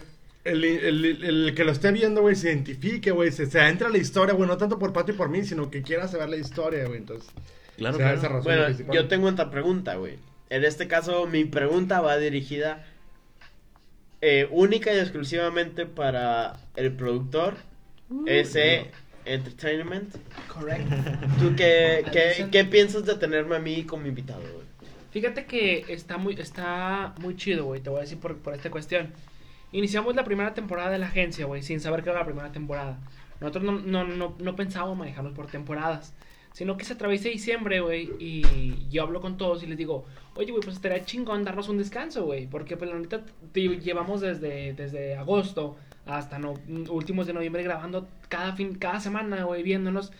el, 0.45 0.63
el- 0.63 1.03
el- 1.05 1.23
el 1.47 1.55
que 1.55 1.65
lo 1.65 1.71
esté 1.73 1.91
viendo, 1.91 2.21
güey, 2.21 2.35
se 2.37 2.47
identifique, 2.47 3.11
güey, 3.11 3.33
se, 3.33 3.45
se 3.45 3.59
adentre 3.59 3.87
a 3.87 3.89
la 3.89 3.97
historia, 3.97 4.33
güey, 4.35 4.47
no 4.47 4.55
tanto 4.55 4.79
por 4.79 4.93
Pato 4.93 5.11
y 5.11 5.15
por 5.15 5.27
mí, 5.27 5.43
sino 5.43 5.69
que 5.69 5.81
quiera 5.81 6.07
saber 6.07 6.29
la 6.29 6.37
historia, 6.37 6.85
güey, 6.85 6.99
entonces. 6.99 7.29
Claro, 7.75 7.95
o 7.95 7.97
sea, 7.97 8.05
claro. 8.05 8.19
esa 8.19 8.27
razón 8.29 8.43
Bueno, 8.45 8.65
principal. 8.67 8.95
yo 8.95 9.07
tengo 9.09 9.27
otra 9.27 9.51
pregunta, 9.51 9.95
güey. 9.95 10.17
En 10.49 10.63
este 10.63 10.87
caso, 10.87 11.25
mi 11.25 11.45
pregunta 11.45 12.01
va 12.01 12.17
dirigida 12.17 12.85
eh, 14.21 14.47
única 14.51 14.93
y 14.93 14.99
exclusivamente 14.99 15.85
para 15.85 16.57
el 16.75 16.93
productor, 16.93 17.55
ese 18.25 18.91
Entertainment. 19.25 20.15
Correcto. 20.47 20.95
¿Tú 21.39 21.55
qué, 21.55 22.05
qué, 22.11 22.47
qué 22.51 22.65
piensas 22.65 23.05
de 23.05 23.15
tenerme 23.15 23.55
a 23.55 23.59
mí 23.59 23.83
como 23.83 24.07
invitado, 24.07 24.41
güey? 24.41 24.63
Fíjate 25.11 25.45
que 25.45 25.85
está 25.89 26.17
muy, 26.17 26.33
está 26.33 27.13
muy 27.19 27.35
chido, 27.35 27.65
güey. 27.65 27.81
Te 27.81 27.89
voy 27.89 27.99
a 27.99 28.01
decir 28.01 28.19
por, 28.19 28.37
por 28.37 28.53
esta 28.53 28.71
cuestión. 28.71 29.13
Iniciamos 29.71 30.15
la 30.15 30.23
primera 30.23 30.53
temporada 30.53 30.89
de 30.89 30.99
la 30.99 31.07
agencia, 31.07 31.45
güey, 31.45 31.63
sin 31.63 31.79
saber 31.79 32.03
que 32.03 32.09
era 32.09 32.19
la 32.19 32.25
primera 32.25 32.51
temporada. 32.51 32.99
Nosotros 33.39 33.63
no, 33.63 33.79
no, 33.79 34.03
no, 34.03 34.35
no 34.39 34.55
pensábamos 34.55 34.97
manejarnos 34.97 35.33
por 35.33 35.47
temporadas. 35.47 36.13
Sino 36.53 36.77
que 36.77 36.85
se 36.85 36.93
atraviesa 36.93 37.29
diciembre, 37.29 37.81
güey, 37.81 38.11
y 38.19 38.87
yo 38.89 39.01
hablo 39.03 39.19
con 39.21 39.37
todos 39.37 39.63
y 39.63 39.67
les 39.67 39.77
digo, 39.77 40.05
oye, 40.35 40.51
güey, 40.51 40.63
pues 40.63 40.75
estaría 40.75 41.03
chingón 41.03 41.43
darnos 41.43 41.67
un 41.67 41.79
descanso, 41.79 42.25
güey. 42.25 42.45
Porque 42.47 42.77
pues 42.77 42.89
la 42.91 42.97
neta 42.99 43.23
te- 43.51 43.79
llevamos 43.79 44.21
desde, 44.21 44.73
desde 44.73 45.15
agosto 45.15 45.75
hasta 46.05 46.37
no, 46.37 46.53
últimos 46.91 47.25
de 47.27 47.33
noviembre 47.33 47.63
grabando 47.63 48.07
cada 48.29 48.53
fin, 48.55 48.75
cada 48.75 48.99
semana, 48.99 49.43
güey, 49.45 49.63
viéndonos. 49.63 50.11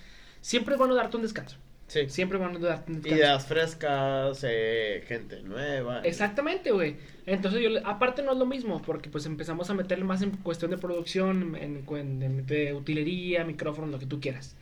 Siempre 0.42 0.74
es 0.74 0.80
bueno 0.80 0.96
darte 0.96 1.18
un 1.18 1.24
descanso. 1.24 1.58
Sí. 1.86 2.10
Siempre 2.10 2.40
darte 2.40 2.58
un 2.58 2.64
descanso. 2.64 3.16
Ideas 3.16 3.46
frescas, 3.46 4.44
eh, 4.48 5.04
gente 5.08 5.44
nueva. 5.44 6.00
Exactamente, 6.02 6.72
güey. 6.72 6.96
Entonces 7.28 7.62
yo, 7.62 7.70
aparte 7.86 8.24
no 8.24 8.32
es 8.32 8.38
lo 8.40 8.48
mismo, 8.48 8.82
porque 8.82 9.10
pues 9.12 9.28
empezamos 9.28 9.70
a 9.70 9.76
meterle 9.76 10.04
más 10.06 10.24
en 10.24 10.32
cuestión 10.32 10.72
de 10.72 10.78
producción, 10.80 11.56
en, 11.58 11.84
en- 11.88 12.22
en- 12.24 12.46
de 12.48 12.74
utilería, 12.74 13.44
micrófono, 13.44 13.86
lo 13.88 14.00
que 14.00 14.08
tú 14.08 14.20
quieras. 14.20 14.56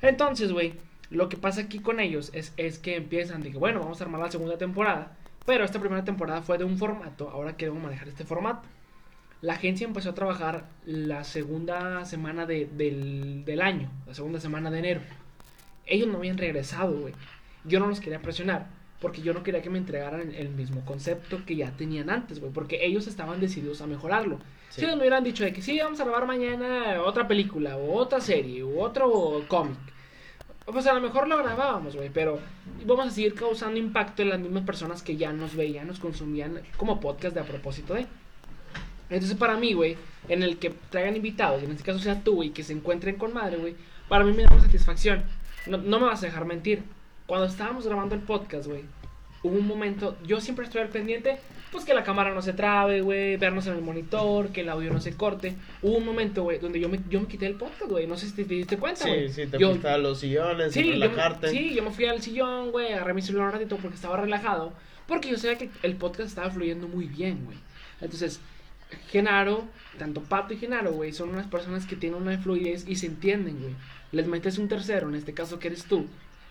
Entonces, 0.00 0.52
güey, 0.52 0.74
lo 1.12 1.28
que 1.28 1.36
pasa 1.36 1.62
aquí 1.62 1.78
con 1.78 2.00
ellos 2.00 2.30
es, 2.34 2.52
es 2.56 2.78
que 2.78 2.96
empiezan 2.96 3.42
de 3.42 3.52
que, 3.52 3.58
bueno, 3.58 3.80
vamos 3.80 4.00
a 4.00 4.04
armar 4.04 4.20
la 4.20 4.30
segunda 4.30 4.58
temporada, 4.58 5.16
pero 5.46 5.64
esta 5.64 5.80
primera 5.80 6.04
temporada 6.04 6.42
fue 6.42 6.58
de 6.58 6.64
un 6.64 6.78
formato, 6.78 7.28
ahora 7.30 7.56
queremos 7.56 7.82
manejar 7.82 8.08
este 8.08 8.24
formato. 8.24 8.68
La 9.40 9.54
agencia 9.54 9.86
empezó 9.86 10.10
a 10.10 10.14
trabajar 10.14 10.66
la 10.86 11.24
segunda 11.24 12.04
semana 12.04 12.46
de- 12.46 12.66
del, 12.66 13.44
del 13.44 13.60
año, 13.60 13.90
la 14.06 14.14
segunda 14.14 14.38
semana 14.40 14.70
de 14.70 14.78
enero. 14.78 15.00
Ellos 15.86 16.06
no 16.08 16.18
habían 16.18 16.38
regresado, 16.38 16.92
güey. 16.96 17.12
Yo 17.64 17.80
no 17.80 17.88
los 17.88 17.98
quería 18.00 18.22
presionar, 18.22 18.68
porque 19.00 19.20
yo 19.20 19.34
no 19.34 19.42
quería 19.42 19.60
que 19.62 19.68
me 19.70 19.78
entregaran 19.78 20.32
el 20.32 20.48
mismo 20.50 20.84
concepto 20.84 21.44
que 21.44 21.56
ya 21.56 21.72
tenían 21.72 22.08
antes, 22.08 22.38
güey, 22.38 22.52
porque 22.52 22.84
ellos 22.86 23.08
estaban 23.08 23.40
decididos 23.40 23.80
a 23.82 23.88
mejorarlo. 23.88 24.38
Sí. 24.70 24.80
Si 24.80 24.84
ellos 24.84 24.94
me 24.96 25.02
hubieran 25.02 25.24
dicho 25.24 25.42
de 25.42 25.52
que 25.52 25.60
sí, 25.60 25.76
vamos 25.80 25.98
a 26.00 26.04
grabar 26.04 26.24
mañana 26.26 27.02
otra 27.04 27.26
película, 27.26 27.76
o 27.76 27.94
otra 27.94 28.20
serie, 28.20 28.62
o 28.62 28.78
otro 28.80 29.44
cómic, 29.48 29.76
pues 30.64 30.86
a 30.86 30.92
lo 30.92 31.00
mejor 31.00 31.28
lo 31.28 31.38
grabábamos, 31.38 31.96
güey, 31.96 32.10
pero 32.10 32.38
vamos 32.86 33.06
a 33.06 33.10
seguir 33.10 33.34
causando 33.34 33.78
impacto 33.78 34.22
en 34.22 34.28
las 34.28 34.40
mismas 34.40 34.64
personas 34.64 35.02
que 35.02 35.16
ya 35.16 35.32
nos 35.32 35.56
veían, 35.56 35.86
nos 35.86 35.98
consumían 35.98 36.60
como 36.76 37.00
podcast 37.00 37.34
de 37.34 37.40
a 37.40 37.44
propósito 37.44 37.94
de. 37.94 38.06
Entonces, 39.10 39.36
para 39.36 39.56
mí, 39.56 39.74
güey, 39.74 39.96
en 40.28 40.42
el 40.42 40.58
que 40.58 40.70
traigan 40.90 41.16
invitados, 41.16 41.62
y 41.62 41.66
en 41.66 41.72
este 41.72 41.84
caso 41.84 41.98
sea 41.98 42.22
tú, 42.22 42.36
güey, 42.36 42.50
que 42.50 42.62
se 42.62 42.72
encuentren 42.72 43.16
con 43.16 43.34
madre, 43.34 43.58
güey, 43.58 43.74
para 44.08 44.24
mí 44.24 44.32
me 44.32 44.44
da 44.44 44.48
una 44.52 44.62
satisfacción. 44.62 45.22
No, 45.66 45.78
no 45.78 46.00
me 46.00 46.06
vas 46.06 46.22
a 46.22 46.26
dejar 46.26 46.44
mentir. 46.44 46.82
Cuando 47.26 47.46
estábamos 47.46 47.86
grabando 47.86 48.14
el 48.14 48.22
podcast, 48.22 48.66
güey, 48.66 48.84
hubo 49.42 49.54
un 49.54 49.66
momento, 49.66 50.16
yo 50.24 50.40
siempre 50.40 50.64
estoy 50.64 50.80
al 50.80 50.88
pendiente, 50.88 51.38
pues 51.72 51.84
que 51.84 51.94
la 51.94 52.04
cámara 52.04 52.32
no 52.34 52.42
se 52.42 52.52
trabe, 52.52 53.00
güey, 53.00 53.36
vernos 53.38 53.66
en 53.66 53.74
el 53.74 53.82
monitor, 53.82 54.50
que 54.50 54.60
el 54.60 54.68
audio 54.68 54.92
no 54.92 55.00
se 55.00 55.16
corte. 55.16 55.56
Hubo 55.80 55.96
un 55.96 56.04
momento, 56.04 56.42
güey, 56.44 56.58
donde 56.58 56.78
yo 56.78 56.88
me, 56.88 57.00
yo 57.08 57.20
me 57.20 57.26
quité 57.26 57.46
el 57.46 57.54
podcast, 57.54 57.90
güey, 57.90 58.06
no 58.06 58.16
sé 58.16 58.26
si 58.28 58.34
te, 58.34 58.44
te 58.44 58.54
diste 58.54 58.76
cuenta, 58.78 59.08
güey. 59.08 59.28
Sí, 59.30 59.42
sí, 59.44 59.50
te 59.50 59.58
Yo- 59.58 59.76
a 59.84 59.98
los 59.98 60.20
sillones, 60.20 60.72
Sí, 60.74 60.84
yo, 60.84 60.92
relajarte. 60.92 61.48
sí, 61.48 61.74
yo 61.74 61.82
me 61.82 61.90
fui 61.90 62.04
al 62.04 62.20
sillón, 62.22 62.70
güey, 62.70 62.92
agarré 62.92 63.14
mi 63.14 63.22
celular 63.22 63.46
un 63.48 63.52
ratito 63.54 63.76
porque 63.78 63.96
estaba 63.96 64.16
relajado. 64.18 64.72
Porque 65.08 65.30
yo 65.30 65.36
sabía 65.38 65.58
que 65.58 65.70
el 65.82 65.96
podcast 65.96 66.28
estaba 66.28 66.50
fluyendo 66.50 66.86
muy 66.88 67.06
bien, 67.06 67.44
güey. 67.44 67.56
Entonces, 68.00 68.38
Genaro, 69.10 69.64
tanto 69.98 70.20
Pato 70.22 70.54
y 70.54 70.58
Genaro, 70.58 70.92
güey, 70.92 71.12
son 71.12 71.30
unas 71.30 71.46
personas 71.46 71.86
que 71.86 71.96
tienen 71.96 72.20
una 72.20 72.36
fluidez 72.38 72.84
y 72.86 72.96
se 72.96 73.06
entienden, 73.06 73.58
güey. 73.60 73.74
Les 74.12 74.26
metes 74.26 74.58
un 74.58 74.68
tercero, 74.68 75.08
en 75.08 75.14
este 75.14 75.32
caso 75.32 75.58
que 75.58 75.68
eres 75.68 75.84
tú, 75.84 76.06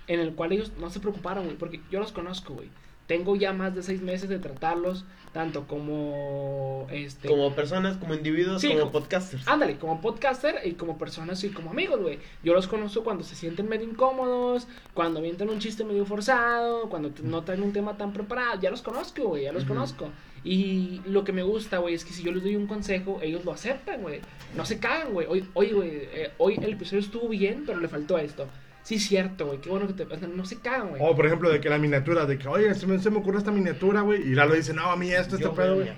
en 0.07 0.19
el 0.19 0.33
cual 0.33 0.51
ellos 0.51 0.71
no 0.79 0.89
se 0.89 0.99
preocuparon, 0.99 1.45
güey, 1.45 1.57
porque 1.57 1.79
yo 1.91 1.99
los 1.99 2.11
conozco, 2.11 2.55
güey. 2.55 2.69
Tengo 3.11 3.35
ya 3.35 3.51
más 3.51 3.75
de 3.75 3.83
seis 3.83 4.01
meses 4.01 4.29
de 4.29 4.39
tratarlos, 4.39 5.03
tanto 5.33 5.67
como, 5.67 6.87
este... 6.91 7.27
Como 7.27 7.53
personas, 7.53 7.97
como 7.97 8.13
individuos, 8.13 8.61
Sí, 8.61 8.69
como 8.69 8.79
como- 8.79 8.91
podcasters. 8.93 9.45
Ándale, 9.49 9.75
como 9.75 9.99
podcaster 9.99 10.55
y 10.63 10.75
como 10.75 10.97
personas 10.97 11.43
y 11.43 11.49
como 11.49 11.71
amigos, 11.71 11.99
güey. 11.99 12.19
Yo 12.41 12.53
los 12.53 12.69
conozco 12.69 13.03
cuando 13.03 13.25
se 13.25 13.35
sienten 13.35 13.67
medio 13.67 13.85
incómodos, 13.89 14.69
cuando 14.93 15.19
avientan 15.19 15.49
un 15.49 15.59
chiste 15.59 15.83
medio 15.83 16.05
forzado, 16.05 16.87
cuando 16.89 17.11
no 17.23 17.43
traen 17.43 17.63
un 17.63 17.73
tema 17.73 17.97
tan 17.97 18.13
preparado. 18.13 18.61
Ya 18.61 18.71
los 18.71 18.81
conozco, 18.81 19.23
güey, 19.23 19.43
ya 19.43 19.51
los 19.51 19.65
conozco. 19.65 20.07
Y 20.45 21.01
lo 21.05 21.25
que 21.25 21.33
me 21.33 21.43
gusta, 21.43 21.79
güey, 21.79 21.93
es 21.95 22.05
que 22.05 22.13
si 22.13 22.23
yo 22.23 22.31
les 22.31 22.43
doy 22.43 22.55
un 22.55 22.67
consejo, 22.67 23.19
ellos 23.21 23.43
lo 23.43 23.51
aceptan, 23.51 24.01
güey. 24.03 24.21
No 24.55 24.65
se 24.65 24.79
cagan, 24.79 25.11
güey. 25.11 25.27
Hoy, 25.29 25.45
hoy, 25.53 25.71
güey, 25.71 25.89
eh, 26.13 26.31
hoy 26.37 26.55
el 26.63 26.71
episodio 26.73 27.01
estuvo 27.01 27.27
bien, 27.27 27.63
pero 27.65 27.81
le 27.81 27.89
faltó 27.89 28.17
esto. 28.17 28.47
Sí, 28.83 28.99
cierto, 28.99 29.45
güey. 29.47 29.59
Qué 29.61 29.69
bueno 29.69 29.87
que 29.87 29.93
te... 29.93 30.03
o 30.03 30.17
sea, 30.19 30.27
No 30.27 30.45
se 30.45 30.59
cagan, 30.59 30.89
güey. 30.89 31.01
O 31.03 31.15
por 31.15 31.25
ejemplo, 31.25 31.49
de 31.49 31.59
que 31.61 31.69
la 31.69 31.77
miniatura, 31.77 32.25
de 32.25 32.37
que, 32.37 32.47
oye, 32.47 32.73
se 32.75 32.87
me, 32.87 32.99
se 32.99 33.09
me 33.09 33.17
ocurre 33.19 33.37
esta 33.37 33.51
miniatura, 33.51 34.01
güey. 34.01 34.21
Y 34.21 34.35
Lalo 34.35 34.55
dice, 34.55 34.73
no, 34.73 34.85
a 34.91 34.95
mí 34.95 35.11
esto, 35.11 35.35
este 35.35 35.47
Yo, 35.47 35.53
pedo, 35.53 35.75
güey. 35.75 35.89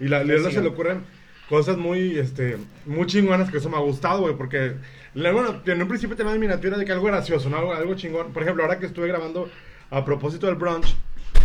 Y 0.00 0.08
la, 0.08 0.24
Lalo 0.24 0.48
Sí, 0.48 0.54
se 0.56 0.62
le 0.62 0.68
ocurren 0.68 1.04
cosas 1.48 1.76
muy, 1.76 2.18
este, 2.18 2.56
muy 2.86 3.06
chingonas 3.06 3.50
que 3.50 3.58
eso 3.58 3.68
me 3.68 3.76
ha 3.76 3.80
gustado, 3.80 4.22
güey. 4.22 4.34
Porque, 4.36 4.72
bueno, 5.14 5.60
en 5.66 5.82
un 5.82 5.88
principio 5.88 6.16
tenía 6.16 6.32
mi 6.32 6.38
miniatura 6.38 6.78
de 6.78 6.84
que 6.84 6.92
algo 6.92 7.06
gracioso, 7.06 7.50
¿no? 7.50 7.58
Algo, 7.58 7.72
algo 7.74 7.94
chingón. 7.94 8.32
Por 8.32 8.42
ejemplo, 8.42 8.62
ahora 8.64 8.78
que 8.78 8.86
estuve 8.86 9.08
grabando 9.08 9.50
a 9.90 10.04
propósito 10.04 10.46
del 10.46 10.56
brunch. 10.56 10.94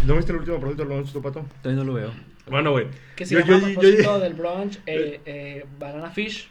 ¿No 0.06 0.16
viste 0.16 0.32
el 0.32 0.38
último 0.40 0.58
propósito 0.60 0.84
del 0.86 0.94
brunch, 0.94 1.12
tu 1.12 1.22
pato? 1.22 1.46
Todavía 1.62 1.84
no 1.84 1.92
lo 1.92 1.96
veo. 1.96 2.12
Bueno, 2.48 2.72
güey. 2.72 2.88
Que 3.16 3.26
se 3.26 3.34
yo- 3.36 3.42
llama 3.42 3.60
yo- 3.60 3.66
a 3.66 3.70
yo- 3.70 3.80
propósito 3.80 4.20
del 4.20 4.34
brunch 4.36 4.80
eh, 4.86 5.20
eh, 5.26 5.66
Banana 5.80 6.12
Fish. 6.12 6.50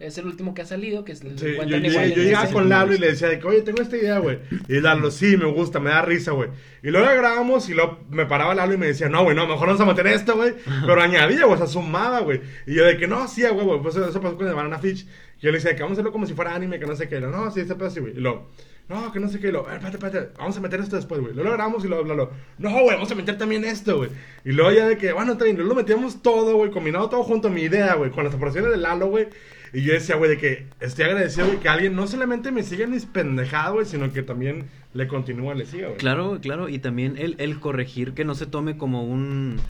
Es 0.00 0.16
el 0.16 0.24
último 0.26 0.54
que 0.54 0.62
ha 0.62 0.66
salido, 0.66 1.04
que 1.04 1.12
es 1.12 1.20
el 1.20 1.38
Sí, 1.38 1.44
yo, 1.44 1.62
yo- 1.66 1.76
igual 1.90 2.08
yo 2.14 2.22
llegaba 2.22 2.46
con 2.50 2.68
Lalo 2.70 2.94
y 2.94 2.98
le 2.98 3.08
decía 3.08 3.28
de 3.28 3.38
que, 3.38 3.46
oye, 3.46 3.60
tengo 3.60 3.82
esta 3.82 3.98
idea, 3.98 4.18
güey. 4.18 4.38
Y 4.66 4.80
Lalo, 4.80 5.10
sí, 5.10 5.36
me 5.36 5.44
gusta, 5.44 5.78
me 5.78 5.90
da 5.90 6.00
risa, 6.00 6.32
güey. 6.32 6.48
Y 6.82 6.88
luego 6.88 7.06
la 7.06 7.14
grabamos 7.14 7.68
y 7.68 7.74
luego 7.74 7.98
me 8.08 8.24
paraba 8.24 8.54
Lalo 8.54 8.72
y 8.72 8.78
me 8.78 8.86
decía, 8.86 9.10
no, 9.10 9.22
güey, 9.24 9.36
no, 9.36 9.46
mejor 9.46 9.66
vamos 9.68 9.80
a 9.82 9.84
meter 9.84 10.06
esto, 10.06 10.36
güey. 10.36 10.54
Pero 10.86 11.02
añadía, 11.02 11.44
güey, 11.44 11.54
o 11.54 11.58
sea, 11.58 11.66
sumaba, 11.66 12.20
güey. 12.20 12.40
Y 12.66 12.74
yo 12.76 12.84
de 12.86 12.96
que, 12.96 13.06
no, 13.06 13.28
sí, 13.28 13.42
güey, 13.42 13.66
güey. 13.66 13.80
Pues 13.82 13.94
eso 13.94 14.20
pasó 14.22 14.36
con 14.38 14.48
el 14.48 14.54
Banana 14.54 14.78
Fish. 14.78 15.06
Y 15.38 15.42
yo 15.42 15.50
le 15.52 15.58
decía 15.58 15.76
que 15.76 15.82
vamos 15.82 15.96
a 15.96 16.00
hacerlo 16.00 16.12
como 16.12 16.26
si 16.26 16.32
fuera 16.32 16.54
anime, 16.54 16.78
que 16.80 16.86
no 16.86 16.96
sé 16.96 17.06
qué. 17.06 17.18
Y 17.18 17.20
lo, 17.20 17.30
no, 17.30 17.50
sí, 17.50 17.60
este 17.60 17.74
pedo 17.74 17.88
así, 17.88 18.00
güey. 18.00 18.14
Y 18.16 18.20
luego, 18.20 18.48
no, 18.88 19.12
que 19.12 19.20
no 19.20 19.28
sé 19.28 19.38
qué. 19.38 19.48
Y 19.48 19.52
lo, 19.52 19.70
"Eh, 19.70 19.74
espérate, 19.74 19.96
espérate, 19.98 20.32
vamos 20.38 20.56
a 20.56 20.60
meter 20.60 20.80
esto 20.80 20.96
después, 20.96 21.20
güey. 21.20 21.34
Luego 21.34 21.50
lo 21.50 21.56
grabamos 21.56 21.84
y 21.84 21.88
luego 21.88 22.04
Lalo, 22.04 22.30
no, 22.56 22.70
güey, 22.70 22.94
vamos 22.96 23.10
a 23.10 23.14
meter 23.14 23.36
también 23.36 23.66
esto, 23.66 23.98
güey. 23.98 24.08
Y 24.46 24.52
luego 24.52 24.70
ya 24.72 24.88
de 24.88 24.96
que, 24.96 25.12
bueno, 25.12 25.32
está 25.32 25.44
bien. 25.44 25.56
Luego 25.56 25.70
lo 25.74 25.76
metíamos 25.76 26.22
todo, 26.22 26.54
güey, 26.56 26.70
combinado 26.70 27.10
todo 27.10 27.22
junto 27.22 27.48
a 27.48 27.50
mi 27.50 27.60
idea, 27.62 27.94
güey, 27.96 28.10
con 28.10 28.24
las 28.24 28.34
operaciones 28.34 28.70
de 28.70 28.78
Lalo, 28.78 29.06
güey. 29.08 29.28
Y 29.72 29.82
yo 29.82 29.92
decía, 29.92 30.16
güey, 30.16 30.30
de 30.30 30.38
que 30.38 30.66
estoy 30.80 31.04
agradecido, 31.04 31.46
güey, 31.46 31.58
que 31.60 31.68
alguien 31.68 31.94
no 31.94 32.06
solamente 32.06 32.50
me 32.50 32.62
siga 32.62 32.84
en 32.84 32.90
mis 32.90 33.06
pendejadas, 33.06 33.72
güey, 33.72 33.86
sino 33.86 34.12
que 34.12 34.22
también 34.22 34.64
le 34.94 35.06
continúa, 35.06 35.54
le 35.54 35.66
siga, 35.66 35.86
güey. 35.88 35.98
Claro, 35.98 36.38
claro, 36.42 36.68
y 36.68 36.78
también 36.80 37.16
el, 37.18 37.36
el 37.38 37.60
corregir 37.60 38.12
que 38.12 38.24
no 38.24 38.34
se 38.34 38.46
tome 38.46 38.76
como 38.76 39.04
un 39.04 39.60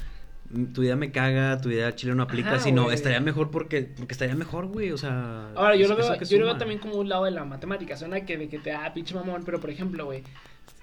tu 0.74 0.82
idea 0.82 0.96
me 0.96 1.12
caga, 1.12 1.60
tu 1.60 1.70
idea 1.70 1.94
chile 1.94 2.12
no 2.16 2.24
aplica, 2.24 2.48
Ajá, 2.54 2.58
sino 2.58 2.90
estaría 2.90 3.20
mejor 3.20 3.52
porque 3.52 3.82
porque 3.96 4.12
estaría 4.14 4.34
mejor, 4.34 4.66
güey, 4.66 4.90
o 4.90 4.98
sea, 4.98 5.50
Ahora, 5.54 5.76
yo 5.76 5.86
lo 5.86 5.94
veo, 5.94 6.20
yo 6.22 6.38
lo 6.38 6.46
veo 6.46 6.56
también 6.56 6.80
como 6.80 6.94
un 6.96 7.08
lado 7.08 7.24
de 7.24 7.30
la 7.30 7.44
matemática. 7.44 7.96
Suena 7.96 8.22
que, 8.26 8.36
de 8.36 8.48
que 8.48 8.58
te 8.58 8.70
da 8.70 8.92
pinche 8.92 9.14
mamón, 9.14 9.42
pero 9.44 9.60
por 9.60 9.70
ejemplo, 9.70 10.06
güey, 10.06 10.24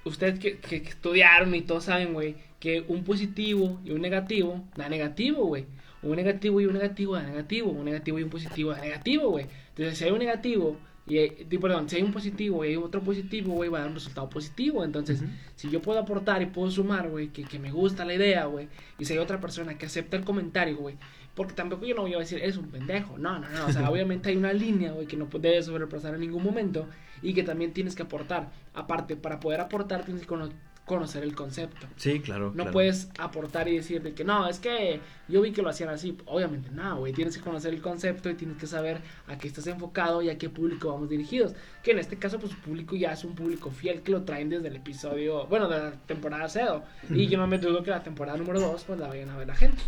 ustedes 0.05 0.39
que, 0.39 0.57
que- 0.59 0.81
que 0.83 0.89
estudiaron 0.89 1.53
y 1.53 1.61
todos 1.63 1.83
saben, 1.85 2.13
güey, 2.13 2.35
que 2.61 2.85
un 2.87 3.03
positivo 3.03 3.81
y 3.83 3.91
un 3.91 3.99
negativo 4.01 4.63
da 4.77 4.87
negativo, 4.87 5.45
güey. 5.47 5.65
Un 6.07 6.15
negativo 6.17 6.59
y 6.61 6.65
un 6.65 6.73
negativo 6.73 7.15
da 7.15 7.23
negativo. 7.23 7.71
Un 7.71 7.85
negativo 7.85 8.19
y 8.19 8.23
un 8.23 8.29
positivo 8.29 8.71
da 8.71 8.79
negativo, 8.81 9.29
güey. 9.29 9.45
Entonces, 9.69 9.97
si 9.97 10.03
hay 10.05 10.11
un 10.11 10.19
negativo 10.19 10.77
y 11.09 11.17
hay- 11.19 11.29
perdón, 11.61 11.87
si 11.89 11.95
hay 11.95 12.01
un 12.03 12.11
positivo 12.11 12.65
y 12.65 12.69
hay 12.69 12.75
otro 12.75 13.01
positivo, 13.01 13.53
güey, 13.53 13.69
va 13.69 13.77
a 13.77 13.81
dar 13.81 13.89
un 13.89 13.95
resultado 13.95 14.29
positivo. 14.29 14.83
Entonces, 14.83 15.21
si 15.55 15.69
yo 15.69 15.81
puedo 15.81 15.99
aportar 15.99 16.41
y 16.41 16.47
puedo 16.47 16.69
sumar, 16.69 17.09
güey, 17.09 17.29
que, 17.29 17.43
que 17.43 17.59
me 17.59 17.71
gusta 17.71 18.03
la 18.03 18.13
idea, 18.13 18.45
güey, 18.45 18.67
y 18.99 19.05
si 19.05 19.13
hay 19.13 19.19
otra 19.19 19.39
persona 19.39 19.77
que 19.77 19.85
acepta 19.85 20.17
el 20.17 20.25
comentario, 20.25 20.75
güey, 20.77 20.95
porque 21.33 21.53
tampoco 21.53 21.85
yo 21.85 21.95
no 21.95 22.01
voy 22.01 22.13
a 22.15 22.17
decir, 22.19 22.39
eres 22.39 22.57
un 22.57 22.67
pendejo. 22.69 23.17
No, 23.17 23.39
no, 23.39 23.47
no. 23.47 23.67
O 23.67 23.71
sea, 23.71 23.89
obviamente 23.91 24.29
hay 24.29 24.35
una 24.35 24.51
línea, 24.53 24.91
güey, 24.91 25.07
que 25.07 25.15
no 25.15 25.27
debes 25.39 25.65
sobrepasar 25.67 26.15
en 26.15 26.21
ningún 26.21 26.43
momento 26.43 26.87
y 27.21 27.33
que 27.33 27.43
también 27.43 27.71
tienes 27.73 27.95
que 27.95 28.03
aportar. 28.03 28.49
Aparte, 28.73 29.15
para 29.15 29.39
poder 29.39 29.61
aportar 29.61 30.03
tienes 30.03 30.23
que 30.23 30.27
cono- 30.27 30.49
conocer 30.87 31.21
el 31.21 31.35
concepto. 31.35 31.85
Sí, 31.97 32.21
claro. 32.21 32.47
No 32.47 32.53
claro. 32.53 32.71
puedes 32.71 33.09
aportar 33.19 33.67
y 33.67 33.75
decir 33.75 34.01
de 34.01 34.13
que 34.13 34.23
no, 34.23 34.47
es 34.47 34.57
que 34.57 35.01
yo 35.27 35.41
vi 35.41 35.51
que 35.51 35.61
lo 35.61 35.69
hacían 35.69 35.89
así. 35.89 36.17
Obviamente 36.25 36.71
no, 36.71 36.97
güey. 36.97 37.11
Tienes 37.11 37.37
que 37.37 37.43
conocer 37.43 37.73
el 37.73 37.81
concepto 37.81 38.29
y 38.29 38.35
tienes 38.35 38.57
que 38.57 38.67
saber 38.67 39.01
a 39.27 39.37
qué 39.37 39.49
estás 39.49 39.67
enfocado 39.67 40.21
y 40.21 40.29
a 40.29 40.37
qué 40.37 40.49
público 40.49 40.91
vamos 40.91 41.09
dirigidos. 41.09 41.53
Que 41.83 41.91
en 41.91 41.99
este 41.99 42.17
caso, 42.17 42.39
pues 42.39 42.53
su 42.53 42.57
público 42.59 42.95
ya 42.95 43.11
es 43.11 43.25
un 43.25 43.35
público 43.35 43.69
fiel 43.69 44.01
que 44.01 44.13
lo 44.13 44.23
traen 44.23 44.49
desde 44.49 44.69
el 44.69 44.77
episodio, 44.77 45.45
bueno, 45.47 45.67
de 45.67 45.77
la 45.77 45.91
temporada 45.91 46.47
0. 46.47 46.81
Y 47.09 47.27
yo 47.27 47.37
no 47.37 47.47
me 47.47 47.59
dudo 47.59 47.83
que 47.83 47.91
la 47.91 48.01
temporada 48.01 48.37
número 48.37 48.61
2, 48.61 48.83
pues 48.85 48.97
la 48.97 49.09
vayan 49.09 49.29
a 49.29 49.37
ver 49.37 49.47
la 49.47 49.55
gente. 49.55 49.83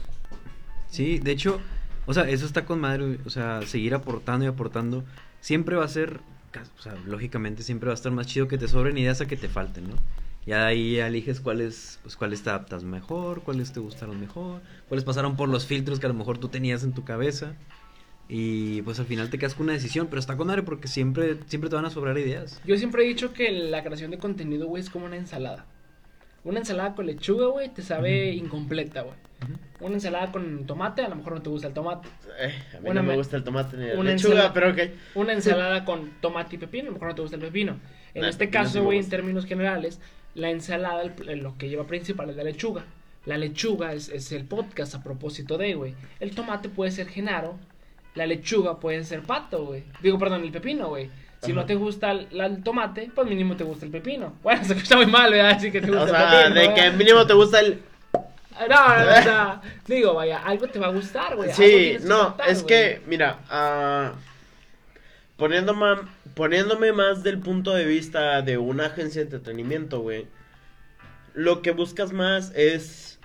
Sí, 0.89 1.19
de 1.19 1.31
hecho, 1.31 1.61
o 2.07 2.13
sea, 2.13 2.27
eso 2.29 2.45
está 2.45 2.65
con 2.65 2.81
madre, 2.81 3.05
güey, 3.05 3.19
o 3.25 3.29
sea, 3.29 3.61
seguir 3.65 3.93
aportando 3.93 4.43
y 4.43 4.49
aportando 4.49 5.05
siempre 5.39 5.77
va 5.77 5.85
a 5.85 5.87
ser, 5.87 6.19
o 6.77 6.81
sea, 6.81 6.93
lógicamente 7.05 7.63
siempre 7.63 7.87
va 7.87 7.93
a 7.93 7.95
estar 7.95 8.11
más 8.11 8.27
chido 8.27 8.49
que 8.49 8.57
te 8.57 8.67
sobren 8.67 8.97
ideas 8.97 9.21
a 9.21 9.27
que 9.27 9.37
te 9.37 9.47
falten, 9.47 9.87
¿no? 9.87 9.95
Ya 10.49 10.61
de 10.61 10.65
ahí 10.65 10.99
eliges 10.99 11.39
cuáles, 11.41 11.99
pues 12.01 12.15
cuáles 12.15 12.41
te 12.41 12.49
adaptas 12.49 12.83
mejor, 12.83 13.43
cuáles 13.43 13.71
te 13.71 13.79
gustaron 13.79 14.19
mejor, 14.19 14.61
cuáles 14.87 15.03
pasaron 15.03 15.35
por 15.35 15.47
los 15.47 15.67
filtros 15.67 15.99
que 15.99 16.07
a 16.07 16.09
lo 16.09 16.15
mejor 16.15 16.39
tú 16.39 16.47
tenías 16.47 16.83
en 16.83 16.91
tu 16.93 17.03
cabeza. 17.03 17.53
Y 18.27 18.81
pues 18.81 18.99
al 18.99 19.05
final 19.05 19.29
te 19.29 19.37
quedas 19.37 19.53
con 19.53 19.65
una 19.65 19.73
decisión, 19.73 20.07
pero 20.07 20.19
está 20.19 20.37
con 20.37 20.47
madre 20.47 20.63
porque 20.63 20.87
siempre, 20.87 21.37
siempre 21.45 21.69
te 21.69 21.75
van 21.75 21.85
a 21.85 21.91
sobrar 21.91 22.17
ideas. 22.17 22.59
Yo 22.65 22.77
siempre 22.77 23.03
he 23.03 23.07
dicho 23.07 23.31
que 23.31 23.51
la 23.51 23.83
creación 23.83 24.09
de 24.09 24.17
contenido, 24.17 24.65
güey, 24.65 24.81
es 24.81 24.89
como 24.89 25.05
una 25.05 25.17
ensalada. 25.17 25.65
Una 26.43 26.59
ensalada 26.59 26.95
con 26.95 27.05
lechuga, 27.05 27.45
güey, 27.47 27.69
te 27.69 27.83
sabe 27.83 28.31
incompleta, 28.33 29.01
güey. 29.01 29.15
Una 29.79 29.95
ensalada 29.95 30.31
con 30.31 30.65
tomate, 30.65 31.03
a 31.03 31.09
lo 31.09 31.15
mejor 31.15 31.33
no 31.33 31.41
te 31.43 31.49
gusta 31.49 31.67
el 31.67 31.73
tomate. 31.75 32.07
Eh, 32.39 32.53
a 32.75 32.79
mí 32.81 32.89
Una 32.89 33.01
no 33.01 33.07
me 33.09 33.15
gusta 33.17 33.37
el 33.37 33.43
tomate 33.43 33.77
ni 33.77 33.85
la 33.87 33.93
una 33.99 34.11
lechuga, 34.11 34.45
ensalada- 34.45 34.53
pero 34.53 34.69
ok. 34.71 34.79
Una 35.15 35.33
ensalada 35.33 35.85
con 35.85 36.09
tomate 36.21 36.55
y 36.55 36.59
pepino, 36.59 36.85
a 36.85 36.87
lo 36.87 36.93
mejor 36.93 37.09
no 37.09 37.15
te 37.15 37.21
gusta 37.21 37.35
el 37.37 37.43
pepino. 37.43 37.77
En 38.15 38.25
este 38.25 38.49
caso, 38.49 38.83
güey, 38.83 38.97
en 38.99 39.07
términos 39.09 39.45
generales, 39.45 39.99
la 40.35 40.49
ensalada, 40.49 41.01
el- 41.03 41.39
lo 41.39 41.57
que 41.57 41.69
lleva 41.69 41.85
principal 41.87 42.29
es 42.29 42.35
la 42.35 42.43
lechuga. 42.43 42.85
La 43.25 43.37
lechuga 43.37 43.93
es, 43.93 44.09
es 44.09 44.31
el 44.31 44.45
podcast 44.45 44.95
a 44.95 45.03
propósito 45.03 45.57
de, 45.57 45.73
güey. 45.75 45.95
El 46.19 46.31
tomate 46.33 46.69
puede 46.69 46.91
ser 46.91 47.07
Genaro, 47.09 47.57
la 48.15 48.25
lechuga 48.25 48.79
puede 48.79 49.03
ser 49.03 49.21
pato, 49.23 49.65
güey. 49.65 49.83
Digo, 50.01 50.17
perdón, 50.17 50.43
el 50.43 50.51
pepino, 50.51 50.87
güey. 50.89 51.09
Si 51.41 51.51
Ajá. 51.51 51.61
no 51.61 51.65
te 51.65 51.75
gusta 51.75 52.11
el, 52.11 52.63
tomate, 52.63 53.09
pues 53.13 53.27
mínimo 53.27 53.55
te 53.55 53.63
gusta 53.63 53.85
el 53.85 53.91
pepino. 53.91 54.33
Bueno, 54.43 54.63
se 54.65 54.73
escucha 54.73 54.95
muy 54.97 55.05
mal, 55.05 55.31
¿verdad? 55.31 55.51
Así 55.51 55.71
que 55.71 55.79
te 55.81 55.87
gusta 55.87 56.03
O 56.03 56.05
el 56.05 56.11
sea, 56.11 56.29
pepino. 56.31 56.55
de 56.55 56.67
¿verdad? 56.67 56.75
que 56.75 56.91
mínimo 56.97 57.25
te 57.27 57.33
gusta 57.33 57.59
el... 57.59 57.81
No, 58.13 58.67
no, 58.67 59.05
no, 59.05 59.11
o 59.11 59.21
sea, 59.23 59.61
digo, 59.87 60.13
vaya, 60.15 60.39
algo 60.39 60.67
te 60.67 60.79
va 60.79 60.87
a 60.87 60.91
gustar, 60.91 61.35
güey. 61.37 61.53
Sí, 61.53 61.95
no, 62.03 62.35
es 62.45 62.61
que, 62.63 63.01
mira, 63.07 63.39
ah, 63.49 64.11
poniéndome, 65.37 65.95
poniéndome 66.39 66.93
más 66.93 67.21
del 67.21 67.37
punto 67.39 67.73
de 67.73 67.83
vista 67.83 68.41
de 68.41 68.57
una 68.57 68.85
agencia 68.85 69.19
de 69.19 69.25
entretenimiento, 69.25 69.99
güey, 69.99 70.25
lo 71.33 71.61
que 71.61 71.71
buscas 71.71 72.13
más 72.13 72.53
es, 72.55 73.19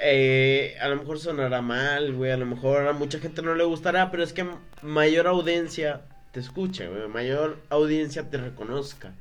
eh, 0.00 0.76
a 0.80 0.86
lo 0.86 0.94
mejor 0.94 1.18
sonará 1.18 1.62
mal, 1.62 2.12
güey, 2.12 2.30
a 2.30 2.36
lo 2.36 2.46
mejor 2.46 2.86
a 2.86 2.92
mucha 2.92 3.18
gente 3.18 3.42
no 3.42 3.56
le 3.56 3.64
gustará, 3.64 4.12
pero 4.12 4.22
es 4.22 4.32
que 4.32 4.46
mayor 4.80 5.26
audiencia 5.26 6.02
te 6.30 6.38
escuche, 6.38 6.86
güey, 6.86 7.08
mayor 7.08 7.58
audiencia 7.68 8.30
te 8.30 8.36
reconozca. 8.36 9.12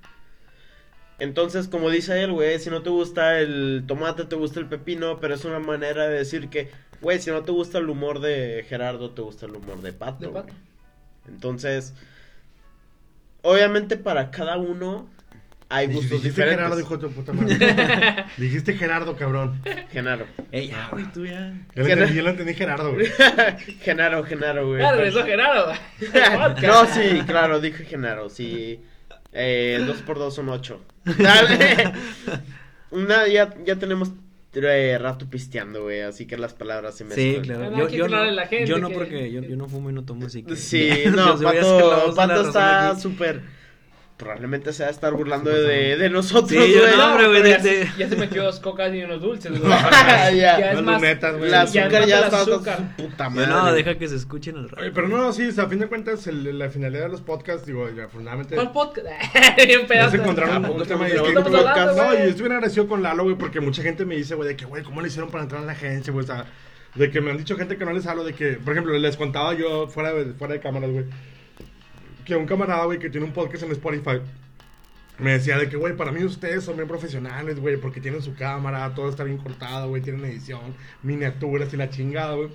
Entonces, 1.18 1.68
como 1.68 1.90
dice 1.90 2.22
él, 2.22 2.32
güey, 2.32 2.60
si 2.60 2.70
no 2.70 2.84
te 2.84 2.92
gusta 2.92 3.40
el 3.40 3.86
tomate, 3.88 4.26
te 4.26 4.36
gusta 4.36 4.60
el 4.60 4.68
pepino, 4.68 5.20
pero 5.20 5.34
es 5.34 5.46
una 5.46 5.58
manera 5.58 6.08
de 6.08 6.20
decir 6.20 6.50
que, 6.50 6.70
güey, 7.02 7.20
si 7.20 7.32
no 7.32 7.42
te 7.42 7.52
gusta 7.52 7.80
el 7.80 7.90
humor 7.90 8.20
de 8.20 8.64
Gerardo, 8.70 9.16
te 9.16 9.24
gusta 9.24 9.48
el 9.48 9.56
humor 9.56 9.82
de 9.82 9.94
Pato. 9.94 10.28
De 10.28 10.32
Pato. 10.32 10.54
Entonces, 11.28 11.96
obviamente 13.46 13.96
para 13.96 14.32
cada 14.32 14.58
uno 14.58 15.08
hay 15.70 15.88
gustos 15.88 16.22
Dijiste 16.22 16.28
diferentes. 16.30 16.58
Gerardo, 16.58 16.80
hijo 16.80 16.98
de 16.98 17.08
tu 17.08 17.14
puta 17.14 17.34
madre. 17.34 18.26
Dijiste 18.38 18.74
Gerardo, 18.74 19.16
cabrón. 19.16 19.62
Genaro. 19.92 20.26
Ey, 20.52 20.68
ya, 20.70 20.90
güey, 20.92 21.06
tú 21.12 21.26
ya. 21.26 21.54
Yo 21.76 21.82
lo 21.82 21.86
Gerardo. 21.86 21.92
entendí, 22.04 22.16
yo 22.18 22.24
lo 22.24 22.30
entendí 22.30 22.54
Gerardo, 22.54 22.94
güey. 22.94 23.08
Genaro, 23.82 24.24
Genaro, 24.24 24.68
güey. 24.68 24.82
Ya 24.82 24.92
regresó 24.92 25.24
Gerardo. 25.26 25.74
no, 26.62 26.86
sí, 26.88 27.22
claro, 27.26 27.60
dije 27.60 27.86
Genaro, 27.86 28.30
sí. 28.30 28.80
Eh, 29.32 29.84
dos 29.86 29.98
por 29.98 30.18
dos 30.18 30.36
son 30.36 30.50
ocho. 30.50 30.82
Dale. 31.04 31.94
una, 32.92 33.28
ya, 33.28 33.54
ya 33.66 33.76
tenemos 33.76 34.12
rato 34.62 35.30
pisteando, 35.30 35.84
güey, 35.84 36.02
así 36.02 36.26
que 36.26 36.38
las 36.38 36.54
palabras 36.54 36.96
se 36.96 37.04
me 37.04 37.16
Sí, 37.16 37.40
claro. 37.42 37.88
Yo, 37.90 38.08
no, 38.08 38.18
a 38.18 38.26
la 38.26 38.48
gente 38.48 38.68
yo 38.68 38.78
no 38.78 38.90
que- 38.90 38.94
porque 38.96 39.32
yo, 39.32 39.42
yo 39.42 39.56
no 39.56 39.68
fumo 39.68 39.90
y 39.90 39.94
no 39.94 40.04
tomo, 40.06 40.26
así 40.26 40.44
que... 40.44 40.56
Sí, 40.56 40.90
no, 41.16 41.40
Pato, 41.40 42.14
Pato 42.16 42.42
está 42.48 42.96
súper... 42.96 43.42
Probablemente 44.18 44.72
se 44.72 44.84
va 44.84 44.88
a 44.88 44.92
estar 44.94 45.12
burlando 45.12 45.50
de, 45.50 45.98
de 45.98 46.10
nosotros, 46.10 46.50
Sí, 46.50 46.72
yo 46.74 46.84
güey. 46.84 46.96
no, 46.96 47.06
hombre, 47.12 47.28
güey, 47.28 47.42
pero 47.42 47.44
de- 47.44 47.50
ya, 47.50 47.58
de- 47.58 47.86
se- 47.88 47.98
ya 47.98 48.08
se 48.08 48.16
metió 48.16 48.44
dos 48.46 48.62
cocas 48.62 48.94
y 48.94 49.04
unos 49.04 49.22
dulces, 49.22 49.52
güey. 49.60 49.70
Ya. 49.70 50.32
ya 50.32 50.58
es 50.70 50.76
Las 50.76 50.84
más, 50.86 51.02
lunetas, 51.02 51.34
güey. 51.34 51.44
El 51.46 51.52
ya 51.52 51.62
azúcar 51.64 52.06
ya 52.06 52.20
está 52.22 52.42
azúcar. 52.42 52.78
su 52.96 53.04
puta 53.04 53.24
Yo 53.26 53.30
madre. 53.32 53.48
no, 53.48 53.74
deja 53.74 53.98
que 53.98 54.08
se 54.08 54.16
escuchen 54.16 54.56
al 54.56 54.66
Oye, 54.68 54.72
rato. 54.76 54.92
pero 54.94 55.08
no, 55.10 55.34
sí, 55.34 55.46
o 55.48 55.52
sea, 55.52 55.66
a 55.66 55.68
fin 55.68 55.80
de 55.80 55.88
cuentas, 55.88 56.26
el- 56.28 56.58
la 56.58 56.70
finalidad 56.70 57.04
de 57.04 57.10
los 57.10 57.20
podcasts, 57.20 57.66
digo, 57.68 57.90
ya, 57.90 58.06
afortunadamente. 58.06 58.56
¿Cuál 58.56 58.72
podcast? 58.72 59.06
Bien 59.58 59.82
Ya 59.82 59.88
pedazo. 59.88 60.12
se 60.12 60.18
encontraron 60.18 60.64
Ah, 60.66 60.70
un 60.72 60.84
tema 60.86 61.08
¿de 61.10 61.20
hablando, 61.20 61.50
No, 61.50 62.14
y 62.14 62.18
estoy 62.30 62.42
bien 62.44 62.52
agradecido 62.54 62.88
con 62.88 63.04
Lalo, 63.04 63.24
güey, 63.24 63.36
porque 63.36 63.60
mucha 63.60 63.82
gente 63.84 64.06
me 64.06 64.16
dice, 64.16 64.36
güey, 64.36 64.48
de 64.48 64.56
que, 64.56 64.64
güey, 64.64 64.82
¿cómo 64.84 65.02
le 65.02 65.10
hicieron 65.10 65.30
para 65.30 65.44
entrar 65.44 65.62
a 65.62 65.66
la 65.66 65.74
agencia, 65.74 66.14
güey? 66.14 66.24
O 66.24 66.28
sea, 66.28 66.46
de 66.96 67.12
que 67.12 67.20
me 67.20 67.32
han 67.32 67.38
dicho 67.38 67.58
gente 67.58 67.76
que 67.76 67.84
no 67.84 67.92
les 67.92 68.08
hablo, 68.08 68.24
de 68.24 68.32
que, 68.34 68.54
por 68.54 68.72
ejemplo, 68.72 68.98
les 68.98 69.18
contaba 69.18 69.54
yo 69.56 69.88
fuera 69.90 70.14
de, 70.14 70.32
fuera 70.36 70.54
de 70.54 70.62
cámaras, 70.62 70.90
güey, 70.90 71.04
que 72.26 72.36
un 72.36 72.46
camarada, 72.46 72.86
güey, 72.86 73.00
que 73.00 73.10
tiene 73.10 73.26
un 73.26 73.34
podcast 73.34 73.64
en 73.64 73.72
Spotify, 73.72 74.22
me 75.18 75.32
decía 75.32 75.58
de 75.58 75.70
que, 75.70 75.78
güey, 75.78 75.96
para 75.96 76.12
mí 76.12 76.24
ustedes 76.24 76.64
son 76.64 76.76
bien 76.76 76.88
profesionales, 76.88 77.60
güey, 77.60 77.78
porque 77.78 78.02
tienen 78.02 78.22
su 78.22 78.36
cámara, 78.36 78.94
todo 78.94 79.10
está 79.10 79.24
bien 79.24 79.38
cortado, 79.38 79.90
güey, 79.90 80.02
tienen 80.02 80.26
edición, 80.26 80.76
miniaturas 81.04 81.74
y 81.74 81.78
la 81.78 81.90
chingada, 81.90 82.36
güey. 82.36 82.50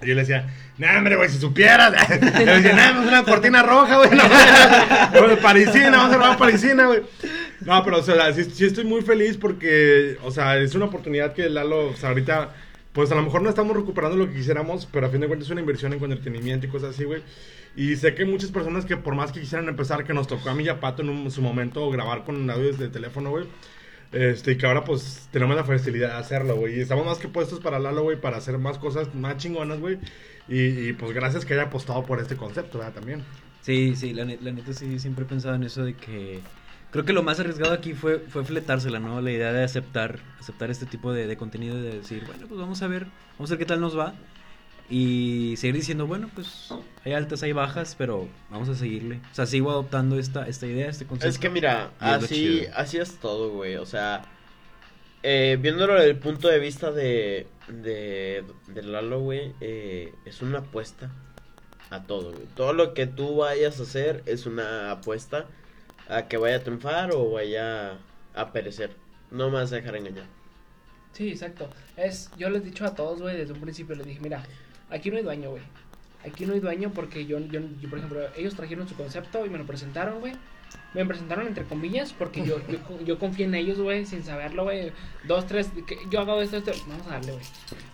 Y 0.00 0.06
yo 0.06 0.14
le 0.14 0.20
decía, 0.20 0.48
nah, 0.76 0.96
hombre, 0.96 1.16
güey, 1.16 1.28
si 1.28 1.38
supieras. 1.38 1.92
Le 2.20 2.44
decía, 2.44 2.72
nah, 2.72 2.94
pues 2.94 3.08
una 3.08 3.24
cortina 3.24 3.62
roja, 3.64 3.96
güey. 3.96 4.10
No, 4.10 5.20
Güey, 5.20 5.36
parisina, 5.42 5.90
vamos 5.90 6.14
a 6.14 6.18
grabar 6.18 6.38
parisina, 6.38 6.86
güey. 6.86 7.02
No, 7.62 7.82
pero, 7.82 7.98
o 7.98 8.02
sea, 8.02 8.32
sí, 8.32 8.44
sí 8.44 8.66
estoy 8.66 8.84
muy 8.84 9.02
feliz 9.02 9.36
porque, 9.36 10.16
o 10.22 10.30
sea, 10.30 10.56
es 10.58 10.76
una 10.76 10.84
oportunidad 10.84 11.32
que 11.32 11.48
Lalo, 11.48 11.88
o 11.88 11.96
sea, 11.96 12.10
ahorita, 12.10 12.54
pues 12.92 13.10
a 13.10 13.16
lo 13.16 13.22
mejor 13.22 13.42
no 13.42 13.48
estamos 13.48 13.76
recuperando 13.76 14.16
lo 14.16 14.28
que 14.28 14.34
quisiéramos, 14.34 14.86
pero 14.86 15.06
a 15.06 15.10
fin 15.10 15.20
de 15.20 15.26
cuentas 15.26 15.48
es 15.48 15.52
una 15.52 15.62
inversión 15.62 15.92
en 15.92 16.02
entretenimiento 16.04 16.66
y 16.66 16.70
cosas 16.70 16.94
así, 16.94 17.02
güey. 17.02 17.22
Y 17.78 17.96
sé 17.96 18.14
que 18.14 18.24
muchas 18.24 18.50
personas 18.50 18.84
que 18.84 18.96
por 18.96 19.14
más 19.14 19.30
que 19.32 19.40
quisieran 19.40 19.68
empezar, 19.68 20.04
que 20.04 20.12
nos 20.12 20.26
tocó 20.26 20.50
a 20.50 20.54
mí 20.54 20.64
y 20.64 20.68
a 20.68 20.80
Pato 20.80 21.02
en 21.02 21.10
un- 21.10 21.30
su 21.30 21.42
momento 21.42 21.88
grabar 21.90 22.24
con 22.24 22.50
audio 22.50 22.66
desde 22.72 22.86
el 22.86 22.90
teléfono, 22.90 23.30
güey. 23.30 23.46
Este, 24.10 24.52
y 24.52 24.56
que 24.58 24.66
ahora 24.66 24.84
pues 24.84 25.28
tenemos 25.32 25.54
la 25.54 25.64
facilidad 25.64 26.08
de 26.08 26.14
hacerlo, 26.14 26.56
güey. 26.56 26.78
Y 26.78 26.80
estamos 26.80 27.06
más 27.06 27.18
que 27.18 27.28
puestos 27.28 27.60
para 27.60 27.78
Lalo, 27.78 28.02
güey, 28.02 28.20
para 28.20 28.38
hacer 28.38 28.58
más 28.58 28.78
cosas 28.78 29.14
más 29.14 29.36
chingonas, 29.36 29.78
güey. 29.80 29.98
Y, 30.48 30.88
y, 30.88 30.92
pues 30.94 31.12
gracias 31.12 31.44
que 31.44 31.54
haya 31.54 31.64
apostado 31.64 32.04
por 32.04 32.20
este 32.20 32.36
concepto, 32.36 32.78
¿verdad? 32.78 32.94
También. 32.94 33.22
Sí, 33.60 33.94
sí, 33.96 34.14
la, 34.14 34.24
la 34.24 34.52
neta 34.52 34.72
sí, 34.72 34.98
siempre 34.98 35.24
he 35.24 35.28
pensado 35.28 35.54
en 35.54 35.62
eso 35.64 35.84
de 35.84 35.94
que... 35.94 36.40
Creo 36.90 37.04
que 37.04 37.12
lo 37.12 37.22
más 37.22 37.38
arriesgado 37.38 37.74
aquí 37.74 37.92
fue, 37.92 38.18
fue 38.20 38.44
fletársela, 38.46 38.98
¿no? 38.98 39.20
La 39.20 39.30
idea 39.30 39.52
de 39.52 39.62
aceptar, 39.62 40.20
aceptar 40.40 40.70
este 40.70 40.86
tipo 40.86 41.12
de, 41.12 41.26
de 41.26 41.36
contenido 41.36 41.78
y 41.78 41.82
de 41.82 41.98
decir, 41.98 42.24
bueno, 42.26 42.46
pues 42.48 42.58
vamos 42.58 42.80
a 42.82 42.88
ver, 42.88 43.06
vamos 43.36 43.50
a 43.50 43.54
ver 43.54 43.58
qué 43.58 43.66
tal 43.66 43.80
nos 43.80 43.96
va. 43.98 44.14
Y 44.90 45.54
seguir 45.58 45.76
diciendo, 45.76 46.06
bueno, 46.06 46.30
pues 46.34 46.68
hay 47.04 47.12
altas, 47.12 47.42
hay 47.42 47.52
bajas, 47.52 47.94
pero 47.96 48.26
vamos 48.50 48.68
a 48.70 48.74
seguirle. 48.74 49.20
O 49.30 49.34
sea, 49.34 49.44
sigo 49.44 49.70
adoptando 49.70 50.18
esta, 50.18 50.48
esta 50.48 50.66
idea, 50.66 50.88
este 50.88 51.04
concepto. 51.04 51.28
Es 51.28 51.38
que 51.38 51.50
mira, 51.50 51.92
así, 51.98 52.66
así 52.74 52.96
es 52.96 53.18
todo, 53.18 53.50
güey. 53.50 53.76
O 53.76 53.84
sea, 53.84 54.22
eh, 55.22 55.58
viéndolo 55.60 55.94
desde 55.94 56.10
el 56.10 56.18
punto 56.18 56.48
de 56.48 56.58
vista 56.58 56.90
de, 56.90 57.46
de, 57.68 58.44
de 58.68 58.82
Lalo, 58.82 59.20
güey, 59.20 59.52
eh, 59.60 60.14
es 60.24 60.40
una 60.40 60.60
apuesta 60.60 61.10
a 61.90 62.04
todo, 62.04 62.32
güey. 62.32 62.46
Todo 62.54 62.72
lo 62.72 62.94
que 62.94 63.06
tú 63.06 63.36
vayas 63.36 63.80
a 63.80 63.82
hacer 63.82 64.22
es 64.24 64.46
una 64.46 64.90
apuesta 64.90 65.46
a 66.08 66.28
que 66.28 66.38
vaya 66.38 66.56
a 66.56 66.60
triunfar 66.60 67.12
o 67.12 67.32
vaya 67.32 67.98
a 68.34 68.52
perecer. 68.52 68.96
No 69.30 69.50
me 69.50 69.56
vas 69.56 69.72
a 69.72 69.76
dejar 69.76 69.96
engañar. 69.96 70.26
Sí, 71.12 71.28
exacto. 71.30 71.68
Es, 71.96 72.30
yo 72.38 72.48
les 72.48 72.62
he 72.62 72.66
dicho 72.66 72.84
a 72.84 72.94
todos, 72.94 73.20
güey, 73.20 73.36
desde 73.36 73.52
un 73.52 73.60
principio 73.60 73.94
les 73.96 74.06
dije, 74.06 74.20
mira, 74.20 74.42
aquí 74.90 75.10
no 75.10 75.16
hay 75.16 75.22
dueño, 75.22 75.50
güey. 75.50 75.62
Aquí 76.26 76.46
no 76.46 76.54
hay 76.54 76.60
dueño 76.60 76.90
porque 76.92 77.26
yo, 77.26 77.38
yo, 77.38 77.60
yo, 77.80 77.88
por 77.88 77.98
ejemplo, 77.98 78.20
ellos 78.36 78.54
trajeron 78.54 78.88
su 78.88 78.96
concepto 78.96 79.46
y 79.46 79.50
me 79.50 79.58
lo 79.58 79.66
presentaron, 79.66 80.20
güey. 80.20 80.32
Me 80.94 81.04
presentaron 81.04 81.46
entre 81.46 81.64
comillas 81.64 82.12
porque 82.12 82.44
yo, 82.44 82.60
yo, 82.68 82.78
yo 83.04 83.18
confié 83.18 83.46
en 83.46 83.54
ellos, 83.54 83.78
güey, 83.78 84.04
sin 84.04 84.24
saberlo, 84.24 84.64
güey. 84.64 84.92
Dos, 85.24 85.46
tres, 85.46 85.70
que 85.86 85.98
yo 86.10 86.20
hago 86.20 86.40
esto, 86.42 86.56
esto, 86.56 86.72
vamos 86.88 87.06
a 87.06 87.10
darle, 87.10 87.32
güey. 87.32 87.44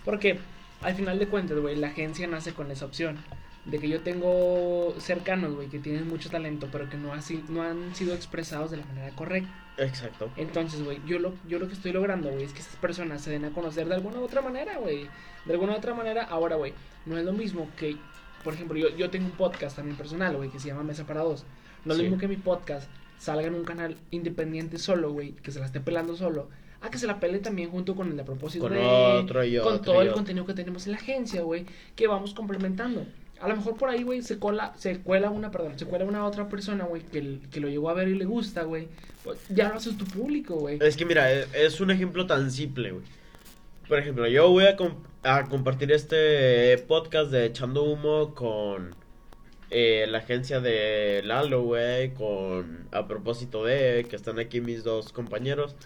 Porque 0.05 0.39
al 0.81 0.95
final 0.95 1.19
de 1.19 1.29
cuentas, 1.29 1.59
güey, 1.59 1.77
la 1.77 1.89
agencia 1.89 2.27
nace 2.27 2.53
con 2.53 2.71
esa 2.71 2.85
opción. 2.87 3.19
De 3.65 3.79
que 3.79 3.89
yo 3.89 4.01
tengo 4.01 4.95
cercanos, 4.99 5.55
güey, 5.55 5.69
que 5.69 5.79
tienen 5.79 6.07
mucho 6.07 6.29
talento, 6.29 6.69
pero 6.71 6.89
que 6.91 6.99
no, 6.99 7.15
así, 7.15 7.43
no 7.49 7.63
han 7.63 7.95
sido 7.95 8.15
expresados 8.15 8.71
de 8.71 8.77
la 8.79 8.87
manera 8.87 9.15
correcta. 9.17 9.64
Exacto. 9.77 10.31
Entonces, 10.37 10.83
güey, 10.85 11.01
yo 11.07 11.19
lo, 11.19 11.35
yo 11.49 11.59
lo 11.59 11.67
que 11.67 11.75
estoy 11.75 11.93
logrando, 11.93 12.31
güey, 12.31 12.45
es 12.45 12.53
que 12.53 12.61
estas 12.61 12.77
personas 12.77 13.23
se 13.23 13.31
den 13.31 13.45
a 13.45 13.51
conocer 13.51 13.89
de 13.89 13.95
alguna 13.95 14.21
u 14.21 14.25
otra 14.25 14.41
manera, 14.41 14.79
güey. 14.79 15.09
De 15.45 15.53
alguna 15.53 15.73
u 15.73 15.77
otra 15.77 15.95
manera, 15.95 16.23
ahora, 16.25 16.57
güey, 16.57 16.73
no 17.07 17.19
es 17.19 17.25
lo 17.25 17.33
mismo 17.33 17.69
que, 17.77 17.97
por 18.45 18.55
ejemplo, 18.55 18.79
yo, 18.79 18.89
yo 18.97 19.11
tengo 19.11 19.27
un 19.27 19.33
podcast 19.33 19.77
también 19.77 19.97
personal, 19.97 20.37
güey, 20.37 20.51
que 20.51 20.61
se 20.61 20.69
llama 20.69 20.83
Mesa 20.85 21.05
para 21.07 21.23
Dos. 21.23 21.45
No 21.85 21.93
es 21.93 21.99
Sí. 21.99 22.03
lo 22.05 22.11
mismo 22.11 22.19
que 22.21 22.29
mi 22.29 22.37
podcast 22.37 22.89
salga 23.19 23.47
en 23.47 23.55
un 23.55 23.65
canal 23.65 23.97
independiente 24.11 24.79
solo, 24.79 25.11
güey, 25.13 25.33
que 25.33 25.51
se 25.51 25.59
la 25.61 25.67
esté 25.67 25.81
pelando 25.81 26.15
solo, 26.17 26.49
a 26.81 26.91
que 26.91 26.99
se 26.99 27.07
la 27.07 27.19
pele 27.19 27.39
también 27.39 27.71
junto 27.71 27.95
con 27.97 28.09
el 28.11 28.17
de 28.17 28.25
propósito 28.25 28.65
Con 28.65 28.75
de... 28.75 28.81
otro 28.85 29.43
y 29.45 29.59
con 29.59 29.75
otro 29.75 29.93
todo 29.93 30.05
y 30.05 30.07
el 30.09 30.13
contenido 30.13 30.45
que 30.47 30.55
tenemos 30.55 30.87
en 30.87 30.93
la 30.93 30.99
agencia, 30.99 31.43
güey, 31.43 31.67
que 31.97 32.07
vamos 32.07 32.33
complementando. 32.35 33.07
A 33.45 33.49
lo 33.49 33.57
mejor 33.57 33.77
por 33.77 33.91
ahí, 33.91 34.03
güey, 34.03 34.23
se 34.23 34.39
cola, 34.39 34.73
se 34.79 35.01
cuela 35.01 35.29
una, 35.29 35.51
perdón, 35.51 35.79
se 35.79 35.85
cuela 35.85 36.07
una 36.07 36.25
otra 36.25 36.49
persona, 36.49 36.85
güey, 36.85 37.03
que, 37.03 37.41
que 37.51 37.61
lo 37.61 37.69
llegó 37.69 37.91
a 37.91 37.93
ver 37.93 38.09
y 38.09 38.15
le 38.15 38.25
gusta, 38.25 38.63
güey. 38.63 38.89
Pues 39.23 39.39
ya 39.51 39.69
lo 39.69 39.75
haces 39.75 39.99
tu 39.99 40.07
público, 40.07 40.55
güey. 40.55 40.79
Es 40.81 40.97
que 40.97 41.05
mira, 41.05 41.31
e- 41.31 41.47
es 41.53 41.79
un 41.81 41.91
ejemplo 41.91 42.27
tan 42.27 42.51
simple, 42.51 42.93
güey. 42.93 43.05
Por 43.87 43.99
ejemplo, 43.99 44.27
yo 44.27 44.49
voy 44.49 44.65
a, 44.65 44.77
a 45.31 45.45
compartir 45.45 45.93
este 45.93 46.79
podcast 46.89 47.31
de 47.31 47.45
Echando 47.45 47.83
Humo 47.85 48.35
con 48.35 48.95
eh, 49.71 50.07
la 50.09 50.19
agencia 50.19 50.61
de 50.61 51.21
Lalo, 51.23 51.65
güey, 51.65 52.15
con 52.15 52.89
a 52.93 53.07
propósito 53.07 53.63
de 53.63 54.07
que 54.09 54.17
están 54.17 54.39
aquí 54.39 54.63
mis 54.63 54.85
dos 54.85 55.13
compañeros. 55.13 55.77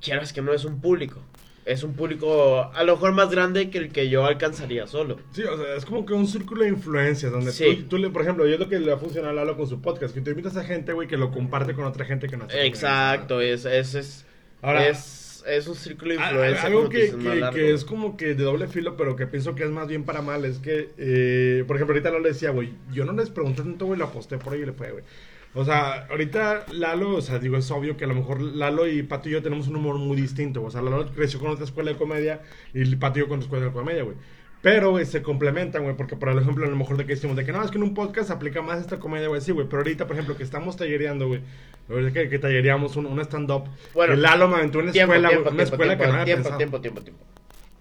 Quieras 0.00 0.32
que 0.32 0.42
no 0.42 0.52
es 0.52 0.64
un 0.64 0.80
público. 0.80 1.20
Es 1.68 1.82
un 1.82 1.92
público 1.94 2.70
a 2.74 2.82
lo 2.82 2.94
mejor 2.94 3.12
más 3.12 3.30
grande 3.30 3.68
que 3.68 3.76
el 3.76 3.90
que 3.90 4.08
yo 4.08 4.24
alcanzaría 4.24 4.86
solo. 4.86 5.18
Sí, 5.32 5.42
o 5.42 5.56
sea, 5.56 5.74
es 5.76 5.84
como 5.84 6.06
que 6.06 6.14
un 6.14 6.26
círculo 6.26 6.62
de 6.62 6.70
influencias 6.70 7.30
donde 7.30 7.52
Sí. 7.52 7.86
tú, 7.90 7.98
le, 7.98 8.08
por 8.08 8.22
ejemplo, 8.22 8.46
yo 8.46 8.54
es 8.54 8.60
lo 8.60 8.68
que 8.70 8.78
le 8.80 8.90
ha 8.90 8.96
funcionado 8.96 9.32
a 9.32 9.34
Lalo 9.34 9.56
con 9.56 9.66
su 9.68 9.82
podcast, 9.82 10.14
que 10.14 10.22
tú 10.22 10.30
invitas 10.30 10.56
a 10.56 10.64
gente, 10.64 10.94
güey, 10.94 11.06
que 11.08 11.18
lo 11.18 11.30
comparte 11.30 11.74
con 11.74 11.84
otra 11.84 12.06
gente 12.06 12.26
que 12.26 12.36
no 12.38 12.44
está 12.46 12.64
Exacto, 12.64 13.40
es, 13.42 13.66
es, 13.66 13.94
es, 13.94 14.26
Ahora, 14.62 14.88
es, 14.88 15.44
es 15.46 15.68
un 15.68 15.74
círculo 15.74 16.14
de 16.14 16.18
A- 16.20 16.26
a- 16.26 16.30
influencia. 16.30 16.66
Algo 16.68 16.88
que, 16.88 17.70
es 17.74 17.84
como 17.84 18.16
que 18.16 18.34
de 18.34 18.44
doble 18.44 18.66
filo, 18.66 18.96
pero 18.96 19.14
que 19.14 19.26
pienso 19.26 19.54
que 19.54 19.64
es 19.64 19.70
más 19.70 19.88
bien 19.88 20.04
para 20.04 20.22
mal, 20.22 20.46
es 20.46 20.58
que, 20.60 20.88
eh, 20.96 21.64
por 21.66 21.76
ejemplo, 21.76 21.92
ahorita 21.94 22.10
Lalo 22.10 22.22
le 22.22 22.30
decía, 22.30 22.48
güey, 22.50 22.72
yo 22.92 23.04
no 23.04 23.12
les 23.12 23.28
pregunté 23.28 23.60
tanto, 23.62 23.84
güey, 23.84 23.98
lo 23.98 24.06
aposté 24.06 24.38
por 24.38 24.54
ahí 24.54 24.62
y 24.62 24.66
le 24.66 24.72
fue, 24.72 24.90
güey. 24.90 25.04
O 25.54 25.64
sea, 25.64 26.06
ahorita 26.10 26.66
Lalo, 26.72 27.16
o 27.16 27.20
sea, 27.22 27.38
digo, 27.38 27.56
es 27.56 27.70
obvio 27.70 27.96
que 27.96 28.04
a 28.04 28.08
lo 28.08 28.14
mejor 28.14 28.40
Lalo 28.40 28.86
y 28.86 29.02
Pato 29.02 29.28
y 29.28 29.32
yo 29.32 29.42
tenemos 29.42 29.68
un 29.68 29.76
humor 29.76 29.96
muy 29.96 30.16
distinto. 30.16 30.62
O 30.62 30.70
sea, 30.70 30.82
Lalo 30.82 31.06
creció 31.12 31.40
con 31.40 31.50
otra 31.50 31.64
escuela 31.64 31.90
de 31.90 31.96
comedia 31.96 32.42
y 32.74 32.96
Pato 32.96 33.18
y 33.18 33.22
yo 33.22 33.28
con 33.28 33.38
otra 33.38 33.46
escuela 33.46 33.66
de 33.66 33.72
comedia, 33.72 34.02
güey. 34.02 34.16
Pero, 34.60 34.90
güey, 34.90 35.06
se 35.06 35.22
complementan, 35.22 35.84
güey, 35.84 35.96
porque 35.96 36.16
por 36.16 36.28
ejemplo, 36.30 36.66
a 36.66 36.68
lo 36.68 36.76
mejor 36.76 36.96
de 36.96 37.06
que 37.06 37.14
decimos, 37.14 37.36
de 37.36 37.44
que 37.44 37.52
no, 37.52 37.62
es 37.62 37.70
que 37.70 37.78
en 37.78 37.84
un 37.84 37.94
podcast 37.94 38.30
aplica 38.30 38.60
más 38.60 38.80
esta 38.80 38.98
comedia, 38.98 39.28
güey, 39.28 39.40
sí, 39.40 39.52
güey, 39.52 39.68
pero 39.68 39.78
ahorita, 39.78 40.06
por 40.06 40.16
ejemplo, 40.16 40.36
que 40.36 40.42
estamos 40.42 40.76
tallereando, 40.76 41.28
güey, 41.28 41.42
que, 42.12 42.28
que 42.28 42.38
tallereamos 42.40 42.96
un, 42.96 43.06
un 43.06 43.20
stand-up, 43.20 43.64
Bueno, 43.94 44.16
Lalo 44.16 44.48
me 44.48 44.56
aventó 44.56 44.80
una 44.80 44.90
Tiempo, 44.90 45.14
escuela, 45.14 45.28
güey, 45.28 45.40
una 45.42 45.50
tiempo, 45.50 45.62
escuela 45.62 45.96
tiempo, 45.96 46.04
que 46.04 46.10
no 46.10 46.20
había 46.20 46.34
tiempo, 46.34 46.56
tiempo, 46.56 46.80
tiempo, 46.80 47.00
tiempo. 47.02 47.24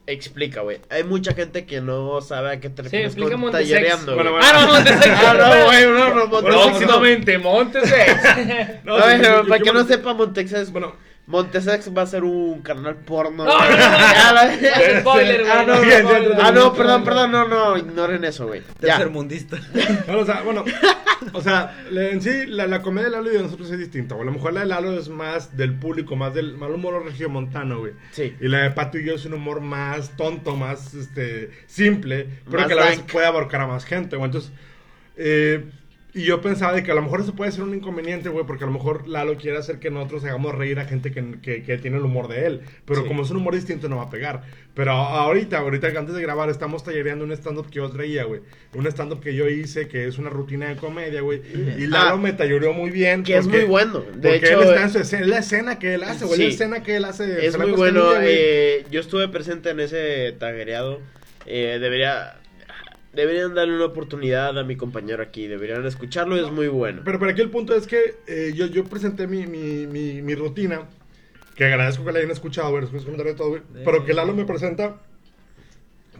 Explica, 0.09 0.61
güey. 0.61 0.79
Hay 0.89 1.03
mucha 1.03 1.33
gente 1.33 1.65
que 1.65 1.81
no 1.81 2.21
sabe 2.21 2.49
a 2.53 2.59
qué 2.61 2.69
te 2.69 2.77
Sí, 2.77 2.83
refieres 2.83 3.07
explica 3.07 3.31
con 3.33 3.41
Montesex. 3.41 3.69
tallereando. 3.69 4.15
Bueno, 4.15 4.31
güey. 4.31 4.41
bueno. 4.41 4.57
Ah, 4.59 4.65
no, 4.65 4.73
Montesex. 4.73 5.07
Ah, 5.17 5.33
no, 5.37 5.65
güey, 5.65 5.85
no, 5.85 6.15
no, 6.15 6.27
Montesex. 6.27 6.63
Próximamente, 6.65 7.37
Montesex. 7.37 8.83
No, 8.85 8.95
A 8.95 9.01
sí, 9.03 9.07
ver, 9.09 9.17
sí, 9.17 9.23
yo- 9.31 9.47
para 9.47 9.57
yo- 9.57 9.63
que 9.65 9.71
no. 9.73 9.73
No, 9.73 10.79
no, 10.79 10.95
ya, 16.71 16.71
perdón, 16.71 16.99
ya. 17.01 17.05
perdón, 17.05 17.31
no, 17.31 17.47
no, 17.47 17.77
ignoren 17.77 18.23
eso, 18.23 18.47
güey. 18.47 18.61
Ya. 18.79 18.95
Tercermundista. 18.95 19.57
Bueno, 20.05 20.21
o 20.21 20.25
sea, 20.25 20.41
bueno, 20.43 20.63
o 21.33 21.41
sea, 21.41 21.83
le- 21.91 22.11
en 22.13 22.21
sí, 22.21 22.45
la, 22.47 22.65
la 22.67 22.81
comedia 22.81 23.09
de 23.09 23.15
Lalo 23.17 23.29
y 23.29 23.35
de 23.35 23.43
nosotros 23.43 23.69
es 23.71 23.77
distinta. 23.77 24.15
güey. 24.15 24.25
A 24.25 24.31
lo 24.31 24.37
mejor 24.37 24.53
la 24.53 24.61
de 24.61 24.67
Lalo 24.67 24.97
es 24.97 25.09
más 25.09 25.57
del 25.57 25.77
público, 25.77 26.15
más 26.15 26.33
del 26.33 26.57
mal 26.57 26.71
humor 26.71 27.03
regiomontano, 27.03 27.79
güey. 27.79 27.91
Sí. 28.11 28.33
Y 28.39 28.47
la 28.47 28.59
de 28.59 28.71
Pato 28.71 28.97
y 28.97 29.03
yo 29.05 29.15
es 29.15 29.25
un 29.25 29.33
humor 29.33 29.59
más 29.59 30.15
tonto, 30.15 30.55
más 30.55 30.93
este 30.93 31.51
simple, 31.65 32.27
pero 32.45 32.59
Más 32.59 32.67
que 32.67 32.73
a 32.73 32.77
la 32.77 32.85
vez 32.85 33.01
puede 33.01 33.25
abarcar 33.25 33.61
a 33.61 33.67
más 33.67 33.83
gente, 33.83 34.15
güey. 34.15 34.27
Entonces, 34.27 34.53
eh, 35.17 35.65
Y 36.17 36.23
yo 36.25 36.41
pensaba 36.41 36.73
de 36.73 36.83
que 36.83 36.91
a 36.91 36.95
lo 36.95 37.01
mejor 37.03 37.21
eso 37.21 37.35
puede 37.35 37.51
ser 37.51 37.63
un 37.63 37.75
inconveniente, 37.75 38.29
güey, 38.29 38.45
porque 38.45 38.63
a 38.63 38.67
lo 38.67 38.73
mejor 38.73 39.07
Lalo 39.07 39.37
quiere 39.37 39.57
hacer 39.57 39.77
que 39.79 39.91
nosotros 39.91 40.23
hagamos 40.25 40.55
reír 40.55 40.79
a 40.79 40.85
gente 40.85 41.11
que, 41.11 41.35
que, 41.41 41.61
que 41.63 41.77
tiene 41.77 41.97
el 41.97 42.03
humor 42.03 42.27
de 42.27 42.45
él. 42.47 42.61
Pero 42.85 43.01
Sí. 43.03 43.07
como 43.07 43.21
es 43.23 43.29
un 43.29 43.37
humor 43.37 43.53
distinto, 43.53 43.87
no 43.87 43.97
va 43.97 44.03
a 44.03 44.09
pegar. 44.09 44.41
Pero 44.73 44.91
ahorita, 44.93 45.59
ahorita 45.59 45.91
que 45.91 45.97
antes 45.97 46.15
de 46.15 46.21
grabar, 46.21 46.49
estamos 46.49 46.83
tallereando 46.83 47.23
un 47.23 47.31
stand-up 47.33 47.67
que 47.69 47.75
yo 47.75 47.89
traía, 47.91 48.23
güey. 48.23 48.41
Un 48.73 48.87
stand-up 48.87 49.19
que 49.21 49.35
yo 49.35 49.47
hice, 49.47 49.87
que 49.87 50.07
es 50.07 50.17
una 50.17 50.29
rutina 50.29 50.69
de 50.69 50.75
comedia, 50.77 51.21
güey. 51.21 51.41
Y 51.77 51.85
Lalo 51.87 52.15
Ah. 52.15 52.17
me 52.17 52.33
tallereó 52.33 52.73
muy 52.73 52.89
bien. 52.89 53.23
Que 53.23 53.37
es 53.37 53.45
porque- 53.45 53.59
muy 53.59 53.67
bueno. 53.67 53.99
De 53.99 54.07
porque 54.29 54.35
hecho, 54.37 54.61
él 54.61 54.67
está 54.69 54.79
eh, 54.81 54.83
en 54.83 54.89
su 54.89 54.99
escena, 54.99 55.21
es 55.23 55.27
la 55.29 55.37
escena 55.39 55.79
que 55.79 55.93
él 55.93 56.03
hace, 56.03 56.25
güey. 56.25 56.37
Sí. 56.37 56.43
La 56.43 56.49
escena 56.49 56.83
que 56.83 56.95
él 56.95 57.05
hace. 57.05 57.45
Es 57.45 57.57
muy 57.59 57.71
bueno. 57.71 58.09
Eh, 58.21 58.85
yo 58.89 58.99
estuve 59.01 59.27
presente 59.27 59.69
en 59.69 59.79
ese 59.81 60.33
taguereado. 60.39 60.99
Eh, 61.45 61.77
debería. 61.79 62.37
Deberían 63.17 63.55
darle 63.55 63.75
una 63.75 63.85
oportunidad 63.85 64.57
a 64.59 64.63
mi 64.63 64.75
compañero 64.75 65.23
aquí. 65.23 65.47
Deberían 65.47 65.83
escucharlo. 65.87 66.37
Es 66.37 66.51
muy 66.51 66.67
bueno. 66.67 67.01
Pero, 67.03 67.17
pero 67.17 67.31
aquí 67.31 67.41
el 67.41 67.49
punto 67.49 67.73
es 67.75 67.87
que 67.87 68.15
eh, 68.27 68.53
yo, 68.55 68.67
yo 68.67 68.83
presenté 68.83 69.25
mi, 69.25 69.47
mi, 69.47 69.87
mi, 69.87 70.21
mi 70.21 70.35
rutina, 70.35 70.87
que 71.55 71.65
agradezco 71.65 72.05
que 72.05 72.11
la 72.11 72.19
hayan 72.19 72.29
escuchado, 72.29 72.69
güey, 72.69 72.85
de 72.85 73.33
todo, 73.33 73.49
güey, 73.49 73.61
pero 73.83 74.05
que 74.05 74.13
Lalo 74.13 74.33
me 74.35 74.45
presenta 74.45 75.01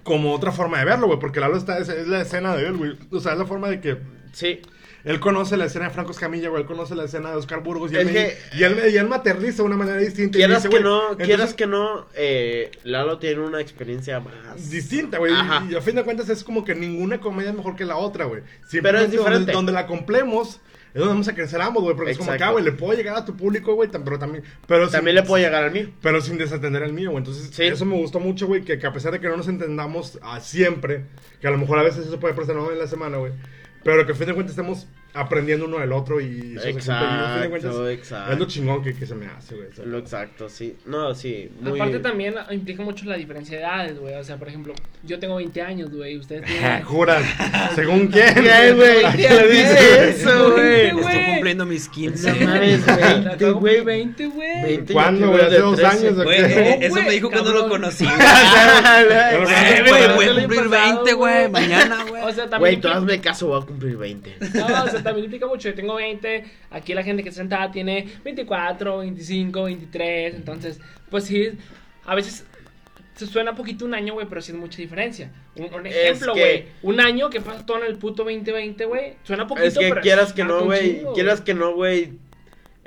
como 0.02 0.34
otra 0.34 0.52
forma 0.52 0.80
de 0.80 0.86
verlo, 0.86 1.06
güey, 1.06 1.20
porque 1.20 1.40
Lalo 1.40 1.56
está, 1.56 1.78
es, 1.78 1.88
es 1.90 2.08
la 2.08 2.22
escena 2.22 2.56
de 2.56 2.66
él, 2.66 2.78
güey. 2.78 2.98
O 3.12 3.20
sea, 3.20 3.34
es 3.34 3.38
la 3.38 3.46
forma 3.46 3.70
de 3.70 3.80
que 3.80 3.98
Sí. 4.34 4.60
Él 5.08 5.20
conoce 5.20 5.58
la 5.58 5.66
escena 5.66 5.86
de 5.86 5.92
Franco 5.92 6.12
Escamilla, 6.12 6.50
güey, 6.50 6.62
él 6.62 6.68
conoce 6.68 6.94
la 6.96 7.06
escena 7.06 7.32
de 7.32 7.38
Oscar 7.38 7.64
Burgos, 7.64 7.92
y 7.92 7.96
él, 7.96 8.02
Es 8.02 8.06
me, 8.08 8.14
que- 8.14 8.38
y 8.58 8.64
él, 8.64 8.76
me- 8.76 8.90
y 8.90 8.98
él 8.98 9.08
me 9.10 9.16
aterriza 9.16 9.58
de 9.58 9.64
una 9.64 9.78
manera 9.78 9.98
distinta. 9.98 10.38
Quieras 10.38 10.64
dice, 10.64 10.76
que 10.76 10.84
no, 10.84 11.02
entonces- 11.02 11.26
quieras 11.28 11.54
que 11.54 11.66
no, 11.68 12.06
eh, 12.16 12.72
Lalo 12.84 13.18
tiene 13.18 13.42
una 13.42 13.62
experiencia 13.62 14.20
más 14.20 14.70
distinta, 14.70 15.18
güey. 15.18 15.34
Y, 15.70 15.74
y 15.74 15.76
a 15.76 15.82
fin 15.82 15.96
de 15.96 16.04
cuentas 16.04 16.30
es 16.30 16.44
como 16.44 16.64
que 16.64 16.76
ninguna 16.76 17.20
comedia 17.20 17.50
es 17.52 17.56
mejor 17.58 17.76
que 17.76 17.86
la 17.86 17.98
otra, 17.98 18.26
güey. 18.26 18.44
Pero 18.72 19.00
es 19.00 19.10
diferente. 19.12 19.38
Donde, 19.40 19.54
donde 19.54 19.72
la 19.72 19.88
complemos 19.88 20.60
es 20.94 21.00
donde 21.02 21.10
vamos 21.14 21.28
a 21.28 21.36
crecer 21.36 21.62
ambos, 21.62 21.84
güey. 21.84 21.96
Porque 21.96 22.12
es 22.12 22.18
como 22.18 22.32
Exacto. 22.32 22.46
acá, 22.46 22.52
güey, 22.54 22.66
le 22.66 22.72
puedo 22.72 22.94
llegar 22.98 23.16
a 23.18 23.24
tu 23.24 23.36
público, 23.38 23.76
güey, 23.76 23.90
pero 23.92 24.18
también... 24.18 24.44
Pero 24.66 24.90
También 24.90 25.16
sin- 25.16 25.24
le 25.24 25.28
puedo 25.28 25.44
llegar 25.44 25.64
al 25.64 25.72
mío. 25.72 25.90
Pero 26.02 26.22
sin 26.22 26.38
desatender 26.40 26.82
al 26.84 26.92
mío, 26.94 27.12
güey. 27.12 27.20
Entonces, 27.20 27.50
Sí. 27.54 27.64
eso 27.66 27.86
me 27.86 27.96
gustó 27.96 28.20
mucho, 28.20 28.48
güey, 28.48 28.64
que, 28.64 28.80
que 28.80 28.88
a 28.88 28.94
pesar 28.94 29.12
de 29.12 29.20
que 29.20 29.28
no 29.28 29.38
nos 29.38 29.48
entendamos 29.48 30.18
ah, 30.24 30.40
siempre, 30.40 31.06
que 31.40 31.48
a 31.48 31.52
lo 31.52 31.58
mejor 31.60 31.78
a 31.78 31.84
veces 31.84 32.08
eso 32.08 32.20
puede 32.20 32.34
pasar 32.34 32.56
en 32.56 32.80
la 32.80 32.88
semana, 32.88 33.18
güey. 33.18 33.32
Pero 33.88 34.06
que 34.06 34.12
a 34.12 34.16
fin 34.16 34.28
de 34.28 34.34
cuentas 34.34 34.52
estemos 34.52 34.86
aprendiendo 35.14 35.66
uno 35.66 35.80
del 35.80 35.94
otro 35.94 36.20
y 36.20 36.56
eso 36.56 36.64
se 36.64 36.70
Exacto, 36.72 37.50
cuentas 37.50 37.74
exacto. 37.90 38.34
es 38.34 38.40
lo 38.40 38.46
chingón 38.46 38.84
que, 38.84 38.94
que 38.94 39.06
se 39.06 39.16
me 39.16 39.28
hace, 39.28 39.56
güey. 39.56 39.70
Lo 39.86 39.98
exacto, 39.98 40.50
sí. 40.50 40.76
No, 40.86 41.16
sí. 41.16 41.50
Muy... 41.62 41.80
Aparte 41.80 42.00
también 42.00 42.36
implica 42.52 42.84
mucho 42.84 43.06
la 43.06 43.16
diferencia 43.16 43.58
de 43.58 43.64
edades, 43.64 43.98
güey. 43.98 44.14
O 44.16 44.24
sea, 44.26 44.36
por 44.36 44.50
ejemplo, 44.50 44.74
yo 45.04 45.18
tengo 45.20 45.38
20 45.38 45.62
años, 45.62 45.90
güey. 45.90 46.16
y 46.16 46.18
Ustedes 46.18 46.44
tienen... 46.44 46.84
Juras, 46.84 47.24
según 47.76 48.08
quién. 48.12 48.34
¿Qué, 48.36 48.74
güey? 48.74 49.06
¿A 49.06 49.12
¿Qué 49.14 49.18
quién 49.20 49.38
le 49.38 49.48
dices 49.48 50.20
eso, 50.22 50.52
güey? 50.52 50.88
Estoy 50.88 51.26
cumpliendo 51.36 51.66
mis 51.66 51.88
15. 51.88 52.30
No 52.40 52.46
mames, 52.46 52.88
Acabo 52.90 53.06
de 53.06 53.14
20, 53.24 53.54
cumplir 53.54 53.84
güey. 53.84 53.84
20, 53.86 54.26
güey. 54.28 54.64
20, 54.64 54.94
¿Cuándo, 54.94 55.30
güey? 55.30 55.42
Hace 55.46 55.60
dos 55.60 55.76
13. 55.78 56.08
años, 56.08 56.24
Güey, 56.26 56.42
eh, 56.42 56.80
eso 56.82 56.96
me 56.96 57.12
dijo 57.12 57.32
cuando 57.32 57.54
lo 57.54 57.70
conocí. 57.70 58.04
Güey, 58.04 58.18
voy 60.16 60.26
a 60.26 60.36
cumplir 60.36 60.70
pasado, 60.70 61.04
20, 61.06 61.14
güey. 61.14 61.48
güey. 61.48 61.50
Mañana, 61.50 62.04
güey. 62.10 62.17
O 62.28 62.32
sea, 62.32 62.50
también. 62.50 62.60
Güey, 62.60 62.78
tú 62.82 62.88
hazme 62.90 63.20
caso, 63.22 63.48
voy 63.48 63.62
a 63.62 63.66
cumplir 63.66 63.96
20. 63.98 64.36
No, 64.56 64.84
o 64.84 64.88
sea, 64.90 65.02
también 65.04 65.26
implica 65.26 65.48
mucho. 65.48 65.70
Yo 65.70 65.76
tengo 65.76 65.96
20. 65.96 66.44
Aquí 66.72 66.94
la 66.94 67.04
gente 67.04 67.24
que 67.24 67.30
está 67.30 67.42
sentada 67.42 67.72
tiene 67.72 68.08
24, 68.24 69.00
25, 69.00 69.64
23. 69.64 70.36
Entonces, 70.36 70.80
pues 71.10 71.24
sí, 71.26 71.50
a 72.06 72.14
veces 72.16 72.46
se 73.16 73.26
suena 73.26 73.56
poquito 73.56 73.86
un 73.86 73.96
año, 73.96 74.14
güey, 74.14 74.28
pero 74.28 74.42
sí 74.42 74.52
es 74.52 74.58
mucha 74.58 74.78
diferencia. 74.78 75.32
Un, 75.56 75.74
un 75.74 75.88
Es 75.88 75.96
ejemplo, 75.96 76.34
que- 76.36 76.40
güey. 76.40 76.66
Un 76.84 77.00
año 77.00 77.30
que 77.32 77.42
pasa 77.42 77.66
todo 77.66 77.80
en 77.80 77.86
el 77.88 77.98
puto 77.98 78.24
2020, 78.24 78.86
güey. 78.86 79.14
Suena 79.24 79.48
poquito, 79.48 79.68
Es 79.68 79.76
que 79.78 79.90
pero 79.90 80.02
quieras 80.02 80.34
que 80.34 80.44
no, 80.44 80.66
güey. 80.66 81.04
Quieras 81.16 81.42
que 81.42 81.54
no, 81.56 81.74
güey. 81.74 82.14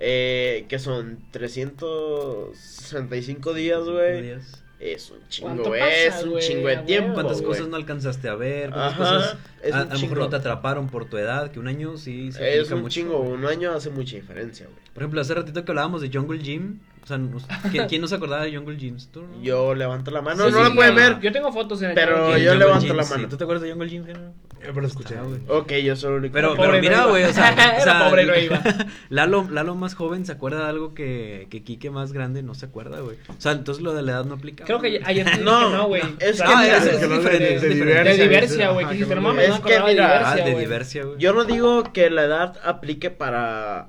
Eh, 0.03 0.65
que 0.69 0.79
son 0.79 1.19
365 1.31 3.53
días, 3.55 3.83
güey. 3.85 4.35
Es 4.81 5.11
un 5.11 5.19
chingo, 5.29 5.49
¿Cuánto 5.49 5.69
güey. 5.69 5.81
pasa, 5.81 5.95
Es 6.19 6.25
un 6.25 6.31
güey? 6.31 6.43
chingo 6.43 6.69
de 6.69 6.77
tiempo. 6.79 7.13
¿Cuántas 7.15 7.37
güey. 7.43 7.47
cosas 7.49 7.69
no 7.69 7.77
alcanzaste 7.77 8.29
a 8.31 8.35
ver? 8.35 8.71
¿Cuántas 8.71 8.93
Ajá, 8.95 8.99
cosas 9.15 9.37
es 9.63 9.75
a, 9.75 9.81
a 9.83 9.85
lo 9.85 9.99
mejor 10.01 10.19
no 10.19 10.29
te 10.31 10.37
atraparon 10.37 10.89
por 10.89 11.05
tu 11.05 11.19
edad? 11.19 11.51
Que 11.51 11.59
un 11.59 11.69
año 11.69 11.99
sí 11.99 12.33
se 12.33 12.59
Es 12.59 12.71
un 12.71 12.81
mucho, 12.81 12.95
chingo. 12.95 13.19
güey. 13.19 13.33
Un 13.33 13.45
año 13.47 13.73
hace 13.73 13.91
mucha 13.91 14.17
diferencia, 14.17 14.65
güey. 14.67 14.79
Por 14.95 15.03
ejemplo, 15.03 15.21
hace 15.21 15.35
ratito 15.35 15.65
que 15.65 15.71
hablábamos 15.71 16.01
de 16.01 16.09
Jungle 16.11 16.39
Gym. 16.43 16.79
O 17.03 17.07
sea, 17.07 17.19
nos- 17.19 17.47
¿quién, 17.71 17.87
quién 17.89 18.01
no 18.01 18.09
se 18.09 18.15
acordaba 18.15 18.43
de 18.45 18.57
Jungle 18.57 18.77
Gyms? 18.77 19.09
¿Tú, 19.13 19.23
no? 19.23 19.43
Yo 19.43 19.75
levanto 19.75 20.11
la 20.11 20.23
mano. 20.23 20.47
Sí, 20.47 20.51
no 20.53 20.59
sí, 20.65 20.69
la 20.71 20.75
pueden 20.75 20.95
ver. 20.95 21.21
Yo 21.21 21.31
tengo 21.31 21.53
fotos 21.53 21.83
en 21.83 21.91
el 21.91 21.95
Pero 21.95 22.17
Jungle 22.17 22.31
yo 22.31 22.37
Gym. 22.39 22.49
Jungle 22.49 22.59
levanto 22.67 22.87
Gym, 22.87 22.97
la 22.97 23.03
sí. 23.05 23.13
mano. 23.15 23.29
¿Tú 23.29 23.37
te 23.37 23.45
acuerdas 23.45 23.63
de 23.63 23.71
Jungle 23.73 23.89
Gym? 23.91 24.05
Eh, 24.63 24.71
pero 24.75 24.87
escuché. 24.87 25.17
Ah, 25.19 25.23
güey. 25.23 25.41
Ok, 25.49 25.73
yo 25.85 25.95
el 25.95 26.15
único. 26.15 26.33
Pero, 26.35 26.55
pero 26.57 26.79
mira, 26.81 27.07
güey, 27.07 27.25
o 27.25 27.33
sea, 27.33 27.53
Era 27.53 27.79
o 27.79 27.83
sea, 27.83 28.09
pobre 28.09 28.27
no 28.27 28.37
iba. 28.39 28.61
Lalo, 29.09 29.49
Lalo 29.51 29.75
más 29.75 29.95
joven 29.95 30.27
se 30.27 30.33
acuerda 30.33 30.65
de 30.65 30.69
algo 30.71 30.93
que, 30.95 31.47
que 31.51 31.63
Quique 31.65 31.91
más 31.91 32.13
grande 32.13 32.43
no 32.43 32.55
se 32.55 32.67
acuerda, 32.67 33.01
güey. 33.01 33.17
O 33.29 33.41
sea, 33.41 33.53
entonces 33.53 33.83
lo 33.83 33.95
de 33.95 34.03
la 34.03 34.13
edad 34.13 34.25
no 34.25 34.35
aplica. 34.35 34.65
Creo 34.65 34.81
que 34.81 35.01
ayer 35.05 35.25
te 35.25 35.31
dije 35.33 35.43
No, 35.45 35.71
que 35.71 35.77
no, 35.77 35.87
güey. 35.89 36.03
es 36.19 36.41
que 36.43 36.49
mira, 36.49 36.77
es 36.77 37.01
diferente, 37.01 37.39
de- 37.39 37.55
es 37.55 37.63
de- 37.63 37.69
diferente. 37.71 38.11
De 38.17 38.23
diversia, 38.23 38.71
güey. 38.71 38.87
Que 38.87 38.99
que 38.99 39.15
no 39.15 39.15
no- 39.17 39.29
mames, 39.29 39.49
no 39.49 39.59
de 39.61 39.81
mira, 39.83 40.31
Ah, 40.33 40.37
diversia, 40.37 41.05
güey. 41.05 41.19
Yo 41.19 41.33
no 41.33 41.45
digo 41.45 41.83
que 41.93 42.11
la 42.11 42.25
edad 42.25 42.59
aplique 42.65 43.11
para. 43.11 43.89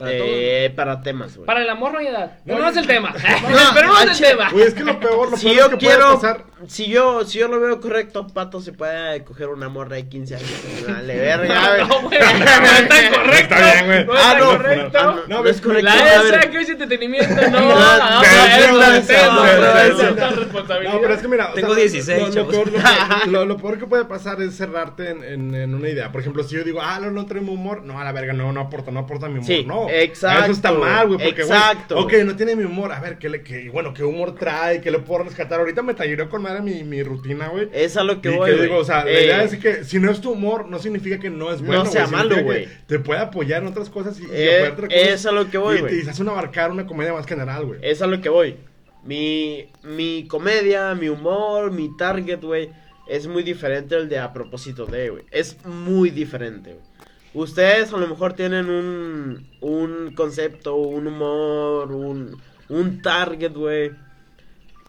Para 0.00 0.12
eh, 0.14 0.72
para 0.74 1.02
temas, 1.02 1.36
güey. 1.36 1.46
Para 1.46 1.60
el 1.62 1.68
amor 1.68 1.92
no 1.92 1.98
hay 1.98 2.06
edad. 2.06 2.38
No, 2.46 2.54
No, 2.54 2.60
no 2.62 2.68
es 2.70 2.76
el 2.78 2.86
tema. 2.86 3.14
No, 3.50 3.58
Pero 3.74 3.88
no 3.88 4.00
es 4.00 4.20
el 4.20 4.26
tema. 4.28 4.50
Güey, 4.50 4.64
es 4.66 4.74
que 4.74 4.82
lo 4.82 4.98
peor, 4.98 5.30
lo 5.30 5.36
si 5.36 5.50
peor 5.50 5.56
yo 5.56 5.64
que 5.64 5.76
puede 5.76 5.96
quiero, 5.96 6.14
pasar... 6.14 6.44
si 6.66 6.88
yo, 6.88 7.24
si 7.26 7.38
yo 7.38 7.48
lo 7.48 7.60
veo 7.60 7.80
correcto, 7.80 8.26
Pato 8.28 8.60
se 8.62 8.72
puede 8.72 9.22
coger 9.24 9.48
una 9.48 9.68
morra 9.68 9.96
de 9.96 10.08
15 10.08 10.36
años. 10.36 10.50
Vale, 10.88 11.16
verga, 11.16 11.76
No, 11.78 12.00
güey. 12.02 12.18
güey. 12.18 12.20
No 12.20 12.44
es 12.46 12.88
tan 12.88 13.12
correcto. 13.12 13.54
Está 13.54 13.72
bien, 13.74 13.86
güey. 13.86 14.04
No 14.06 14.14
es 14.14 14.20
Ah, 14.24 14.36
no, 14.38 14.46
correcto. 14.46 14.98
ah, 14.98 15.04
no, 15.04 15.36
No, 15.36 15.42
no 15.42 15.48
es 15.50 15.60
correcto. 15.60 15.84
La 15.90 16.14
ESA 16.14 16.50
que 16.50 16.60
es 16.60 16.68
entretenimiento, 16.70 17.34
no. 17.50 17.60
No, 17.60 17.98
no, 17.98 18.22
pero 18.22 18.94
es 18.94 20.16
tan 20.16 20.36
responsabilidad. 20.36 20.94
No, 20.94 21.00
pero 21.00 21.14
es 21.14 21.20
que 21.20 21.28
mira, 21.28 21.52
Tengo 21.52 21.74
sea, 21.74 21.82
16, 21.82 22.34
lo, 22.34 23.56
peor, 23.56 23.78
que 23.78 23.86
puede 23.86 24.04
pasar 24.06 24.40
es 24.40 24.56
cerrarte 24.56 25.10
en, 25.10 25.74
una 25.74 25.88
idea. 25.88 26.10
Por 26.10 26.20
ejemplo, 26.20 26.42
si 26.42 26.56
yo 26.56 26.64
digo, 26.64 26.80
ah, 26.82 26.98
no, 27.00 27.10
no 27.10 27.26
trae 27.26 27.40
mi 27.40 27.50
humor, 27.50 27.82
no, 27.82 28.00
a 28.00 28.04
la 28.04 28.12
verga, 28.12 28.32
no, 28.32 28.52
no 28.52 28.60
aporta, 28.60 28.90
no 28.90 29.00
aporta 29.00 29.28
mi 29.28 29.38
humor, 29.40 29.66
no. 29.66 29.89
Exacto, 29.90 30.44
Eso 30.44 30.52
está 30.52 30.72
mal, 30.72 31.08
güey, 31.08 31.18
porque, 31.24 31.42
exacto. 31.42 31.98
ok, 31.98 32.12
no 32.24 32.36
tiene 32.36 32.56
mi 32.56 32.64
humor, 32.64 32.92
a 32.92 33.00
ver, 33.00 33.18
¿qué, 33.18 33.28
le, 33.28 33.42
qué, 33.42 33.68
bueno, 33.70 33.92
qué 33.92 34.04
humor 34.04 34.34
trae, 34.34 34.80
qué 34.80 34.90
le 34.90 34.98
puedo 35.00 35.24
rescatar. 35.24 35.60
Ahorita 35.60 35.82
me 35.82 35.94
talleró 35.94 36.28
con 36.28 36.42
madre 36.42 36.62
mi, 36.62 36.84
mi 36.84 37.02
rutina, 37.02 37.48
güey. 37.48 37.68
Es 37.72 37.96
a 37.96 38.04
lo 38.04 38.20
que 38.20 38.32
y 38.32 38.36
voy, 38.36 38.50
que 38.50 38.62
digo, 38.62 38.76
o 38.78 38.84
sea, 38.84 39.04
la 39.04 39.10
Eh, 39.10 39.24
idea 39.24 39.44
es 39.44 39.56
que 39.56 39.84
si 39.84 39.98
no 39.98 40.10
es 40.10 40.20
tu 40.20 40.32
humor, 40.32 40.68
no 40.68 40.78
significa 40.78 41.18
que 41.18 41.30
no 41.30 41.52
es 41.52 41.60
No 41.60 41.66
bueno. 41.68 41.86
sea 41.86 42.06
güey, 42.06 42.16
malo, 42.16 42.42
güey. 42.42 42.68
Te 42.86 42.98
puede 42.98 43.20
apoyar 43.20 43.62
en 43.62 43.68
otras 43.68 43.90
cosas 43.90 44.18
y, 44.20 44.24
y 44.24 44.26
Eh, 44.32 44.66
apoyarte 44.66 44.66
en 44.66 44.72
otras 44.72 44.92
es 45.14 45.26
a 45.26 45.32
lo 45.32 45.50
que 45.50 45.58
voy, 45.58 45.76
y 45.76 45.80
güey. 45.80 45.98
Y 46.00 46.04
te 46.04 46.10
hace 46.10 46.22
una 46.22 46.32
abarcar 46.32 46.70
una 46.70 46.86
comedia 46.86 47.12
más 47.12 47.26
general, 47.26 47.66
güey. 47.66 47.80
Es 47.82 48.02
a 48.02 48.06
lo 48.06 48.20
que 48.20 48.28
voy. 48.28 48.56
Mi, 49.04 49.66
mi 49.82 50.26
comedia, 50.28 50.94
mi 50.94 51.08
humor, 51.08 51.70
mi 51.72 51.96
target, 51.96 52.40
güey, 52.42 52.70
es 53.08 53.26
muy 53.26 53.42
diferente 53.42 53.94
al 53.96 54.08
de 54.08 54.18
a 54.18 54.32
propósito 54.32 54.86
de, 54.86 55.10
güey. 55.10 55.24
Es 55.30 55.56
muy 55.64 56.10
diferente, 56.10 56.74
güey. 56.74 56.89
Ustedes 57.32 57.92
a 57.92 57.96
lo 57.96 58.08
mejor 58.08 58.32
tienen 58.32 58.68
un, 58.68 59.46
un 59.60 60.14
concepto, 60.14 60.74
un 60.74 61.06
humor, 61.06 61.92
un, 61.92 62.36
un 62.68 63.02
target, 63.02 63.52
güey, 63.52 63.92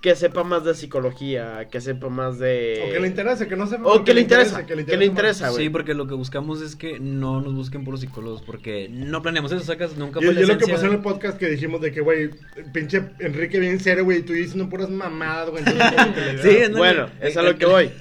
que 0.01 0.15
sepa 0.15 0.43
más 0.43 0.63
de 0.65 0.73
psicología, 0.73 1.67
que 1.71 1.79
sepa 1.79 2.09
más 2.09 2.39
de... 2.39 2.83
O 2.87 2.91
que 2.91 2.99
le 2.99 3.07
interese, 3.07 3.47
que 3.47 3.55
no 3.55 3.67
se 3.67 3.77
O 3.83 4.03
que 4.03 4.15
le 4.15 4.21
interesa, 4.21 4.65
que 4.65 4.75
le 4.75 5.05
interesa, 5.05 5.49
güey. 5.51 5.65
Sí, 5.65 5.69
porque 5.69 5.93
lo 5.93 6.07
que 6.07 6.15
buscamos 6.15 6.61
es 6.61 6.75
que 6.75 6.99
no 6.99 7.39
nos 7.41 7.53
busquen 7.53 7.83
puros 7.83 8.01
psicólogos, 8.01 8.41
porque 8.41 8.89
no 8.89 9.21
planeamos 9.21 9.51
eso, 9.51 9.63
sacas, 9.63 9.95
nunca 9.97 10.19
Y, 10.19 10.25
fue 10.25 10.33
y 10.33 10.35
la 10.37 10.41
es 10.41 10.47
lo 10.47 10.57
que 10.57 10.67
pasó 10.67 10.87
en 10.87 10.93
el 10.93 11.01
podcast 11.01 11.37
que 11.37 11.47
dijimos 11.47 11.81
de 11.81 11.91
que, 11.91 12.01
güey, 12.01 12.31
pinche 12.73 13.03
Enrique 13.19 13.59
bien 13.59 13.79
serio, 13.79 14.03
güey, 14.03 14.19
y 14.19 14.21
tú 14.23 14.33
diciendo 14.33 14.67
puras 14.67 14.89
mamadas, 14.89 15.51
güey. 15.51 15.63
Sí, 16.41 16.57
ándale. 16.63 16.77
Bueno, 16.77 17.09
es 17.21 17.37
a 17.37 17.43
lo 17.43 17.55
que 17.55 17.67
voy. 17.67 17.91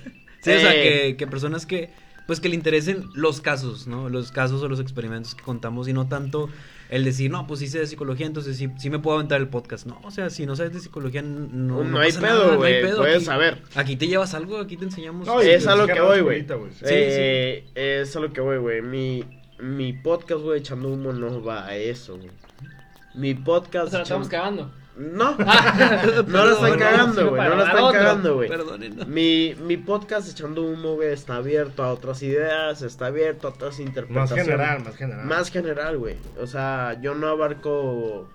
Sí, 0.41 0.53
o 0.53 0.59
sea, 0.59 0.75
Eh, 0.75 1.09
que, 1.11 1.17
que 1.19 1.27
personas 1.27 1.67
que, 1.67 1.91
pues 2.31 2.39
que 2.39 2.49
le 2.49 2.55
interesen 2.55 3.09
los 3.13 3.41
casos, 3.41 3.89
¿no? 3.89 4.09
Los 4.09 4.31
casos 4.31 4.63
o 4.63 4.69
los 4.69 4.79
experimentos 4.79 5.35
que 5.35 5.43
contamos 5.43 5.89
y 5.89 5.93
no 5.93 6.07
tanto 6.07 6.49
el 6.89 7.03
decir, 7.05 7.29
no, 7.29 7.45
pues 7.49 7.59
sí 7.59 7.67
sé 7.67 7.81
de 7.81 7.89
psicología, 7.89 8.25
entonces 8.25 8.57
sí, 8.57 8.69
sí 8.79 8.89
me 8.89 9.01
puedo 9.01 9.17
aventar 9.17 9.41
el 9.41 9.49
podcast. 9.49 9.85
No, 9.85 9.99
o 10.05 10.13
sea, 10.13 10.31
si 10.31 10.47
no 10.47 10.55
sabes 10.55 10.73
de 10.73 10.79
psicología, 10.79 11.23
no, 11.23 11.83
No, 11.83 11.99
hay 11.99 12.11
pasa 12.13 12.21
pedo, 12.21 12.45
nada, 12.47 12.57
no 12.57 12.63
hay 12.63 12.83
pedo. 12.83 12.99
Puedes 12.99 13.17
Aquí- 13.17 13.25
saber. 13.25 13.59
Aquí 13.75 13.97
te 13.97 14.07
llevas 14.07 14.33
algo, 14.35 14.59
aquí 14.59 14.77
te 14.77 14.85
enseñamos. 14.85 15.27
No, 15.27 15.43
y 15.43 15.49
es 15.49 15.67
a 15.67 15.75
lo 15.75 15.87
sí 15.89 15.93
que 15.93 16.01
voy, 16.01 16.19
no, 16.19 16.25
güey. 16.25 16.71
Sí, 16.71 16.85
Eh, 16.85 17.65
Es 17.75 18.15
a 18.15 18.21
lo 18.21 18.33
que 18.33 18.41
voy, 18.41 18.59
güey. 18.59 18.81
Mi, 18.81 19.25
mi 19.59 19.93
podcast, 19.93 20.41
güey, 20.43 20.61
echando 20.61 20.89
humo 20.89 21.13
no 21.13 21.43
va 21.43 21.67
a 21.67 21.75
eso, 21.75 22.17
güey. 22.17 22.31
Mi 23.17 23.35
podcast. 23.35 23.89
O 23.89 23.91
sea, 23.91 23.99
lo 23.99 24.03
estamos 24.05 24.29
cagando. 24.29 24.71
No, 25.01 25.35
Ah, 25.47 26.03
no 26.27 26.45
lo 26.45 26.53
están 26.53 26.79
cagando, 26.79 27.31
güey. 27.31 27.43
No 27.43 27.55
lo 27.57 27.65
dar 27.65 27.75
están 27.75 27.93
cagando, 27.93 28.35
güey. 28.35 28.51
Mi, 29.07 29.55
mi 29.61 29.77
podcast 29.79 30.29
echando 30.31 30.63
humo, 30.63 30.95
güey, 30.97 31.13
está 31.13 31.37
abierto 31.37 31.83
a 31.83 31.93
otras 31.93 32.23
ideas, 32.23 32.83
está 32.83 33.07
abierto 33.07 33.49
a 33.49 33.51
otras 33.51 33.79
Más 33.79 33.81
interpretaciones. 33.81 34.45
general, 34.45 34.85
más 34.85 34.97
general. 34.97 35.25
Más 35.27 35.51
general, 35.51 35.99
güey. 35.99 36.17
O 36.39 36.47
sea, 36.47 36.99
yo 37.01 37.15
no 37.15 37.29
abarco 37.29 38.29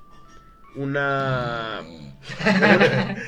una 0.76 1.82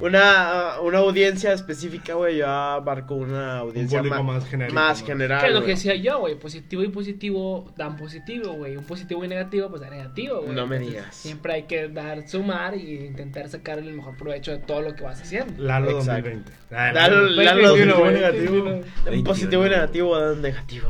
una, 0.00 0.80
una 0.82 0.98
audiencia 0.98 1.52
específica, 1.52 2.14
güey. 2.14 2.38
Yo 2.38 2.46
abarco 2.48 3.14
una 3.14 3.58
audiencia 3.58 4.02
ma- 4.02 4.22
más 4.22 4.46
genérico, 4.46 4.74
más 4.74 5.00
¿no? 5.00 5.06
general. 5.06 5.40
Que 5.40 5.46
es 5.48 5.52
lo 5.54 5.60
que 5.62 5.70
decía 5.72 5.94
yo, 5.94 6.20
güey. 6.20 6.34
Positivo 6.38 6.82
y 6.82 6.88
positivo 6.88 7.72
dan 7.76 7.96
positivo, 7.96 8.52
güey. 8.52 8.76
Un 8.76 8.84
positivo 8.84 9.24
y 9.24 9.28
negativo, 9.28 9.68
pues 9.68 9.80
da 9.82 9.90
negativo, 9.90 10.40
güey. 10.42 10.54
No 10.54 10.66
me 10.66 10.76
Entonces, 10.76 11.00
digas. 11.00 11.16
Siempre 11.16 11.52
hay 11.54 11.62
que 11.64 11.88
dar, 11.88 12.28
sumar 12.28 12.76
y 12.76 13.06
intentar 13.06 13.48
sacar 13.48 13.78
el 13.78 13.92
mejor 13.92 14.16
provecho 14.16 14.50
de 14.52 14.58
todo 14.58 14.82
lo 14.82 14.94
que 14.94 15.02
vas 15.02 15.20
haciendo. 15.20 15.62
Lalo 15.62 15.90
Exacto. 15.98 16.28
2020. 16.30 16.52
Ah, 16.72 16.92
Lalo- 16.92 17.16
no, 17.22 17.28
Lalo 17.42 17.62
positivo, 17.62 17.96
2021, 17.98 18.10
negativo. 18.12 18.56
Un 18.64 18.84
21, 19.04 19.24
positivo 19.24 19.66
y 19.66 19.70
negativo 19.70 20.18
dan 20.18 20.42
negativo. 20.42 20.88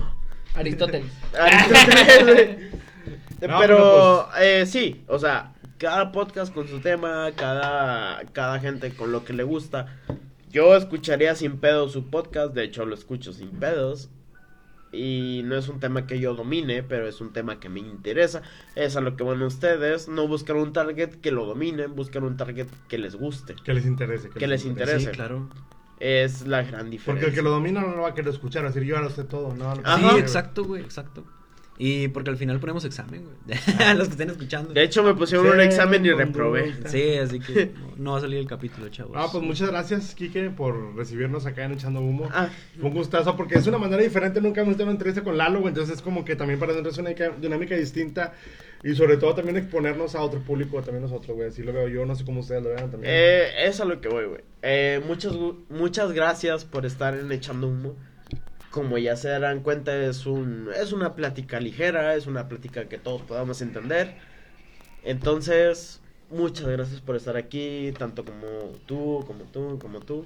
Aristóteles. 0.55 1.07
Aristóteles, 1.39 2.25
güey. 2.25 2.81
No, 3.41 3.59
pero 3.59 3.61
pero 3.61 4.29
eh, 4.39 4.67
sí, 4.67 5.03
o 5.07 5.19
sea, 5.19 5.55
cada 5.79 6.13
podcast 6.13 6.53
con 6.53 6.69
su 6.69 6.81
tema, 6.81 7.31
cada, 7.37 8.23
cada 8.33 8.61
gente 8.61 8.91
con 8.93 9.13
lo 9.13 9.25
que 9.25 9.33
le 9.33 9.45
gusta. 9.45 9.99
Yo 10.51 10.77
escucharía 10.77 11.35
sin 11.35 11.59
pedos 11.59 11.93
su 11.93 12.11
podcast, 12.11 12.55
de 12.55 12.65
hecho 12.65 12.85
lo 12.85 12.95
escucho 12.95 13.33
sin 13.33 13.51
pedos. 13.51 14.11
Y 14.93 15.43
no 15.45 15.57
es 15.57 15.69
un 15.69 15.79
tema 15.79 16.07
que 16.07 16.19
yo 16.19 16.35
domine, 16.35 16.83
pero 16.83 17.07
es 17.07 17.21
un 17.21 17.33
tema 17.33 17.61
que 17.61 17.69
me 17.69 17.79
interesa. 17.79 18.43
Es 18.75 18.97
a 18.97 19.01
lo 19.01 19.17
que 19.17 19.23
van 19.23 19.41
ustedes. 19.43 20.09
No 20.09 20.27
buscan 20.27 20.57
un 20.57 20.73
target 20.73 21.15
que 21.21 21.31
lo 21.31 21.47
dominen, 21.47 21.95
buscan 21.95 22.25
un 22.25 22.37
target 22.37 22.67
que 22.89 22.99
les 22.99 23.15
guste. 23.15 23.55
Que 23.65 23.73
les 23.73 23.87
interese. 23.87 24.31
Que 24.31 24.49
les 24.49 24.65
interese. 24.65 25.07
Sí, 25.07 25.13
claro. 25.13 25.49
Es 26.01 26.47
la 26.47 26.63
gran 26.63 26.91
diferencia. 26.91 27.05
Porque 27.07 27.27
el 27.27 27.35
que 27.35 27.43
lo 27.43 27.51
domina 27.51 27.83
no 27.83 27.95
lo 27.95 28.03
va 28.03 28.09
a 28.09 28.15
querer 28.15 28.33
escuchar, 28.35 28.65
a 28.65 28.69
decir 28.69 28.83
yo 28.83 28.97
ya 28.97 29.03
lo 29.03 29.11
sé 29.11 29.23
todo. 29.25 29.55
No, 29.55 29.77
lo 29.77 29.83
que 29.83 29.89
Ajá. 29.89 29.97
Sí, 29.97 30.03
quiero. 30.03 30.19
exacto, 30.19 30.65
güey, 30.65 30.83
exacto. 30.83 31.25
Y 31.83 32.09
porque 32.09 32.29
al 32.29 32.37
final 32.37 32.61
ponemos 32.61 32.85
examen, 32.85 33.23
güey. 33.25 33.59
A 33.79 33.95
los 33.95 34.09
que 34.09 34.13
estén 34.13 34.29
escuchando. 34.29 34.75
De 34.75 34.83
hecho, 34.83 35.03
me 35.03 35.15
pusieron 35.15 35.47
Sí, 35.47 35.53
un 35.55 35.61
examen 35.61 36.05
y 36.05 36.13
reprobé. 36.13 36.75
Sí, 36.85 37.15
así 37.17 37.41
que 37.41 37.73
no, 37.75 37.95
no 37.97 38.13
va 38.13 38.19
a 38.19 38.21
salir 38.21 38.39
el 38.39 38.47
capítulo, 38.47 38.91
chavos. 38.91 39.13
Ah, 39.17 39.29
pues 39.33 39.43
muchas 39.43 39.71
gracias, 39.71 40.15
Kike, 40.15 40.51
por 40.51 40.95
recibirnos 40.95 41.47
acá 41.47 41.65
en 41.65 41.73
Echando 41.73 42.01
Humo. 42.01 42.29
Ah, 42.35 42.51
Fue 42.79 42.91
un 42.91 42.95
gustazo 42.95 43.35
porque 43.35 43.55
es 43.55 43.67
una 43.67 43.79
manera 43.79 44.03
diferente. 44.03 44.43
Nunca 44.43 44.61
hemos 44.61 44.75
tenido 44.75 44.91
una 44.91 44.93
entrevista 44.93 45.25
con 45.25 45.39
Lalo, 45.39 45.61
güey, 45.61 45.69
entonces 45.69 45.97
es 45.97 46.03
como 46.03 46.23
que 46.23 46.37
también 46.37 46.61
para 46.61 46.73
nosotros 46.73 46.99
es 46.99 46.99
una 46.99 47.31
dinámica, 47.41 47.75
distinta 47.75 48.35
y 48.85 48.95
sobre 48.95 49.17
todo 49.17 49.35
también 49.35 49.57
exponernos 49.57 50.15
a 50.15 50.21
otro 50.21 50.41
público, 50.41 50.83
también 50.83 51.03
nosotros, 51.03 51.35
güey. 51.35 51.49
Así 51.49 51.63
lo 51.63 51.73
veo 51.73 51.89
yo, 51.89 52.05
no 52.05 52.15
sé 52.15 52.27
cómo 52.27 52.41
ustedes 52.41 52.63
lo 52.63 52.69
vean 52.69 52.91
también. 52.91 53.11
Eh, 53.17 53.67
es 53.67 53.81
a 53.81 53.87
lo 53.87 54.03
que 54.03 54.09
voy, 54.11 54.27
güey. 54.27 54.41
Eh, 54.61 55.01
muchas, 55.07 55.33
muchas 55.71 56.13
gracias 56.13 56.67
por 56.67 56.85
estar 56.85 57.15
en 57.17 57.33
Echando 57.33 57.69
Humo. 57.69 57.97
Como 58.71 58.99
ya 58.99 59.17
se 59.17 59.29
darán 59.29 59.61
cuenta, 59.61 59.97
es, 59.97 60.27
un, 60.27 60.69
es 60.81 60.93
una 60.93 61.15
plática 61.17 61.59
ligera, 61.61 62.15
es 62.15 62.27
una 62.27 62.49
plática 62.49 62.89
que 62.89 62.99
todos 62.99 63.23
podamos 63.23 63.61
entender. 63.63 64.15
Entonces, 65.03 66.01
muchas 66.31 66.67
gracias 66.69 67.01
por 67.01 67.17
estar 67.17 67.37
aquí, 67.37 67.93
tanto 67.99 68.25
como 68.25 68.47
tú, 68.87 69.25
como 69.27 69.45
tú, 69.45 69.79
como 69.81 70.01
tú. 70.01 70.25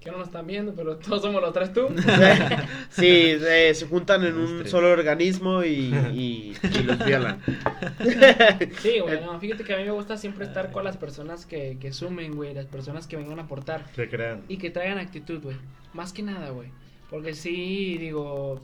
Que 0.00 0.12
no 0.12 0.18
nos 0.18 0.28
están 0.28 0.46
viendo, 0.46 0.72
pero 0.74 0.96
todos 0.98 1.20
somos 1.20 1.42
los 1.42 1.52
tres 1.52 1.72
tú. 1.72 1.88
Sí, 2.90 3.04
eh, 3.06 3.72
se 3.74 3.86
juntan 3.86 4.24
en 4.24 4.40
Los 4.40 4.50
un 4.50 4.58
tres. 4.60 4.70
solo 4.70 4.90
organismo 4.92 5.64
y, 5.64 5.92
y, 6.14 6.54
y 6.78 6.82
los 6.84 7.04
violan. 7.04 7.42
Sí, 8.80 9.00
güey, 9.00 9.20
no, 9.20 9.38
fíjate 9.40 9.64
que 9.64 9.74
a 9.74 9.76
mí 9.78 9.84
me 9.84 9.90
gusta 9.90 10.16
siempre 10.16 10.44
estar 10.46 10.70
con 10.70 10.84
las 10.84 10.96
personas 10.96 11.44
que, 11.44 11.76
que 11.80 11.92
sumen, 11.92 12.36
güey, 12.36 12.54
las 12.54 12.66
personas 12.66 13.06
que 13.06 13.16
vengan 13.16 13.38
a 13.40 13.42
aportar 13.42 13.84
Que 13.96 14.08
crean. 14.08 14.42
y 14.48 14.58
que 14.58 14.70
traigan 14.70 14.98
actitud, 14.98 15.42
güey. 15.42 15.56
Más 15.92 16.12
que 16.12 16.22
nada, 16.22 16.50
güey. 16.50 16.68
Porque 17.10 17.34
sí, 17.34 17.98
digo, 17.98 18.60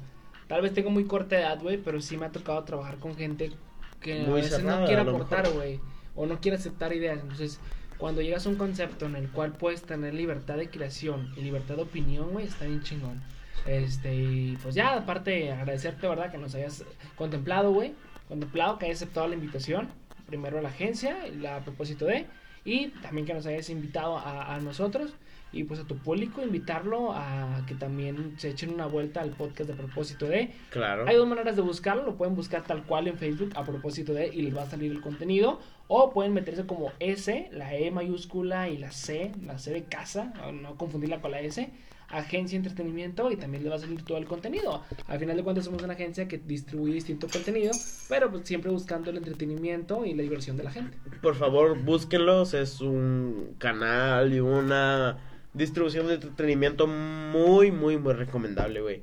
tal 0.49 0.63
vez 0.63 0.75
tengo 0.75 0.91
muy 0.91 1.05
corta 1.05 1.39
edad, 1.39 1.61
güey, 1.61 1.79
pero 1.79 2.01
sí 2.01 2.17
me 2.17 2.27
ha 2.27 2.31
tocado 2.31 2.63
trabajar 2.65 2.99
con 2.99 3.17
gente 3.17 3.53
que 4.01 4.21
Muy 4.21 4.33
a 4.33 4.35
veces 4.35 4.57
cerrada, 4.57 4.81
no 4.81 4.87
quiere 4.87 5.03
aportar, 5.03 5.51
güey, 5.51 5.81
o 6.15 6.27
no 6.27 6.41
quiere 6.41 6.57
aceptar 6.57 6.93
ideas. 6.93 7.21
Entonces, 7.21 7.61
cuando 7.99 8.21
llegas 8.21 8.47
a 8.47 8.49
un 8.49 8.57
concepto 8.57 9.07
en 9.07 9.17
el 9.17 9.29
cual 9.31 9.53
puedes 9.53 9.83
tener 9.83 10.13
libertad 10.15 10.57
de 10.57 10.69
creación 10.69 11.33
y 11.37 11.43
libertad 11.43 11.77
de 11.77 11.83
opinión, 11.83 12.31
güey, 12.33 12.47
está 12.47 12.65
bien 12.67 12.83
chingón. 12.83 13.23
Este, 13.65 14.15
y 14.15 14.59
pues 14.63 14.75
ya, 14.75 14.97
aparte, 14.97 15.53
agradecerte, 15.53 16.09
¿verdad? 16.09 16.33
Que 16.33 16.39
nos 16.39 16.55
hayas 16.55 16.85
contemplado, 17.17 17.71
güey. 17.73 17.95
Contemplado, 18.29 18.79
que 18.79 18.87
hayas 18.87 18.99
aceptado 18.99 19.29
la 19.29 19.35
invitación. 19.35 19.89
Primero 20.27 20.59
a 20.59 20.63
la 20.63 20.71
agencia, 20.71 21.17
la 21.41 21.57
a 21.57 21.61
propósito 21.61 22.07
de. 22.07 22.27
Y 22.65 22.89
también 23.03 23.27
que 23.27 23.35
nos 23.35 23.47
hayas 23.47 23.71
invitado 23.71 24.19
a, 24.19 24.55
a 24.55 24.61
nosotros. 24.61 25.15
Y 25.53 25.65
pues 25.65 25.81
a 25.81 25.85
tu 25.85 25.97
público, 25.97 26.43
invitarlo 26.43 27.13
a 27.13 27.63
que 27.67 27.75
también 27.75 28.35
se 28.39 28.49
echen 28.51 28.73
una 28.73 28.87
vuelta 28.87 29.21
al 29.21 29.31
podcast 29.31 29.69
de 29.69 29.77
propósito 29.77 30.27
de. 30.27 30.51
Claro. 30.71 31.05
Hay 31.07 31.17
dos 31.17 31.29
maneras 31.29 31.57
de 31.57 31.63
buscarlo, 31.63 32.05
lo 32.05 32.17
pueden 32.17 32.35
buscar 32.35 32.63
tal 32.65 32.85
cual 32.85 33.07
en 33.09 33.19
Facebook 33.19 33.51
a 33.55 33.63
propósito 33.65 34.15
de 34.15 34.29
y 34.29 34.43
les 34.43 34.57
va 34.57 34.63
a 34.63 34.71
salir 34.71 34.91
el 34.91 35.01
contenido. 35.03 35.61
O 35.89 36.11
pueden 36.13 36.33
meterse 36.33 36.65
como 36.65 36.91
S, 37.01 37.51
la 37.53 37.75
E 37.75 37.91
mayúscula 37.91 38.71
y 38.71 38.79
la 38.79 38.93
C, 38.93 39.33
la 39.45 39.59
C 39.59 39.73
de 39.73 39.85
casa, 39.85 40.33
no- 40.55 40.77
confundirla 40.77 41.21
con 41.21 41.33
la 41.33 41.41
S, 41.41 41.69
agencia 42.09 42.59
de 42.59 42.69
entretenimiento 42.69 43.31
y 43.31 43.37
también 43.37 43.63
les 43.63 43.73
va 43.73 43.77
a 43.77 43.79
salir 43.79 44.03
todo 44.05 44.17
el 44.19 44.25
contenido. 44.27 44.83
Al 45.07 45.19
final 45.19 45.37
de 45.37 45.43
cuentas 45.43 45.65
somos 45.67 45.83
una 45.83 45.93
agencia 45.95 46.29
que 46.29 46.39
distribuye 46.39 46.95
distinto 46.95 47.27
contenido, 47.31 47.73
pero 48.09 48.31
pues 48.31 48.47
siempre 48.49 48.71
buscando 48.71 49.11
el 49.11 49.19
entretenimiento 49.19 50.05
y 50.07 50.15
la 50.15 50.23
diversión 50.23 50.57
de 50.57 50.65
la 50.65 50.71
gente. 50.71 50.97
Por 51.21 51.35
favor, 51.37 51.79
búsquenlos. 51.83 52.55
Es 52.55 52.81
un 52.81 53.55
canal 53.59 54.33
y 54.33 54.41
una 54.41 55.19
distribución 55.55 56.07
de 56.07 56.15
entretenimiento 56.15 56.87
muy, 56.87 57.71
muy, 57.71 57.99
muy 57.99 58.15
recomendable, 58.15 58.81
güey. 58.81 59.03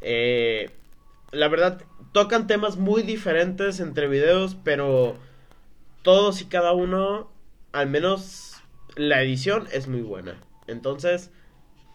Eh, 0.00 0.70
la 1.32 1.48
verdad, 1.48 1.82
tocan 2.12 2.46
temas 2.46 2.76
muy 2.76 3.02
diferentes 3.02 3.80
entre 3.80 4.08
videos, 4.08 4.56
pero 4.64 5.16
todos 6.02 6.40
y 6.42 6.46
cada 6.46 6.72
uno, 6.72 7.30
al 7.72 7.88
menos 7.88 8.54
la 8.96 9.22
edición 9.22 9.66
es 9.72 9.88
muy 9.88 10.02
buena. 10.02 10.36
Entonces, 10.66 11.30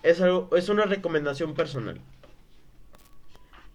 es, 0.03 0.21
algo, 0.21 0.49
es 0.55 0.69
una 0.69 0.85
recomendación 0.85 1.53
personal. 1.53 1.99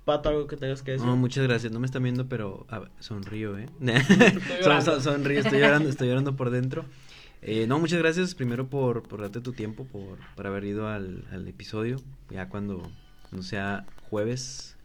Pato, 0.04 0.28
algo 0.28 0.46
que 0.46 0.56
tengas 0.56 0.82
que 0.82 0.92
decir. 0.92 1.06
No, 1.06 1.16
muchas 1.16 1.44
gracias. 1.44 1.72
No 1.72 1.80
me 1.80 1.86
están 1.86 2.04
viendo, 2.04 2.28
pero 2.28 2.64
ver, 2.70 2.90
sonrío, 3.00 3.58
¿eh? 3.58 3.66
Son- 3.80 4.60
llorando. 4.62 4.84
son- 4.84 5.02
sonrío, 5.02 5.40
estoy 5.40 5.58
llorando, 5.58 5.88
estoy 5.88 6.08
llorando 6.08 6.36
por 6.36 6.50
dentro. 6.50 6.84
Eh, 7.48 7.66
no, 7.68 7.78
muchas 7.78 8.00
gracias 8.00 8.34
primero 8.34 8.66
por, 8.66 9.04
por 9.04 9.20
darte 9.20 9.40
tu 9.40 9.52
tiempo, 9.52 9.84
por, 9.84 10.18
por 10.34 10.46
haber 10.48 10.64
ido 10.64 10.88
al, 10.88 11.24
al 11.30 11.46
episodio. 11.46 11.96
Ya 12.30 12.48
cuando, 12.48 12.82
cuando 13.30 13.46
sea 13.46 13.84
jueves. 14.10 14.76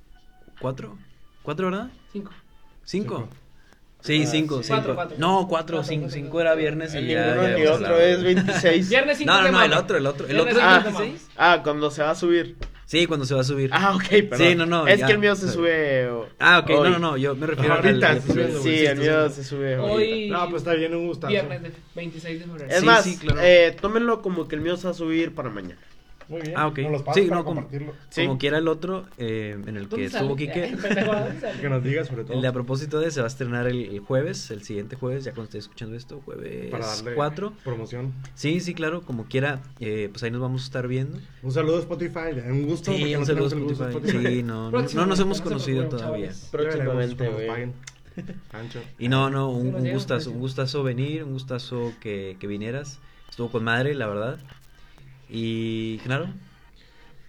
¿Cuatro? 0.60 0.96
¿Cuatro, 1.42 1.72
verdad? 1.72 1.90
Cinco. 2.14 2.32
¿Cinco? 2.86 3.16
Cinco. 3.18 3.30
Sí, 4.02 4.24
Ah, 4.24 4.28
cinco, 4.28 4.58
sí. 4.58 4.64
cinco. 4.66 4.76
Cuatro, 4.78 4.96
cuatro. 4.96 5.18
No, 5.20 5.48
cuatro, 5.48 5.78
Cuatro, 5.78 5.84
cinco, 5.84 6.02
cuatro, 6.04 6.16
cinco 6.16 6.30
cuatro. 6.32 6.50
era 6.50 6.56
viernes 6.56 6.94
y 6.96 7.08
ya. 7.08 7.56
ni 7.58 7.66
otro 7.66 8.00
es 8.00 8.24
26. 8.24 8.90
Viernes 8.90 9.18
5 9.20 9.32
No, 9.32 9.42
no, 9.44 9.52
no, 9.52 9.62
el 9.64 9.74
otro, 9.74 9.98
el 9.98 10.06
otro. 10.08 10.28
El 10.28 10.40
otro 10.40 10.60
Ah, 10.62 10.78
es 10.78 10.84
cinco 10.86 10.98
de 11.00 11.04
26. 11.06 11.30
Ah, 11.38 11.60
cuando 11.64 11.90
se 11.92 12.04
va 12.04 12.12
a 12.12 12.16
subir. 12.16 12.58
Sí, 12.92 13.06
cuando 13.06 13.26
se 13.26 13.34
va 13.34 13.40
a 13.40 13.44
subir. 13.46 13.70
Ah, 13.72 13.96
ok, 13.96 14.04
perdón. 14.30 14.38
Sí, 14.38 14.54
no, 14.54 14.66
no, 14.66 14.86
Es 14.86 15.00
ya. 15.00 15.06
que 15.06 15.14
el 15.14 15.20
mío 15.20 15.34
se 15.34 15.50
sube. 15.50 16.10
o- 16.10 16.28
Ah, 16.40 16.60
ok, 16.60 16.70
hoy. 16.72 16.90
no, 16.90 16.90
no, 16.90 17.00
no, 17.00 17.16
yo 17.18 17.34
me 17.36 17.48
refiero 17.48 17.74
al- 17.76 17.86
Ahorita, 17.86 18.10
al 18.10 18.18
estoy 18.18 18.42
episodio. 18.42 18.62
Sí, 18.64 18.70
güey, 18.70 18.86
el 18.88 18.98
mío 19.00 19.30
se 19.30 19.44
sube. 19.46 19.78
Hoy, 19.78 20.30
No, 20.30 20.50
pues 20.50 20.62
está 20.64 20.74
bien, 20.74 20.94
un 20.94 21.08
gustazo. 21.08 21.32
viernes 21.32 21.64
de 21.64 21.72
26 21.96 22.40
de 22.42 22.46
febrero. 22.48 22.70
Es 22.70 22.80
Sí, 22.82 22.86
más, 22.86 23.04
sí, 23.06 23.18
claro. 23.18 23.40
eh, 23.42 23.78
tómenlo 23.80 24.22
como 24.22 24.46
que 24.50 24.56
el 24.58 24.62
mío 24.62 24.76
se 24.76 24.88
va 24.88 24.92
a 24.92 24.94
subir 24.94 25.34
para 25.34 25.50
mañana. 25.50 25.80
Muy 26.32 26.42
bien. 26.42 26.54
Ah, 26.56 26.68
ok. 26.68 26.80
Nos 26.80 26.92
los 26.94 27.02
pasas 27.04 27.22
Sí, 27.24 27.28
para 27.30 27.40
no, 27.42 27.46
como- 27.46 27.62
compartirlo. 27.62 27.94
Sí. 28.10 28.26
Como 28.26 28.38
quiera 28.38 28.58
el 28.58 28.68
otro, 28.70 29.06
eh, 29.18 29.58
en 29.68 29.76
el 29.76 29.84
que 29.90 29.90
¿Dónde 29.90 30.06
estuvo? 30.06 30.36
Quique. 30.38 30.76
Que 31.62 31.70
nos 31.70 31.84
digas 31.84 32.08
sobre 32.08 32.24
todo. 32.24 32.34
El 32.34 32.42
de 32.42 32.48
a 32.48 32.54
propósito 32.54 33.00
de 33.00 33.12
se 33.12 33.20
va 33.20 33.26
a 33.26 33.28
estrenar 33.28 33.68
el, 33.68 33.82
el 33.86 34.00
jueves, 34.00 34.50
el 34.50 34.64
siguiente 34.64 34.96
jueves, 34.96 35.26
ya 35.26 35.32
cuando 35.32 35.44
esté 35.46 35.58
escuchando 35.58 35.96
esto, 35.96 36.22
jueves 36.24 36.72
para 36.72 36.86
darle 36.88 37.14
4. 37.14 37.54
promoción. 37.64 38.14
Sí, 38.34 38.62
sí, 38.62 38.74
claro, 38.74 39.02
como 39.02 39.26
quiera, 39.26 39.62
eh, 39.80 40.08
pues 40.12 40.24
ahí 40.24 40.32
nos 40.32 40.40
vamos 40.42 40.62
a 40.62 40.66
estar 40.66 40.88
viendo. 40.88 41.20
Un 41.44 41.52
saludo 41.52 41.76
a 41.76 41.80
Spotify. 41.82 42.40
Un 42.50 42.66
gusto. 42.66 42.94
Sí, 42.94 43.14
un 43.16 43.26
saludo 43.26 43.48
a 43.48 43.50
de 43.50 43.74
Spotify. 43.84 44.28
Sí, 44.36 44.44
no, 44.44 44.72
no, 44.72 44.82
no 44.82 45.06
nos 45.06 45.20
hemos 45.20 45.42
conocido 45.42 45.90
todavía. 45.90 46.32
Próximamente, 46.50 47.28
güey. 47.28 47.50
Ancho. 48.52 48.80
Y 49.00 49.08
no, 49.08 49.30
no, 49.30 49.50
un, 49.50 49.74
un 49.76 49.92
gustazo, 49.92 50.32
un 50.32 50.40
gustazo 50.40 50.84
venir, 50.84 51.24
un 51.24 51.34
gustazo 51.34 51.94
que, 52.00 52.36
que 52.40 52.48
vinieras. 52.48 53.00
Estuvo 53.30 53.50
con 53.50 53.64
madre, 53.64 53.96
la 53.96 54.08
verdad. 54.08 54.38
Y 55.32 55.98
claro. 56.00 56.28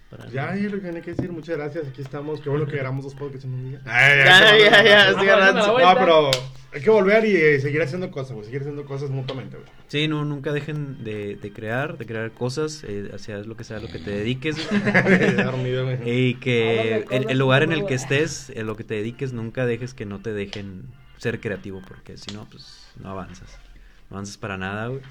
para- 0.09 0.29
Ya, 0.29 0.55
y 0.57 0.63
lo 0.63 0.71
que 0.77 0.87
tenía 0.87 1.01
que 1.01 1.11
decir, 1.13 1.31
muchas 1.31 1.57
gracias. 1.57 1.87
Aquí 1.87 2.01
estamos. 2.01 2.41
Qué 2.41 2.49
bueno 2.49 2.65
que 2.67 2.75
grabamos 2.75 3.05
dos 3.05 3.15
podcasts 3.15 3.45
en 3.45 3.53
un 3.53 3.69
día. 3.69 3.81
Ya, 3.85 4.57
ya, 4.57 4.83
ya, 4.83 5.09
estoy 5.09 5.25
ganando. 5.25 5.79
No, 5.79 5.95
pero 5.95 6.31
hay 6.73 6.81
que 6.81 6.89
volver 6.89 7.23
y 7.25 7.35
eh, 7.35 7.59
seguir 7.61 7.81
haciendo 7.81 8.11
cosas, 8.11 8.33
güey. 8.33 8.45
Seguir 8.45 8.61
haciendo 8.61 8.83
cosas 8.85 9.09
mutuamente, 9.09 9.55
güey. 9.57 9.69
Sí, 9.87 10.07
no, 10.07 10.25
nunca 10.25 10.51
dejen 10.51 11.03
de, 11.03 11.35
de 11.35 11.53
crear, 11.53 11.97
de 11.97 12.05
crear 12.05 12.31
cosas, 12.31 12.83
eh, 12.87 13.09
hacia 13.13 13.37
lo 13.39 13.55
que 13.55 13.63
sea 13.63 13.79
lo 13.79 13.87
que 13.87 13.99
te 13.99 14.11
dediques. 14.11 14.57
Dormido. 15.37 15.87
Y 16.05 16.35
que 16.35 17.05
el, 17.09 17.37
lugar 17.37 17.63
en 17.63 17.71
el 17.71 17.85
que 17.85 17.93
estés, 17.93 18.49
en 18.49 18.67
lo 18.67 18.75
que 18.75 18.83
te 18.83 18.95
dediques, 18.95 19.33
nunca 19.33 19.65
dejes 19.65 19.93
que 19.93 20.05
no 20.05 20.19
te 20.19 20.33
dejen 20.33 20.83
ser 21.17 21.39
creativo, 21.39 21.81
porque 21.87 22.17
si 22.17 22.33
no, 22.33 22.45
pues 22.49 22.91
no 22.99 23.09
avanzas. 23.09 23.49
No 24.09 24.17
avanzas 24.17 24.37
para 24.37 24.57
nada, 24.57 24.87
güey. 24.87 25.01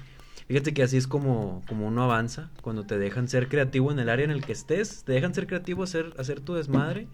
Fíjate 0.47 0.73
que 0.73 0.83
así 0.83 0.97
es 0.97 1.07
como, 1.07 1.63
como 1.67 1.87
uno 1.87 2.03
avanza, 2.03 2.49
cuando 2.61 2.85
te 2.85 2.97
dejan 2.97 3.27
ser 3.27 3.47
creativo 3.47 3.91
en 3.91 3.99
el 3.99 4.09
área 4.09 4.25
en 4.25 4.31
el 4.31 4.45
que 4.45 4.51
estés, 4.51 5.03
te 5.03 5.13
dejan 5.13 5.33
ser 5.33 5.47
creativo, 5.47 5.83
hacer, 5.83 6.13
hacer 6.17 6.41
tu 6.41 6.53
desmadre 6.53 7.07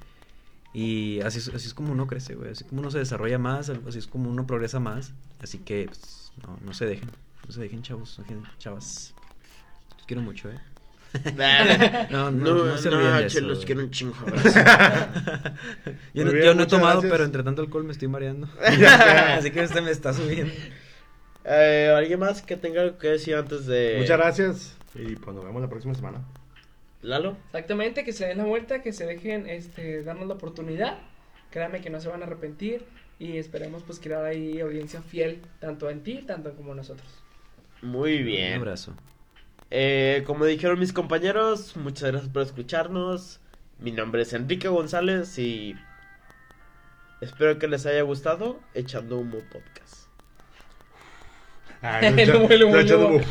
Y 0.74 1.22
así 1.22 1.40
es, 1.40 1.50
así 1.50 1.68
es 1.68 1.74
como 1.74 1.92
uno 1.92 2.08
crece, 2.08 2.36
güey. 2.36 2.52
Así 2.52 2.64
como 2.64 2.82
uno 2.82 2.92
se 2.92 3.00
desarrolla 3.00 3.38
más, 3.38 3.70
así 3.70 4.00
es 4.00 4.08
como 4.08 4.30
uno 4.30 4.48
progresa 4.48 4.80
más. 4.80 5.14
Así 5.42 5.60
que, 5.60 5.86
pues, 5.86 6.32
no, 6.46 6.58
no 6.66 6.74
se 6.74 6.86
dejen. 6.86 7.10
No 7.46 7.52
se 7.52 7.62
dejen, 7.62 7.82
chavos. 7.82 8.20
No 8.20 8.26
se 8.26 8.34
dejen, 8.34 8.50
chavas. 8.58 9.14
Los 9.98 10.06
quiero 10.06 10.22
mucho, 10.22 10.50
¿eh? 10.50 10.60
No, 12.12 12.32
no, 12.32 12.66
no, 12.66 12.78
se 12.78 12.90
olviden 12.90 13.18
de 13.18 13.26
eso, 13.26 13.40
che, 13.40 13.46
los 13.46 13.66
quiero 13.66 13.82
un 13.82 13.90
chingo. 13.92 14.16
Yo, 16.14 16.26
no, 16.26 16.32
bien, 16.32 16.46
yo 16.46 16.54
no 16.54 16.64
he 16.64 16.68
tomado, 16.68 17.02
gracias. 17.02 17.12
pero 17.12 17.24
entre 17.26 17.44
tanto 17.44 17.62
alcohol 17.62 17.84
me 17.84 17.92
estoy 17.92 18.08
mareando. 18.08 18.48
Así 19.38 19.52
que 19.52 19.64
este 19.64 19.82
me 19.82 19.92
está 19.92 20.14
subiendo. 20.14 20.54
Eh, 21.46 21.94
¿Alguien 21.96 22.20
más 22.20 22.42
que 22.42 22.58
tenga 22.58 22.82
algo 22.82 22.98
que 22.98 23.08
decir 23.10 23.36
antes 23.36 23.66
de... 23.66 23.96
Muchas 24.00 24.18
gracias. 24.18 24.78
Y 24.96 25.16
pues 25.16 25.36
nos 25.36 25.46
vemos 25.46 25.62
la 25.62 25.70
próxima 25.70 25.94
semana. 25.96 26.22
Lalo? 27.02 27.38
Exactamente, 27.48 28.04
que 28.04 28.12
se 28.12 28.28
den 28.28 28.40
la 28.40 28.44
vuelta, 28.46 28.82
que 28.82 28.92
se 28.92 29.06
dejen 29.06 29.48
este, 29.48 30.04
darnos 30.04 30.28
la 30.28 30.34
oportunidad. 30.34 30.98
Créanme 31.50 31.82
que 31.82 31.90
no 31.90 32.02
se 32.02 32.10
van 32.10 32.22
a 32.22 32.26
arrepentir 32.26 32.86
y 33.20 33.38
esperemos 33.38 33.84
pues 33.84 34.00
crear 34.00 34.26
ahí 34.26 34.60
audiencia 34.60 35.02
fiel, 35.02 35.42
tanto 35.60 35.90
en 35.90 36.04
ti, 36.04 36.24
tanto 36.26 36.54
como 36.56 36.72
en 36.72 36.78
nosotros. 36.78 37.08
Muy 37.82 38.18
Un 38.20 38.26
bien. 38.26 38.54
abrazo. 38.56 38.94
Eh, 39.72 40.24
como 40.26 40.46
dijeron 40.46 40.80
mis 40.80 40.94
compañeros, 40.94 41.78
muchas 41.78 42.12
gracias 42.12 42.32
por 42.32 42.42
escucharnos. 42.42 43.40
Mi 43.80 43.92
nombre 43.92 44.24
es 44.24 44.34
Enrique 44.34 44.68
González 44.68 45.38
y 45.40 45.76
espero 47.22 47.58
que 47.60 47.68
les 47.68 47.86
haya 47.86 48.02
gustado 48.02 48.60
Echando 48.74 49.18
Humo 49.18 49.40
Podcast. 49.52 49.99
El 52.02 52.64
echando 52.82 53.08
humo. 53.08 53.16
humo. 53.18 53.26